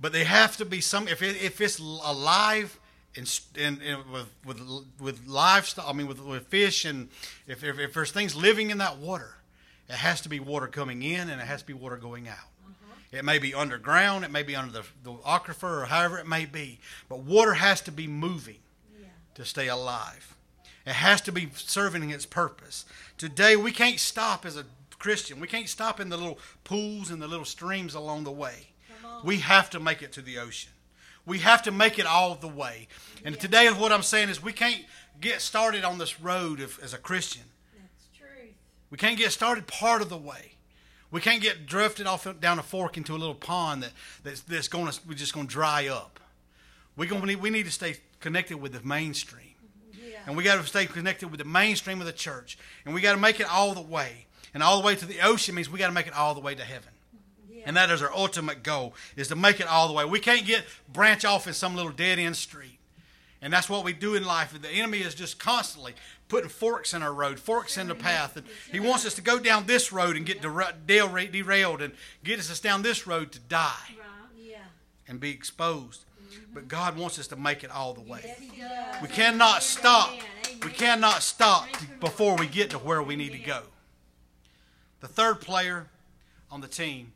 but 0.00 0.12
they 0.12 0.24
have 0.24 0.56
to 0.58 0.64
be 0.64 0.80
some. 0.80 1.08
If 1.08 1.22
it, 1.22 1.42
if 1.42 1.60
it's 1.60 1.78
alive 1.78 2.78
and, 3.16 3.40
and, 3.58 3.80
and 3.80 4.10
with 4.10 4.26
with 4.44 4.60
with 5.00 5.26
livestock, 5.26 5.88
I 5.88 5.92
mean 5.92 6.06
with, 6.06 6.20
with 6.20 6.46
fish, 6.48 6.84
and 6.84 7.08
if, 7.46 7.64
if 7.64 7.78
if 7.78 7.94
there's 7.94 8.10
things 8.10 8.34
living 8.34 8.70
in 8.70 8.78
that 8.78 8.98
water, 8.98 9.36
it 9.88 9.94
has 9.94 10.20
to 10.22 10.28
be 10.28 10.40
water 10.40 10.66
coming 10.66 11.02
in 11.02 11.30
and 11.30 11.40
it 11.40 11.46
has 11.46 11.60
to 11.60 11.66
be 11.66 11.72
water 11.72 11.96
going 11.96 12.28
out. 12.28 12.36
Mm-hmm. 12.36 13.16
It 13.16 13.24
may 13.24 13.38
be 13.38 13.54
underground, 13.54 14.24
it 14.24 14.30
may 14.30 14.42
be 14.42 14.56
under 14.56 14.72
the, 14.72 14.84
the 15.04 15.12
aquifer, 15.12 15.82
or 15.82 15.84
however 15.86 16.18
it 16.18 16.26
may 16.26 16.44
be, 16.44 16.80
but 17.08 17.20
water 17.20 17.54
has 17.54 17.80
to 17.82 17.92
be 17.92 18.06
moving. 18.06 18.58
To 19.34 19.44
stay 19.44 19.68
alive. 19.68 20.36
It 20.86 20.92
has 20.92 21.20
to 21.22 21.32
be 21.32 21.48
serving 21.54 22.10
its 22.10 22.26
purpose. 22.26 22.84
Today, 23.16 23.56
we 23.56 23.72
can't 23.72 23.98
stop 23.98 24.44
as 24.44 24.56
a 24.56 24.64
Christian. 24.98 25.40
We 25.40 25.48
can't 25.48 25.68
stop 25.68 26.00
in 26.00 26.08
the 26.08 26.16
little 26.16 26.38
pools 26.62 27.10
and 27.10 27.20
the 27.20 27.28
little 27.28 27.44
streams 27.44 27.94
along 27.94 28.24
the 28.24 28.32
way. 28.32 28.68
We 29.22 29.38
have 29.38 29.70
to 29.70 29.80
make 29.80 30.02
it 30.02 30.12
to 30.12 30.22
the 30.22 30.38
ocean. 30.38 30.72
We 31.26 31.38
have 31.38 31.62
to 31.62 31.70
make 31.70 31.98
it 31.98 32.06
all 32.06 32.34
the 32.34 32.48
way. 32.48 32.88
And 33.24 33.38
today, 33.38 33.68
what 33.68 33.92
I'm 33.92 34.02
saying 34.02 34.28
is, 34.28 34.42
we 34.42 34.52
can't 34.52 34.84
get 35.20 35.40
started 35.40 35.84
on 35.84 35.98
this 35.98 36.20
road 36.20 36.60
of, 36.60 36.78
as 36.82 36.92
a 36.92 36.98
Christian. 36.98 37.44
That's 37.74 38.08
truth. 38.16 38.54
We 38.90 38.98
can't 38.98 39.16
get 39.16 39.32
started 39.32 39.66
part 39.66 40.02
of 40.02 40.10
the 40.10 40.18
way. 40.18 40.52
We 41.10 41.20
can't 41.20 41.40
get 41.40 41.66
drifted 41.66 42.06
off 42.06 42.26
down 42.40 42.58
a 42.58 42.62
fork 42.62 42.96
into 42.96 43.14
a 43.14 43.16
little 43.16 43.34
pond 43.34 43.84
that, 43.84 43.92
that's, 44.22 44.40
that's 44.40 44.68
going 44.68 44.90
to 44.90 45.00
we're 45.08 45.14
just 45.14 45.32
going 45.32 45.46
to 45.46 45.52
dry 45.52 45.86
up. 45.86 46.18
We 46.96 47.06
going 47.06 47.40
we 47.40 47.50
need 47.50 47.66
to 47.66 47.72
stay 47.72 47.96
connected 48.24 48.56
with 48.56 48.72
the 48.72 48.80
mainstream, 48.82 49.54
Yeah. 49.92 50.16
and 50.26 50.34
we 50.34 50.42
got 50.44 50.56
to 50.60 50.66
stay 50.66 50.86
connected 50.86 51.28
with 51.30 51.38
the 51.38 51.44
mainstream 51.44 52.00
of 52.00 52.06
the 52.06 52.12
church, 52.12 52.56
and 52.86 52.94
we 52.94 53.02
got 53.02 53.12
to 53.12 53.20
make 53.20 53.38
it 53.38 53.46
all 53.46 53.74
the 53.74 53.82
way. 53.82 54.26
And 54.54 54.62
all 54.62 54.80
the 54.80 54.86
way 54.86 54.94
to 54.96 55.04
the 55.04 55.20
ocean 55.20 55.54
means 55.56 55.68
we 55.68 55.78
got 55.78 55.88
to 55.88 55.92
make 55.92 56.06
it 56.06 56.14
all 56.14 56.32
the 56.34 56.40
way 56.40 56.54
to 56.54 56.64
heaven. 56.64 56.88
yeah. 57.50 57.64
And 57.66 57.76
that 57.76 57.90
is 57.90 58.00
our 58.00 58.12
ultimate 58.12 58.62
goal, 58.62 58.94
is 59.14 59.28
to 59.28 59.36
make 59.36 59.60
it 59.60 59.66
all 59.66 59.88
the 59.88 59.92
way. 59.94 60.04
We 60.06 60.20
can't 60.20 60.46
get 60.46 60.64
branch 60.90 61.24
off 61.26 61.46
in 61.46 61.52
some 61.52 61.76
little 61.76 61.92
dead 61.92 62.18
end 62.18 62.36
street. 62.36 62.78
And 63.42 63.52
that's 63.52 63.68
what 63.68 63.84
we 63.84 63.92
do 63.92 64.14
in 64.14 64.24
life. 64.24 64.58
The 64.58 64.70
enemy 64.70 65.00
is 65.00 65.14
just 65.14 65.38
constantly 65.38 65.92
putting 66.28 66.48
forks 66.48 66.94
in 66.94 67.02
our 67.02 67.12
road, 67.12 67.38
forks 67.38 67.76
in 67.76 67.88
the 67.88 67.94
path. 67.94 68.36
And 68.38 68.46
he 68.72 68.80
wants 68.80 69.04
us 69.04 69.12
to 69.16 69.22
go 69.22 69.38
down 69.38 69.66
this 69.66 69.92
road 69.92 70.16
and 70.16 70.24
get 70.24 70.40
dera- 70.40 70.74
derail- 70.86 71.30
derailed 71.30 71.82
and 71.82 71.92
get 72.22 72.38
us 72.38 72.58
down 72.60 72.80
this 72.80 73.06
road 73.06 73.32
to 73.32 73.38
die 73.40 73.96
Yeah. 74.38 74.56
and 75.06 75.20
be 75.20 75.30
exposed. 75.30 76.04
But 76.52 76.68
God 76.68 76.96
wants 76.96 77.18
us 77.18 77.26
to 77.28 77.36
make 77.36 77.64
it 77.64 77.70
all 77.70 77.94
the 77.94 78.00
way. 78.00 78.36
Yes. 78.56 79.02
We 79.02 79.08
cannot 79.08 79.62
stop. 79.62 80.10
Amen. 80.10 80.60
We 80.64 80.70
cannot 80.70 81.22
stop 81.22 81.68
before 82.00 82.36
we 82.36 82.46
get 82.46 82.70
to 82.70 82.78
where 82.78 83.02
we 83.02 83.16
need 83.16 83.32
to 83.32 83.38
go. 83.38 83.62
The 85.00 85.08
third 85.08 85.40
player 85.40 85.88
on 86.50 86.60
the 86.60 86.68
team 86.68 87.12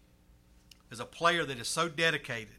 is 0.91 1.01
a 1.01 1.05
player 1.05 1.45
that 1.45 1.59
is 1.59 1.69
so 1.69 1.89
dedicated 1.89 2.55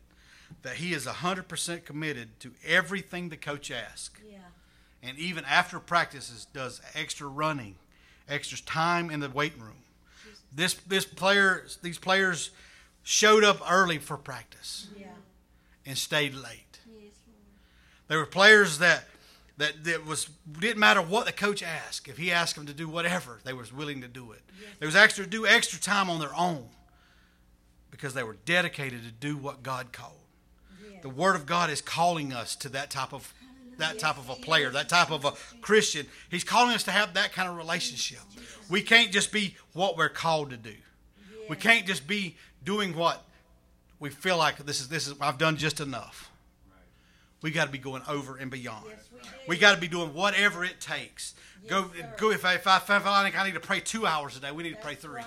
that 0.63 0.75
he 0.75 0.93
is 0.93 1.05
100% 1.05 1.85
committed 1.85 2.39
to 2.39 2.51
everything 2.65 3.29
the 3.29 3.37
coach 3.37 3.69
asks. 3.71 4.19
Yeah. 4.27 4.37
And 5.03 5.17
even 5.17 5.45
after 5.45 5.79
practices, 5.79 6.47
does 6.53 6.81
extra 6.95 7.27
running, 7.27 7.75
extra 8.27 8.57
time 8.59 9.09
in 9.09 9.19
the 9.19 9.29
weight 9.29 9.53
room. 9.59 9.83
This 10.53 10.73
this 10.73 11.05
player, 11.05 11.65
these 11.83 11.99
players 11.99 12.49
showed 13.03 13.43
up 13.43 13.59
early 13.69 13.97
for 13.97 14.17
practice 14.17 14.87
Yeah. 14.97 15.07
And 15.89 15.97
stayed 15.97 16.35
late. 16.35 16.79
Yes, 16.85 17.13
Lord. 17.27 17.39
There 18.07 18.19
were 18.19 18.27
players 18.27 18.77
that 18.77 19.05
that 19.57 19.83
that 19.83 20.05
was 20.05 20.29
didn't 20.59 20.79
matter 20.79 21.01
what 21.01 21.25
the 21.25 21.33
coach 21.33 21.63
asked. 21.63 22.07
If 22.07 22.17
he 22.17 22.31
asked 22.31 22.55
them 22.55 22.67
to 22.67 22.73
do 22.73 22.87
whatever, 22.87 23.39
they 23.43 23.53
was 23.53 23.73
willing 23.73 23.99
to 24.01 24.07
do 24.07 24.31
it. 24.31 24.41
Yes. 24.47 24.69
They 24.79 24.85
was 24.85 24.95
extra 24.95 25.25
do 25.25 25.47
extra 25.47 25.79
time 25.79 26.09
on 26.09 26.19
their 26.19 26.33
own 26.35 26.65
because 27.89 28.13
they 28.13 28.23
were 28.23 28.37
dedicated 28.45 29.03
to 29.03 29.11
do 29.11 29.35
what 29.35 29.63
God 29.63 29.91
called. 29.91 30.13
Yes. 30.89 31.01
The 31.01 31.09
Word 31.09 31.35
of 31.35 31.47
God 31.47 31.71
is 31.71 31.81
calling 31.81 32.31
us 32.31 32.55
to 32.57 32.69
that 32.69 32.91
type 32.91 33.11
of 33.11 33.33
that 33.79 33.97
type 33.97 34.19
of 34.19 34.29
a 34.29 34.35
player, 34.35 34.69
that 34.69 34.89
type 34.89 35.09
of 35.09 35.25
a 35.25 35.33
Christian. 35.61 36.05
He's 36.29 36.43
calling 36.43 36.75
us 36.75 36.83
to 36.83 36.91
have 36.91 37.15
that 37.15 37.33
kind 37.33 37.49
of 37.49 37.57
relationship. 37.57 38.19
We 38.69 38.83
can't 38.83 39.11
just 39.11 39.31
be 39.31 39.55
what 39.73 39.97
we're 39.97 40.09
called 40.09 40.51
to 40.51 40.57
do. 40.57 40.75
We 41.49 41.55
can't 41.55 41.87
just 41.87 42.05
be 42.05 42.35
doing 42.63 42.95
what 42.95 43.25
we 43.99 44.09
feel 44.09 44.37
like 44.37 44.57
this 44.65 44.79
is 44.79 44.87
this 44.87 45.07
is 45.07 45.13
I've 45.21 45.37
done 45.37 45.57
just 45.57 45.79
enough. 45.79 46.31
We 47.41 47.51
got 47.51 47.65
to 47.65 47.71
be 47.71 47.77
going 47.77 48.01
over 48.07 48.35
and 48.35 48.51
beyond. 48.51 48.85
Yes, 48.89 49.07
we. 49.47 49.55
We 49.55 49.57
got 49.57 49.73
to 49.73 49.79
be 49.79 49.87
doing 49.87 50.13
whatever 50.13 50.65
it 50.65 50.81
takes. 50.81 51.35
go 51.67 51.89
Yes, 51.95 52.05
sir. 52.05 52.15
go 52.17 52.31
if 52.31 52.43
I, 52.43 52.55
if 52.55 52.67
I 52.67 52.77
if 52.77 52.89
I 52.89 53.23
think 53.23 53.39
I 53.39 53.45
need 53.45 53.53
to 53.53 53.61
pray 53.61 53.79
2 53.79 54.05
hours 54.05 54.35
a 54.35 54.41
day, 54.41 54.51
we 54.51 54.63
need 54.63 54.75
to 54.75 54.81
pray 54.81 54.95
3. 54.95 55.15
right. 55.15 55.25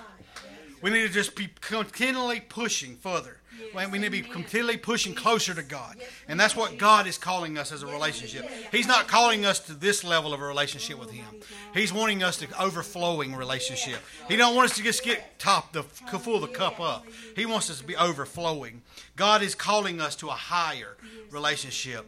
We 0.83 0.89
need 0.89 1.07
to 1.07 1.09
just 1.09 1.37
be 1.37 1.47
continually 1.61 2.41
pushing 2.41 2.97
further. 2.97 3.37
Yes, 3.73 3.89
we 3.89 3.99
need 3.99 4.05
to 4.05 4.11
be 4.11 4.21
continually 4.21 4.75
pushing 4.75 5.15
closer 5.15 5.53
to 5.53 5.63
God. 5.63 5.95
And 6.27 6.37
that's 6.37 6.57
what 6.57 6.77
God 6.77 7.07
is 7.07 7.17
calling 7.17 7.57
us 7.57 7.71
as 7.71 7.83
a 7.83 7.87
relationship. 7.87 8.49
He's 8.69 8.87
not 8.87 9.07
calling 9.07 9.45
us 9.45 9.61
to 9.61 9.73
this 9.73 10.03
level 10.03 10.33
of 10.33 10.41
a 10.41 10.45
relationship 10.45 10.99
with 10.99 11.11
Him. 11.11 11.25
He's 11.73 11.93
wanting 11.93 12.21
us 12.21 12.35
to 12.37 12.61
overflowing 12.61 13.33
relationship. 13.33 13.99
He 14.27 14.35
don't 14.35 14.55
want 14.55 14.71
us 14.71 14.77
to 14.77 14.83
just 14.83 15.05
get 15.05 15.39
top 15.39 15.71
the 15.71 15.83
full 15.83 16.41
the 16.41 16.47
cup 16.47 16.81
up. 16.81 17.05
He 17.33 17.45
wants 17.45 17.69
us 17.69 17.79
to 17.79 17.85
be 17.85 17.95
overflowing. 17.95 18.81
God 19.15 19.41
is 19.41 19.55
calling 19.55 20.01
us 20.01 20.17
to 20.17 20.27
a 20.27 20.31
higher 20.31 20.97
relationship. 21.31 22.07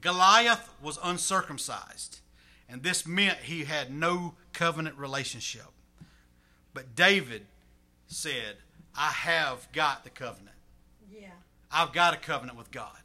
Goliath 0.00 0.72
was 0.80 1.00
uncircumcised, 1.02 2.20
and 2.68 2.84
this 2.84 3.04
meant 3.04 3.38
he 3.38 3.64
had 3.64 3.92
no 3.92 4.34
covenant 4.52 4.96
relationship. 4.96 5.66
But 6.72 6.94
David 6.94 7.46
said, 8.06 8.56
I 8.94 9.10
have 9.10 9.68
got 9.72 10.04
the 10.04 10.10
covenant. 10.10 10.56
Yeah. 11.10 11.28
I've 11.70 11.92
got 11.92 12.14
a 12.14 12.16
covenant 12.16 12.58
with 12.58 12.70
God. 12.70 12.96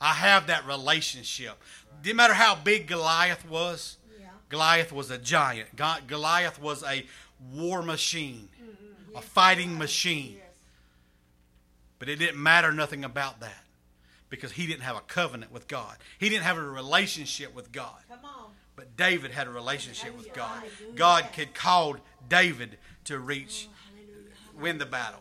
I 0.00 0.14
have 0.14 0.46
that 0.46 0.66
relationship. 0.66 1.62
Didn't 2.02 2.16
matter 2.16 2.34
how 2.34 2.54
big 2.54 2.86
Goliath 2.86 3.46
was, 3.48 3.98
Yeah. 4.18 4.28
Goliath 4.48 4.92
was 4.92 5.10
a 5.10 5.18
giant. 5.18 5.76
Go- 5.76 5.96
Goliath 6.06 6.60
was 6.60 6.82
a 6.82 7.04
war 7.52 7.82
machine, 7.82 8.48
mm-hmm. 8.60 9.10
a 9.16 9.20
Yes, 9.20 9.24
fighting 9.24 9.76
machine. 9.76 10.36
Yes. 10.38 10.46
But 11.98 12.08
it 12.08 12.16
didn't 12.16 12.42
matter 12.42 12.72
nothing 12.72 13.04
about 13.04 13.40
that 13.40 13.64
because 14.30 14.52
he 14.52 14.66
didn't 14.66 14.82
have 14.82 14.96
a 14.96 15.00
covenant 15.02 15.52
with 15.52 15.68
God. 15.68 15.96
He 16.18 16.30
didn't 16.30 16.44
have 16.44 16.56
a 16.56 16.62
relationship 16.62 17.54
with 17.54 17.70
God. 17.70 18.00
Come 18.08 18.24
on. 18.24 18.52
But 18.76 18.96
David 18.96 19.32
had 19.32 19.46
a 19.46 19.50
relationship 19.50 20.16
with 20.16 20.32
God. 20.32 20.62
God 20.94 21.24
had 21.24 21.52
called 21.52 21.98
David 22.28 22.78
to 23.04 23.18
reach, 23.18 23.68
oh, 23.68 23.89
win 24.60 24.78
the 24.78 24.86
battle. 24.86 25.20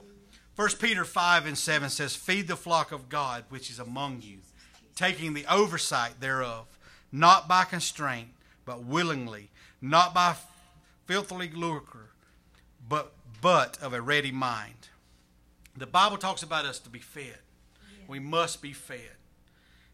1 0.56 0.70
Peter 0.80 1.06
5 1.06 1.46
and 1.46 1.58
7 1.58 1.90
says, 1.90 2.16
Feed 2.16 2.48
the 2.48 2.56
flock 2.56 2.92
of 2.92 3.08
God 3.10 3.46
which 3.50 3.70
is 3.70 3.80
among 3.80 4.22
you, 4.22 4.40
taking 4.96 5.34
the 5.34 5.46
oversight 5.50 6.20
thereof, 6.20 6.68
not 7.12 7.48
by 7.48 7.64
constraint, 7.64 8.30
but 8.66 8.84
willingly, 8.84 9.50
not 9.82 10.14
by 10.14 10.36
filthily 11.08 11.50
lucre, 11.56 12.10
but, 12.88 13.14
but 13.42 13.78
of 13.82 13.94
a 13.94 14.02
ready 14.02 14.32
mind. 14.32 14.90
The 15.78 15.88
Bible 15.88 16.18
talks 16.18 16.44
about 16.44 16.66
us 16.66 16.78
to 16.80 16.90
be 16.90 17.00
fed. 17.00 17.38
We 18.08 18.20
must 18.20 18.62
be 18.62 18.74
fed. 18.74 19.16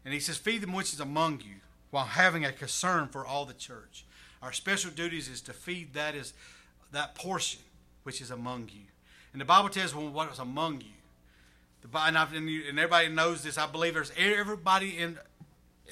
And 0.04 0.12
he 0.12 0.20
says, 0.20 0.36
Feed 0.36 0.62
them 0.62 0.72
which 0.72 0.92
is 0.92 1.00
among 1.00 1.42
you, 1.42 1.56
while 1.90 2.06
having 2.06 2.44
a 2.44 2.52
concern 2.52 3.08
for 3.08 3.24
all 3.24 3.44
the 3.44 3.54
church. 3.54 4.04
Our 4.42 4.52
special 4.52 4.90
duties 4.90 5.28
is 5.28 5.40
to 5.42 5.52
feed 5.52 5.94
that 5.94 6.14
is 6.14 6.32
that 6.92 7.14
portion 7.14 7.60
which 8.02 8.20
is 8.20 8.30
among 8.30 8.70
you. 8.72 8.86
And 9.36 9.40
the 9.42 9.44
Bible 9.44 9.68
tells 9.68 9.94
well, 9.94 10.08
what 10.08 10.32
is 10.32 10.38
among 10.38 10.80
you. 10.80 10.86
The, 11.82 11.98
and, 11.98 12.16
I've, 12.16 12.32
and, 12.32 12.48
you, 12.48 12.62
and 12.70 12.78
everybody 12.78 13.10
knows 13.10 13.42
this. 13.42 13.58
I 13.58 13.66
believe 13.66 13.92
there's 13.92 14.10
everybody 14.16 14.96
in, 14.96 15.18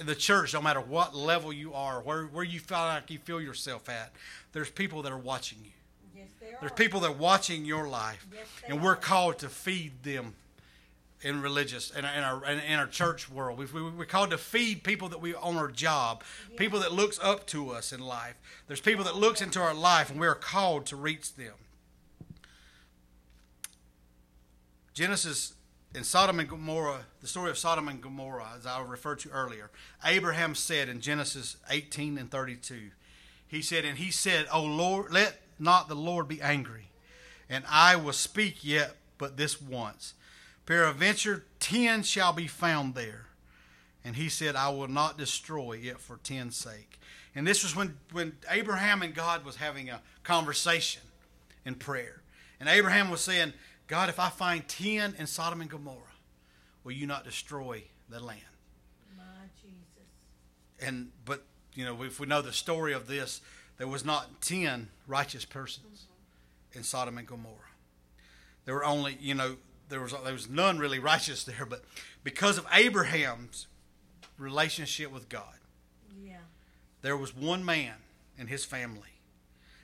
in 0.00 0.07
the 0.07 0.14
church, 0.14 0.54
no 0.54 0.62
matter 0.62 0.80
what 0.80 1.14
level 1.14 1.52
you 1.52 1.74
are, 1.74 2.00
where, 2.00 2.22
where 2.24 2.42
you 2.42 2.59
feel 2.59 2.78
like 2.78 3.11
you 3.11 3.18
feel 3.18 3.42
yourself 3.42 3.90
at, 3.90 4.14
there's 4.54 4.70
people 4.70 5.02
that 5.02 5.12
are 5.12 5.18
watching 5.18 5.59
you. 5.62 5.72
Yes. 6.16 6.28
There's 6.59 6.72
people 6.72 7.00
that 7.00 7.11
are 7.11 7.12
watching 7.12 7.66
your 7.66 7.87
life, 7.87 8.26
Yes, 8.33 8.46
and 8.66 8.83
we're 8.83 8.92
are. 8.92 8.96
called 8.96 9.37
to 9.40 9.50
feed 9.50 10.02
them 10.02 10.33
in 11.20 11.42
religious 11.42 11.90
in, 11.90 12.07
our- 12.07 12.14
in 12.16 12.24
our 12.24 12.44
in, 12.46 12.59
in 12.61 12.78
our 12.78 12.87
church 12.87 13.30
world. 13.30 13.59
We, 13.59 13.66
we, 13.66 13.90
we're 13.90 14.07
called 14.07 14.30
to 14.30 14.38
feed 14.38 14.85
people 14.85 15.11
that 15.11 15.20
we 15.20 15.35
on 15.35 15.59
our 15.59 15.68
job, 15.70 16.22
people 16.57 16.80
that 16.80 16.92
looks 16.92 17.20
up 17.22 17.46
to 17.48 17.72
us 17.72 17.92
in 17.92 18.00
life. 18.00 18.37
There's 18.68 18.80
people 18.80 19.04
that 19.04 19.16
looks 19.16 19.42
into 19.42 19.61
our 19.61 19.74
life, 19.74 20.11
and 20.11 20.18
we 20.18 20.26
are 20.26 20.35
called 20.35 20.87
to 20.87 20.96
reach 20.96 21.35
them. 21.35 21.52
Genesis 24.94 25.54
in 25.94 26.04
Sodom 26.04 26.40
and 26.40 26.48
Gomorrah, 26.48 27.00
the 27.20 27.26
story 27.26 27.50
of 27.50 27.59
Sodom 27.59 27.88
and 27.88 28.00
Gomorrah, 28.00 28.52
as 28.57 28.64
I 28.64 28.80
referred 28.80 29.18
to 29.20 29.30
earlier, 29.30 29.70
Abraham 30.04 30.54
said 30.54 30.88
in 30.88 31.00
Genesis 31.00 31.57
18 31.68 32.16
and 32.16 32.30
32, 32.30 32.90
he 33.46 33.61
said, 33.61 33.85
And 33.85 33.98
he 33.98 34.11
said, 34.11 34.46
O 34.52 34.62
Lord, 34.62 35.12
let 35.12 35.40
not 35.59 35.88
the 35.88 35.94
Lord 35.94 36.28
be 36.28 36.40
angry, 36.40 36.90
and 37.48 37.64
I 37.68 37.96
will 37.96 38.12
speak 38.12 38.64
yet 38.64 38.96
but 39.18 39.37
this 39.37 39.61
once. 39.61 40.14
Peradventure 40.66 41.44
ten 41.61 42.02
shall 42.02 42.33
be 42.33 42.46
found 42.46 42.94
there. 42.94 43.26
And 44.04 44.16
he 44.16 44.28
said, 44.28 44.54
I 44.54 44.68
will 44.68 44.88
not 44.88 45.16
destroy 45.16 45.80
it 45.83 45.98
for 45.98 46.18
ten's 46.18 46.57
sake. 46.57 46.98
And 47.35 47.46
this 47.46 47.62
was 47.62 47.74
when, 47.74 47.96
when 48.12 48.33
Abraham 48.50 49.02
and 49.02 49.14
God 49.14 49.44
was 49.44 49.57
having 49.57 49.88
a 49.88 50.02
conversation 50.22 51.02
in 51.64 51.74
prayer. 51.74 52.20
And 52.61 52.68
Abraham 52.68 53.11
was 53.11 53.20
saying, 53.20 53.54
God, 53.87 54.09
if 54.09 54.18
I 54.18 54.31
find 54.31 54.66
ten 54.66 55.14
in 55.18 55.27
Sodom 55.27 55.61
and 55.61 55.70
Gomorrah, 55.70 55.99
will 56.83 56.92
you 56.92 57.07
not 57.07 57.25
destroy 57.25 57.85
the 58.09 58.20
land? 58.20 58.40
My 59.16 59.23
Jesus. 59.62 60.11
And 60.81 61.11
but 61.25 61.44
you 61.75 61.85
know, 61.85 62.03
if 62.03 62.20
we 62.20 62.27
know 62.27 62.42
the 62.42 62.53
story 62.53 62.92
of 62.92 63.07
this, 63.07 63.40
there 63.79 63.88
was 63.88 64.05
not 64.05 64.40
ten 64.40 64.88
righteous 65.07 65.44
persons 65.44 66.07
mm-hmm. 66.07 66.79
in 66.79 66.85
Sodom 66.85 67.18
and 67.18 67.27
Gomorrah. 67.27 67.59
There 68.64 68.75
were 68.75 68.85
only, 68.85 69.18
you 69.20 69.35
know, 69.35 69.57
there 69.88 70.01
was 70.01 70.14
there 70.25 70.33
was 70.33 70.49
none 70.49 70.79
really 70.79 70.99
righteous 70.99 71.44
there, 71.44 71.66
but 71.66 71.85
because 72.23 72.57
of 72.59 72.66
Abraham's 72.73 73.66
relationship 74.38 75.12
with 75.12 75.29
God, 75.29 75.59
Yeah. 76.23 76.38
there 77.03 77.16
was 77.16 77.37
one 77.37 77.64
man 77.64 77.94
in 78.38 78.47
his 78.47 78.64
family 78.64 79.20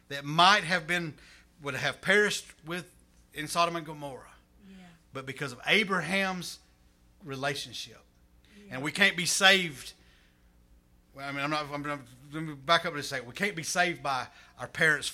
that 0.09 0.25
might 0.25 0.65
have 0.65 0.87
been 0.87 1.15
would 1.63 1.75
have 1.75 2.01
perished 2.01 2.47
with 2.67 2.91
in 3.35 3.47
Sodom 3.49 3.77
and 3.77 3.87
Gomorrah, 3.87 4.23
Yeah. 4.69 4.77
but 5.13 5.27
because 5.27 5.53
of 5.53 5.61
Abraham's 5.67 6.59
relationship, 7.25 8.01
and 8.71 8.83
we 8.83 8.93
can't 8.93 9.17
be 9.17 9.27
saved. 9.27 9.93
Well, 11.15 11.29
I 11.29 11.33
mean, 11.33 11.43
I'm 11.43 11.51
not. 11.51 11.67
I'm, 11.73 11.85
I'm, 11.85 12.05
let 12.33 12.43
me 12.45 12.55
back 12.55 12.87
up 12.87 12.95
and 12.95 13.05
say 13.05 13.21
we 13.21 13.33
can't 13.33 13.57
be 13.57 13.65
saved 13.65 14.03
by 14.03 14.27
our 14.59 14.69
parents' 14.69 15.13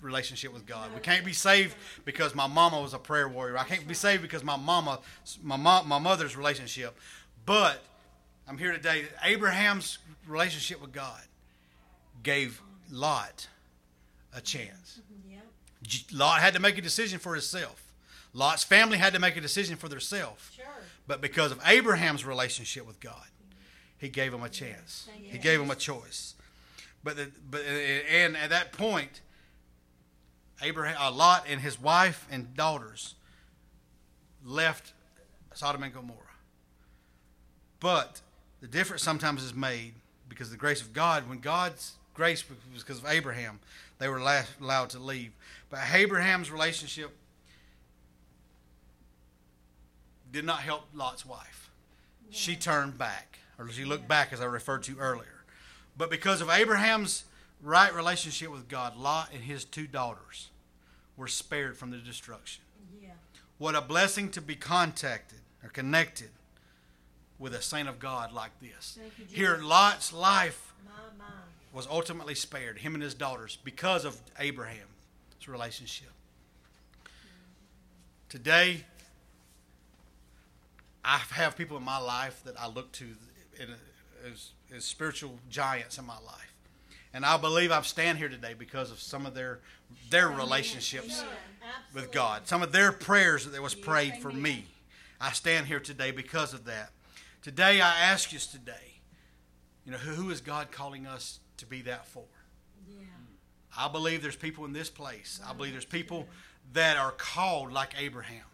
relationship 0.00 0.52
with 0.52 0.66
God. 0.66 0.92
We 0.94 1.00
can't 1.00 1.24
be 1.24 1.32
saved 1.32 1.76
because 2.04 2.34
my 2.34 2.46
mama 2.48 2.80
was 2.80 2.94
a 2.94 2.98
prayer 2.98 3.28
warrior. 3.28 3.56
I 3.56 3.64
can't 3.64 3.86
be 3.86 3.94
saved 3.94 4.22
because 4.22 4.42
my 4.42 4.56
mama, 4.56 4.98
my 5.42 5.56
mom, 5.56 5.86
my 5.88 5.98
mother's 5.98 6.36
relationship. 6.36 6.96
But 7.46 7.80
I'm 8.48 8.58
here 8.58 8.72
today. 8.72 9.04
Abraham's 9.24 9.98
relationship 10.26 10.80
with 10.80 10.92
God 10.92 11.20
gave 12.22 12.60
Lot 12.90 13.46
a 14.34 14.40
chance. 14.40 15.00
Yep. 15.28 15.42
Lot 16.12 16.40
had 16.40 16.54
to 16.54 16.60
make 16.60 16.78
a 16.78 16.82
decision 16.82 17.18
for 17.18 17.32
himself. 17.34 17.92
Lot's 18.32 18.64
family 18.64 18.98
had 18.98 19.12
to 19.14 19.18
make 19.18 19.36
a 19.36 19.40
decision 19.40 19.76
for 19.76 19.88
themselves. 19.88 20.50
Sure. 20.54 20.64
But 21.06 21.20
because 21.20 21.50
of 21.50 21.60
Abraham's 21.66 22.24
relationship 22.24 22.86
with 22.86 23.00
God, 23.00 23.26
he 23.98 24.08
gave 24.08 24.32
him 24.32 24.42
a 24.42 24.48
chance. 24.48 25.08
Thank 25.10 25.26
He 25.26 25.38
gave 25.38 25.60
him 25.60 25.70
a 25.70 25.74
choice. 25.74 26.34
But 27.02 27.16
the, 27.16 27.30
but 27.50 27.62
and 27.62 28.36
at 28.36 28.50
that 28.50 28.72
point, 28.72 29.20
Abraham, 30.62 30.96
uh, 31.00 31.10
Lot 31.10 31.46
and 31.48 31.60
his 31.60 31.80
wife 31.80 32.26
and 32.30 32.54
daughters 32.54 33.14
left 34.44 34.92
Sodom 35.54 35.82
and 35.82 35.92
Gomorrah. 35.92 36.18
But 37.80 38.20
the 38.60 38.66
difference 38.66 39.02
sometimes 39.02 39.42
is 39.42 39.54
made 39.54 39.94
because 40.28 40.48
of 40.48 40.52
the 40.52 40.58
grace 40.58 40.82
of 40.82 40.92
God. 40.92 41.28
When 41.28 41.40
God's 41.40 41.94
grace 42.14 42.44
was 42.72 42.82
because 42.82 42.98
of 42.98 43.06
Abraham, 43.06 43.58
they 43.98 44.08
were 44.08 44.18
allowed 44.18 44.90
to 44.90 44.98
leave. 44.98 45.32
But 45.70 45.80
Abraham's 45.92 46.50
relationship 46.50 47.16
did 50.32 50.44
not 50.44 50.60
help 50.60 50.82
Lot's 50.94 51.24
wife. 51.24 51.70
She 52.30 52.54
turned 52.56 52.98
back, 52.98 53.38
or 53.58 53.68
she 53.70 53.84
looked 53.84 54.06
back, 54.06 54.32
as 54.32 54.40
I 54.40 54.44
referred 54.44 54.82
to 54.84 54.98
earlier. 54.98 55.44
But 55.96 56.10
because 56.10 56.40
of 56.40 56.48
Abraham's 56.48 57.24
right 57.62 57.94
relationship 57.94 58.50
with 58.50 58.68
God, 58.68 58.96
Lot 58.96 59.30
and 59.34 59.42
his 59.42 59.64
two 59.64 59.86
daughters 59.86 60.48
were 61.16 61.26
spared 61.28 61.76
from 61.76 61.90
the 61.90 61.98
destruction. 61.98 62.62
Yeah. 63.02 63.10
What 63.58 63.74
a 63.74 63.80
blessing 63.80 64.30
to 64.30 64.40
be 64.40 64.54
contacted 64.54 65.40
or 65.62 65.68
connected 65.68 66.30
with 67.38 67.54
a 67.54 67.62
saint 67.62 67.88
of 67.88 67.98
God 67.98 68.32
like 68.32 68.52
this. 68.60 68.98
You, 69.18 69.36
Here, 69.36 69.58
Lot's 69.60 70.12
life 70.12 70.72
My, 70.84 70.92
my. 71.18 71.24
was 71.72 71.86
ultimately 71.90 72.34
spared, 72.34 72.78
him 72.78 72.94
and 72.94 73.02
his 73.02 73.14
daughters, 73.14 73.58
because 73.64 74.04
of 74.04 74.20
Abraham's 75.40 75.48
relationship. 75.48 76.10
Today, 78.28 78.84
I 81.04 81.18
have 81.18 81.56
people 81.56 81.76
in 81.76 81.82
my 81.82 81.98
life 81.98 82.42
that 82.44 82.60
I 82.60 82.68
look 82.68 82.92
to 82.92 83.04
in, 83.58 83.68
as, 84.30 84.50
as 84.74 84.84
spiritual 84.84 85.38
giants 85.48 85.98
in 85.98 86.06
my 86.06 86.18
life. 86.26 86.54
And 87.12 87.24
I 87.24 87.36
believe 87.38 87.72
I 87.72 87.82
stand 87.82 88.18
here 88.18 88.28
today 88.28 88.54
because 88.56 88.92
of 88.92 89.00
some 89.00 89.26
of 89.26 89.34
their 89.34 89.58
their 90.10 90.28
relationships 90.28 91.24
with 91.92 92.12
God, 92.12 92.46
some 92.46 92.62
of 92.62 92.70
their 92.70 92.92
prayers 92.92 93.44
that 93.46 93.60
was 93.60 93.74
prayed 93.74 94.18
for 94.18 94.30
me. 94.30 94.66
I 95.20 95.32
stand 95.32 95.66
here 95.66 95.80
today 95.80 96.12
because 96.12 96.54
of 96.54 96.66
that. 96.66 96.90
Today, 97.42 97.80
I 97.80 97.98
ask 98.00 98.32
you 98.32 98.38
today, 98.38 99.00
you 99.84 99.90
know, 99.90 99.98
who 99.98 100.30
is 100.30 100.40
God 100.40 100.70
calling 100.70 101.06
us 101.06 101.40
to 101.56 101.66
be 101.66 101.82
that 101.82 102.06
for? 102.06 102.22
Yeah. 102.88 103.19
I 103.76 103.88
believe 103.88 104.22
there's 104.22 104.36
people 104.36 104.64
in 104.64 104.72
this 104.72 104.90
place. 104.90 105.40
I 105.46 105.52
believe 105.52 105.72
there's 105.72 105.84
people 105.84 106.26
that 106.72 106.96
are 106.96 107.12
called 107.12 107.72
like 107.72 107.94
Abraham 107.98 108.44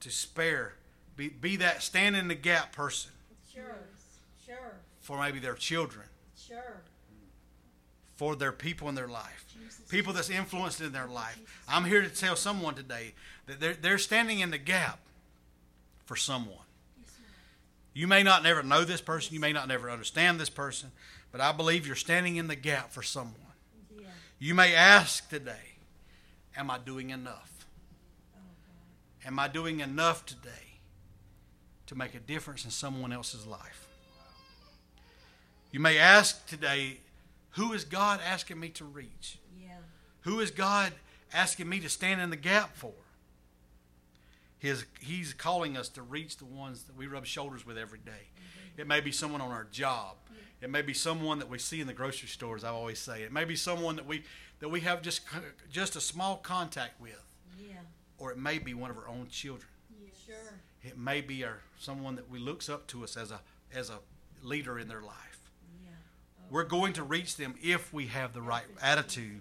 to 0.00 0.10
spare, 0.10 0.74
be, 1.16 1.28
be 1.28 1.56
that 1.56 1.82
stand 1.82 2.16
in 2.16 2.28
the 2.28 2.34
gap 2.34 2.72
person 2.72 3.10
Sure. 3.52 3.78
Sure. 4.46 4.72
for 5.00 5.18
maybe 5.20 5.38
their 5.38 5.54
children, 5.54 6.06
Sure. 6.36 6.80
for 8.16 8.34
their 8.36 8.52
people 8.52 8.88
in 8.88 8.94
their 8.94 9.08
life, 9.08 9.44
people 9.88 10.12
that's 10.12 10.30
influenced 10.30 10.80
in 10.80 10.92
their 10.92 11.06
life. 11.06 11.38
I'm 11.68 11.84
here 11.84 12.02
to 12.02 12.08
tell 12.08 12.36
someone 12.36 12.74
today 12.74 13.14
that 13.46 13.60
they're, 13.60 13.74
they're 13.74 13.98
standing 13.98 14.40
in 14.40 14.50
the 14.50 14.58
gap 14.58 14.98
for 16.06 16.16
someone. 16.16 16.56
You 17.92 18.06
may 18.06 18.22
not 18.22 18.42
never 18.42 18.62
know 18.62 18.84
this 18.84 19.00
person, 19.00 19.34
you 19.34 19.40
may 19.40 19.52
not 19.52 19.68
never 19.68 19.90
understand 19.90 20.40
this 20.40 20.48
person, 20.50 20.92
but 21.32 21.40
I 21.40 21.52
believe 21.52 21.86
you're 21.86 21.96
standing 21.96 22.36
in 22.36 22.48
the 22.48 22.56
gap 22.56 22.90
for 22.90 23.02
someone. 23.02 23.34
Yeah. 23.96 24.08
You 24.38 24.54
may 24.54 24.74
ask 24.74 25.28
today, 25.28 25.76
Am 26.56 26.70
I 26.70 26.78
doing 26.78 27.10
enough? 27.10 27.66
Oh. 28.36 28.40
Am 29.26 29.38
I 29.38 29.46
doing 29.46 29.80
enough 29.80 30.26
today 30.26 30.80
to 31.86 31.94
make 31.94 32.14
a 32.14 32.18
difference 32.18 32.64
in 32.64 32.70
someone 32.70 33.12
else's 33.12 33.46
life? 33.46 33.86
You 35.70 35.78
may 35.80 35.98
ask 35.98 36.46
today, 36.46 36.98
Who 37.50 37.72
is 37.72 37.84
God 37.84 38.20
asking 38.26 38.58
me 38.58 38.70
to 38.70 38.84
reach? 38.84 39.38
Yeah. 39.60 39.76
Who 40.22 40.40
is 40.40 40.50
God 40.50 40.92
asking 41.32 41.68
me 41.68 41.78
to 41.80 41.88
stand 41.88 42.20
in 42.20 42.30
the 42.30 42.36
gap 42.36 42.76
for? 42.76 42.92
His, 44.58 44.84
he's 45.00 45.32
calling 45.32 45.76
us 45.76 45.88
to 45.90 46.02
reach 46.02 46.36
the 46.36 46.44
ones 46.44 46.82
that 46.82 46.94
we 46.94 47.06
rub 47.06 47.24
shoulders 47.24 47.64
with 47.64 47.78
every 47.78 48.00
day. 48.00 48.10
Mm-hmm. 48.10 48.80
It 48.82 48.86
may 48.86 49.00
be 49.00 49.10
someone 49.10 49.40
on 49.40 49.50
our 49.50 49.66
job. 49.72 50.16
It 50.60 50.68
may 50.70 50.82
be 50.82 50.92
someone 50.92 51.38
that 51.38 51.48
we 51.48 51.58
see 51.58 51.80
in 51.80 51.86
the 51.86 51.92
grocery 51.94 52.28
stores. 52.28 52.64
I 52.64 52.68
always 52.68 52.98
say 52.98 53.22
it 53.22 53.32
may 53.32 53.44
be 53.44 53.56
someone 53.56 53.96
that 53.96 54.06
we 54.06 54.24
that 54.58 54.68
we 54.68 54.80
have 54.80 55.00
just 55.02 55.22
just 55.70 55.96
a 55.96 56.00
small 56.00 56.36
contact 56.36 57.00
with, 57.00 57.22
Yeah. 57.58 57.76
or 58.18 58.30
it 58.30 58.38
may 58.38 58.58
be 58.58 58.74
one 58.74 58.90
of 58.90 58.98
our 58.98 59.08
own 59.08 59.28
children. 59.28 59.70
Sure. 60.26 60.36
It 60.82 60.98
may 60.98 61.20
be 61.22 61.44
our 61.44 61.60
someone 61.78 62.14
that 62.16 62.28
we 62.28 62.38
looks 62.38 62.68
up 62.68 62.86
to 62.88 63.02
us 63.04 63.16
as 63.16 63.30
a 63.30 63.40
as 63.72 63.88
a 63.90 64.00
leader 64.42 64.78
in 64.78 64.86
their 64.88 65.00
life. 65.02 65.50
Yeah. 65.82 65.90
Oh, 66.40 66.44
We're 66.50 66.64
going 66.64 66.92
to 66.94 67.02
reach 67.02 67.36
them 67.36 67.54
if 67.62 67.92
we 67.92 68.06
have 68.08 68.32
the 68.34 68.42
right 68.42 68.64
attitude 68.82 69.40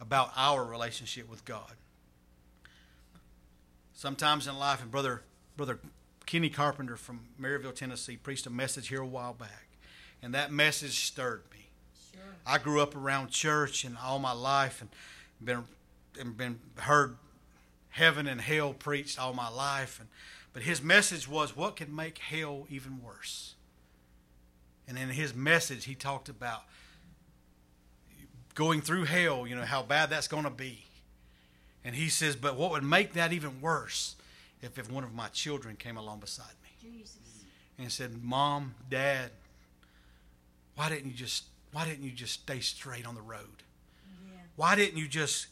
about 0.00 0.32
our 0.34 0.64
relationship 0.64 1.28
with 1.28 1.44
God. 1.44 1.72
Sometimes 3.92 4.46
in 4.46 4.58
life, 4.58 4.82
and 4.82 4.90
brother 4.90 5.22
brother 5.56 5.78
Kenny 6.26 6.48
Carpenter 6.50 6.96
from 6.96 7.20
Maryville, 7.40 7.74
Tennessee, 7.74 8.16
preached 8.16 8.46
a 8.46 8.50
message 8.50 8.88
here 8.88 9.02
a 9.02 9.06
while 9.06 9.34
back, 9.34 9.68
and 10.24 10.34
that 10.34 10.50
message 10.50 11.06
stirred 11.06 11.42
me. 11.52 11.68
Sure. 12.12 12.22
I 12.46 12.58
grew 12.58 12.80
up 12.80 12.96
around 12.96 13.30
church 13.30 13.84
and 13.84 13.96
all 14.02 14.18
my 14.18 14.32
life, 14.32 14.80
and 14.80 14.90
been 15.44 15.64
and 16.18 16.36
been 16.36 16.58
heard 16.76 17.16
heaven 17.90 18.26
and 18.26 18.40
hell 18.40 18.72
preached 18.72 19.20
all 19.20 19.34
my 19.34 19.48
life, 19.48 20.00
and 20.00 20.08
but 20.52 20.62
his 20.62 20.82
message 20.82 21.28
was 21.28 21.56
what 21.56 21.76
can 21.76 21.94
make 21.94 22.18
hell 22.18 22.66
even 22.70 23.02
worse. 23.02 23.54
And 24.86 24.98
in 24.98 25.10
his 25.10 25.34
message, 25.34 25.84
he 25.84 25.94
talked 25.94 26.28
about 26.28 26.62
going 28.54 28.80
through 28.80 29.04
hell, 29.04 29.46
you 29.46 29.56
know, 29.56 29.64
how 29.64 29.82
bad 29.82 30.10
that's 30.10 30.28
going 30.28 30.44
to 30.44 30.50
be. 30.50 30.84
And 31.84 31.94
he 31.94 32.08
says, 32.08 32.36
but 32.36 32.56
what 32.56 32.70
would 32.70 32.84
make 32.84 33.14
that 33.14 33.32
even 33.32 33.60
worse 33.60 34.16
if, 34.62 34.78
if 34.78 34.90
one 34.90 35.04
of 35.04 35.14
my 35.14 35.28
children 35.28 35.76
came 35.76 35.96
along 35.96 36.20
beside 36.20 36.52
me 36.62 36.90
Jesus. 36.98 37.16
and 37.78 37.90
said, 37.90 38.22
Mom, 38.22 38.74
Dad, 38.88 39.30
why 40.76 40.88
didn't 40.88 41.06
you 41.06 41.16
just 41.16 41.44
why 41.72 41.84
didn't 41.84 42.04
you 42.04 42.12
just 42.12 42.34
stay 42.34 42.60
straight 42.60 43.06
on 43.06 43.14
the 43.14 43.22
road? 43.22 43.62
Yeah. 44.26 44.34
Why 44.56 44.76
didn't 44.76 44.98
you 44.98 45.08
just 45.08 45.48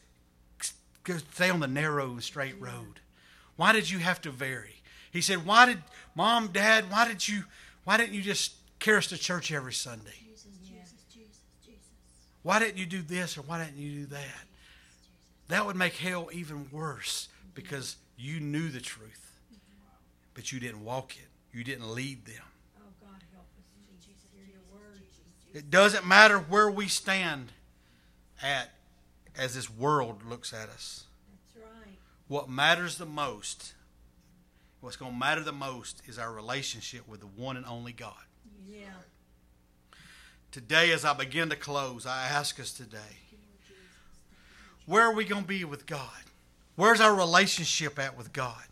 stay 1.33 1.51
on 1.51 1.61
the 1.61 1.67
narrow 1.67 2.13
and 2.13 2.23
straight 2.23 2.61
road? 2.61 3.01
Why 3.57 3.73
did 3.73 3.91
you 3.91 3.99
have 3.99 4.21
to 4.23 4.31
vary? 4.31 4.83
He 5.11 5.21
said, 5.21 5.45
Why 5.45 5.67
did 5.67 5.83
Mom, 6.15 6.49
Dad, 6.49 6.91
why 6.91 7.07
did 7.07 7.27
you 7.29 7.45
why 7.85 7.97
didn't 7.97 8.15
you 8.15 8.23
just 8.23 8.55
carry 8.79 8.99
us 8.99 9.09
to 9.09 9.19
church 9.19 9.53
every 9.53 9.73
Sunday? 9.73 10.15
Jesus, 10.31 10.47
Yeah. 10.63 10.79
Jesus, 10.81 11.05
Jesus, 11.13 11.39
Jesus. 11.65 11.89
Why 12.43 12.59
didn't 12.59 12.79
you 12.79 12.87
do 12.87 13.03
this 13.03 13.37
or 13.37 13.43
why 13.43 13.65
didn't 13.65 13.79
you 13.79 14.01
do 14.01 14.07
that? 14.07 14.47
That 15.49 15.67
would 15.67 15.77
make 15.77 15.97
hell 15.97 16.31
even 16.33 16.69
worse 16.71 17.29
mm-hmm. 17.29 17.51
because 17.55 17.97
you 18.17 18.41
knew 18.41 18.69
the 18.69 18.81
truth, 18.81 19.37
but 20.35 20.53
you 20.53 20.61
didn't 20.61 20.85
walk 20.85 21.17
it. 21.17 21.29
You 21.53 21.65
didn't 21.65 21.93
lead 21.93 22.25
them. 22.25 22.47
Oh 22.79 22.89
God, 23.01 23.21
help 23.35 23.47
us, 23.59 23.67
Jesus. 24.01 24.31
Hear 24.33 24.47
your 24.49 24.65
word. 24.73 25.03
It 25.55 25.71
doesn't 25.71 26.07
matter 26.07 26.39
where 26.39 26.71
we 26.71 26.89
stand 26.89 27.53
at 28.43 28.71
as 29.37 29.55
this 29.55 29.71
world 29.71 30.23
looks 30.29 30.53
at 30.53 30.69
us. 30.69 31.05
That's 31.55 31.67
right. 31.67 31.95
What 32.29 32.49
matters 32.49 32.97
the 32.97 33.07
most, 33.07 33.75
what's 34.81 34.97
going 34.97 35.13
to 35.13 35.19
matter 35.19 35.43
the 35.43 35.53
most 35.53 36.03
is 36.07 36.19
our 36.19 36.33
relationship 36.33 37.07
with 37.07 37.21
the 37.21 37.27
one 37.27 37.57
and 37.57 37.67
only 37.67 37.93
God. 37.93 38.15
Yeah. 38.67 38.87
Today, 40.51 40.91
as 40.93 41.05
I 41.05 41.15
begin 41.15 41.51
to 41.51 41.57
close, 41.57 42.07
I 42.07 42.27
ask 42.29 42.59
us 42.59 42.73
today 42.73 42.99
where 44.87 45.03
are 45.03 45.15
we 45.15 45.25
going 45.25 45.43
to 45.43 45.49
be 45.49 45.65
with 45.65 45.87
God? 45.87 46.11
Where's 46.77 47.01
our 47.01 47.15
relationship 47.15 47.99
at 47.99 48.17
with 48.17 48.33
God? 48.33 48.65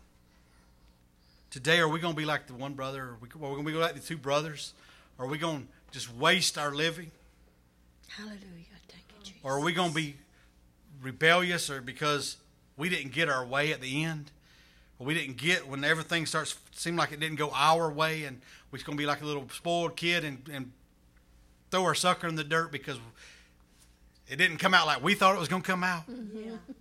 Today, 1.51 1.79
are 1.79 1.87
we 1.87 1.99
going 1.99 2.13
to 2.13 2.17
be 2.17 2.25
like 2.25 2.47
the 2.47 2.53
one 2.53 2.73
brother? 2.73 3.01
Are 3.01 3.17
we, 3.21 3.27
are 3.29 3.49
we 3.49 3.55
going 3.55 3.65
to 3.65 3.71
be 3.71 3.77
like 3.77 3.93
the 3.93 3.99
two 3.99 4.17
brothers? 4.17 4.73
Are 5.19 5.27
we 5.27 5.37
going 5.37 5.61
to 5.61 5.67
just 5.91 6.13
waste 6.13 6.57
our 6.57 6.73
living? 6.73 7.11
Hallelujah. 8.07 8.39
Thank 8.87 9.03
you, 9.09 9.23
Jesus. 9.23 9.39
Or 9.43 9.57
are 9.57 9.61
we 9.61 9.73
going 9.73 9.89
to 9.89 9.95
be 9.95 10.15
rebellious 11.01 11.69
or 11.69 11.81
because 11.81 12.37
we 12.77 12.89
didn't 12.89 13.13
get 13.13 13.29
our 13.29 13.45
way 13.45 13.71
at 13.71 13.81
the 13.81 14.03
end? 14.03 14.31
Or 14.99 15.05
we 15.05 15.13
didn't 15.13 15.37
get 15.37 15.67
when 15.67 15.83
everything 15.83 16.25
starts 16.25 16.57
seem 16.73 16.95
like 16.95 17.11
it 17.11 17.19
didn't 17.19 17.37
go 17.37 17.51
our 17.51 17.91
way 17.91 18.23
and 18.23 18.41
we're 18.71 18.79
going 18.79 18.97
to 18.97 19.01
be 19.01 19.05
like 19.05 19.21
a 19.21 19.25
little 19.25 19.47
spoiled 19.49 19.95
kid 19.95 20.23
and, 20.23 20.49
and 20.51 20.71
throw 21.69 21.83
our 21.83 21.95
sucker 21.95 22.27
in 22.27 22.35
the 22.35 22.43
dirt 22.43 22.71
because 22.71 22.97
it 24.27 24.37
didn't 24.37 24.57
come 24.57 24.73
out 24.73 24.87
like 24.87 25.03
we 25.03 25.13
thought 25.13 25.35
it 25.35 25.39
was 25.39 25.47
going 25.47 25.61
to 25.61 25.67
come 25.67 25.83
out. 25.83 26.09
Mm-hmm. 26.09 26.49
Yeah. 26.49 26.73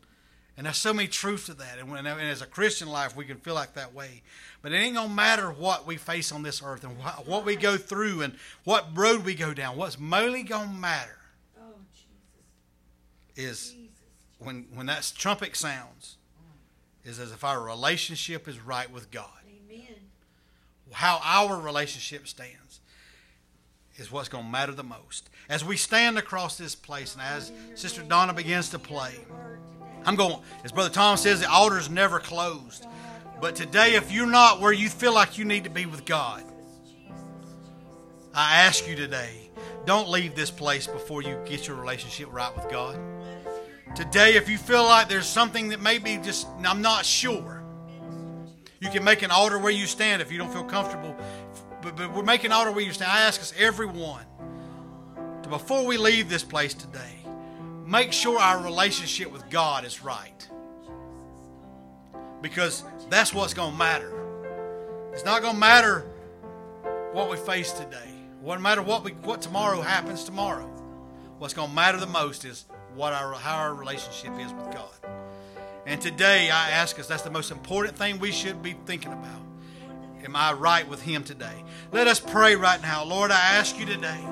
And 0.60 0.66
there's 0.66 0.76
so 0.76 0.92
many 0.92 1.08
truth 1.08 1.46
to 1.46 1.54
that. 1.54 1.78
And, 1.78 1.90
when, 1.90 2.04
and 2.04 2.20
as 2.20 2.42
a 2.42 2.46
Christian 2.46 2.86
life, 2.90 3.16
we 3.16 3.24
can 3.24 3.38
feel 3.38 3.54
like 3.54 3.72
that 3.76 3.94
way. 3.94 4.20
But 4.60 4.72
it 4.72 4.76
ain't 4.76 4.94
going 4.94 5.08
to 5.08 5.14
matter 5.14 5.50
what 5.50 5.86
we 5.86 5.96
face 5.96 6.32
on 6.32 6.42
this 6.42 6.60
earth 6.62 6.84
and 6.84 6.98
what, 6.98 7.26
what 7.26 7.46
we 7.46 7.56
go 7.56 7.78
through 7.78 8.20
and 8.20 8.34
what 8.64 8.88
road 8.94 9.24
we 9.24 9.34
go 9.34 9.54
down. 9.54 9.78
What's 9.78 9.98
mainly 9.98 10.42
going 10.42 10.68
to 10.68 10.74
matter 10.74 11.16
Oh 11.58 11.62
Jesus. 11.94 13.70
is 13.70 13.70
Jesus. 13.70 13.88
when 14.38 14.66
when 14.74 14.84
that 14.84 15.10
trumpet 15.16 15.56
sounds 15.56 16.18
is 17.06 17.18
as 17.18 17.32
if 17.32 17.42
our 17.42 17.62
relationship 17.62 18.46
is 18.46 18.60
right 18.60 18.92
with 18.92 19.10
God. 19.10 19.30
Amen. 19.72 19.96
How 20.92 21.22
our 21.24 21.58
relationship 21.58 22.28
stands 22.28 22.80
is 23.96 24.12
what's 24.12 24.28
going 24.28 24.44
to 24.44 24.50
matter 24.50 24.72
the 24.72 24.84
most. 24.84 25.30
As 25.48 25.64
we 25.64 25.78
stand 25.78 26.18
across 26.18 26.58
this 26.58 26.74
place 26.74 27.14
and 27.14 27.22
as 27.22 27.50
Sister 27.76 28.02
Donna 28.02 28.34
begins 28.34 28.68
to 28.68 28.78
play. 28.78 29.14
I'm 30.04 30.16
going, 30.16 30.36
as 30.64 30.72
Brother 30.72 30.90
Tom 30.90 31.16
says, 31.16 31.40
the 31.40 31.50
altar's 31.50 31.90
never 31.90 32.18
closed. 32.18 32.86
But 33.40 33.56
today, 33.56 33.94
if 33.94 34.12
you're 34.12 34.26
not 34.26 34.60
where 34.60 34.72
you 34.72 34.88
feel 34.88 35.14
like 35.14 35.38
you 35.38 35.44
need 35.44 35.64
to 35.64 35.70
be 35.70 35.86
with 35.86 36.04
God, 36.04 36.42
I 38.34 38.62
ask 38.62 38.86
you 38.88 38.96
today, 38.96 39.50
don't 39.86 40.08
leave 40.08 40.34
this 40.34 40.50
place 40.50 40.86
before 40.86 41.22
you 41.22 41.38
get 41.46 41.66
your 41.66 41.76
relationship 41.76 42.32
right 42.32 42.54
with 42.54 42.68
God. 42.70 42.98
Today, 43.94 44.36
if 44.36 44.48
you 44.48 44.56
feel 44.56 44.84
like 44.84 45.08
there's 45.08 45.26
something 45.26 45.68
that 45.70 45.80
maybe 45.80 46.16
just, 46.18 46.46
I'm 46.64 46.82
not 46.82 47.04
sure, 47.04 47.64
you 48.78 48.88
can 48.88 49.02
make 49.04 49.22
an 49.22 49.30
altar 49.30 49.58
where 49.58 49.72
you 49.72 49.86
stand 49.86 50.22
if 50.22 50.30
you 50.30 50.38
don't 50.38 50.52
feel 50.52 50.64
comfortable. 50.64 51.16
But, 51.82 51.96
but 51.96 52.14
we're 52.14 52.22
making 52.22 52.46
an 52.46 52.52
altar 52.52 52.72
where 52.72 52.84
you 52.84 52.92
stand. 52.92 53.10
I 53.10 53.22
ask 53.22 53.40
us, 53.40 53.52
everyone, 53.58 54.24
to 55.42 55.48
before 55.48 55.86
we 55.86 55.96
leave 55.96 56.28
this 56.28 56.44
place 56.44 56.72
today, 56.72 57.19
make 57.90 58.12
sure 58.12 58.38
our 58.38 58.62
relationship 58.62 59.32
with 59.32 59.50
God 59.50 59.84
is 59.84 60.02
right. 60.02 60.48
Because 62.40 62.84
that's 63.10 63.34
what's 63.34 63.52
going 63.52 63.72
to 63.72 63.78
matter. 63.78 64.12
It's 65.12 65.24
not 65.24 65.42
going 65.42 65.54
to 65.54 65.60
matter 65.60 66.06
what 67.12 67.28
we 67.28 67.36
face 67.36 67.72
today. 67.72 67.96
It 68.06 68.46
doesn't 68.46 68.62
matter 68.62 68.82
what 68.82 69.04
we 69.04 69.10
what 69.10 69.42
tomorrow 69.42 69.80
happens 69.80 70.24
tomorrow. 70.24 70.66
What's 71.38 71.52
going 71.52 71.68
to 71.68 71.74
matter 71.74 71.98
the 71.98 72.06
most 72.06 72.44
is 72.44 72.64
what 72.94 73.12
our 73.12 73.34
how 73.34 73.56
our 73.56 73.74
relationship 73.74 74.32
is 74.38 74.52
with 74.52 74.72
God. 74.72 74.94
And 75.84 76.00
today 76.00 76.50
I 76.50 76.70
ask 76.70 76.98
us 76.98 77.08
that's 77.08 77.22
the 77.22 77.30
most 77.30 77.50
important 77.50 77.96
thing 77.98 78.18
we 78.18 78.30
should 78.30 78.62
be 78.62 78.76
thinking 78.86 79.12
about. 79.12 79.42
Am 80.24 80.36
I 80.36 80.52
right 80.52 80.88
with 80.88 81.02
Him 81.02 81.24
today? 81.24 81.64
Let 81.92 82.06
us 82.06 82.20
pray 82.20 82.54
right 82.54 82.80
now. 82.80 83.04
Lord, 83.04 83.30
I 83.30 83.56
ask 83.56 83.78
you 83.78 83.84
today 83.84 84.24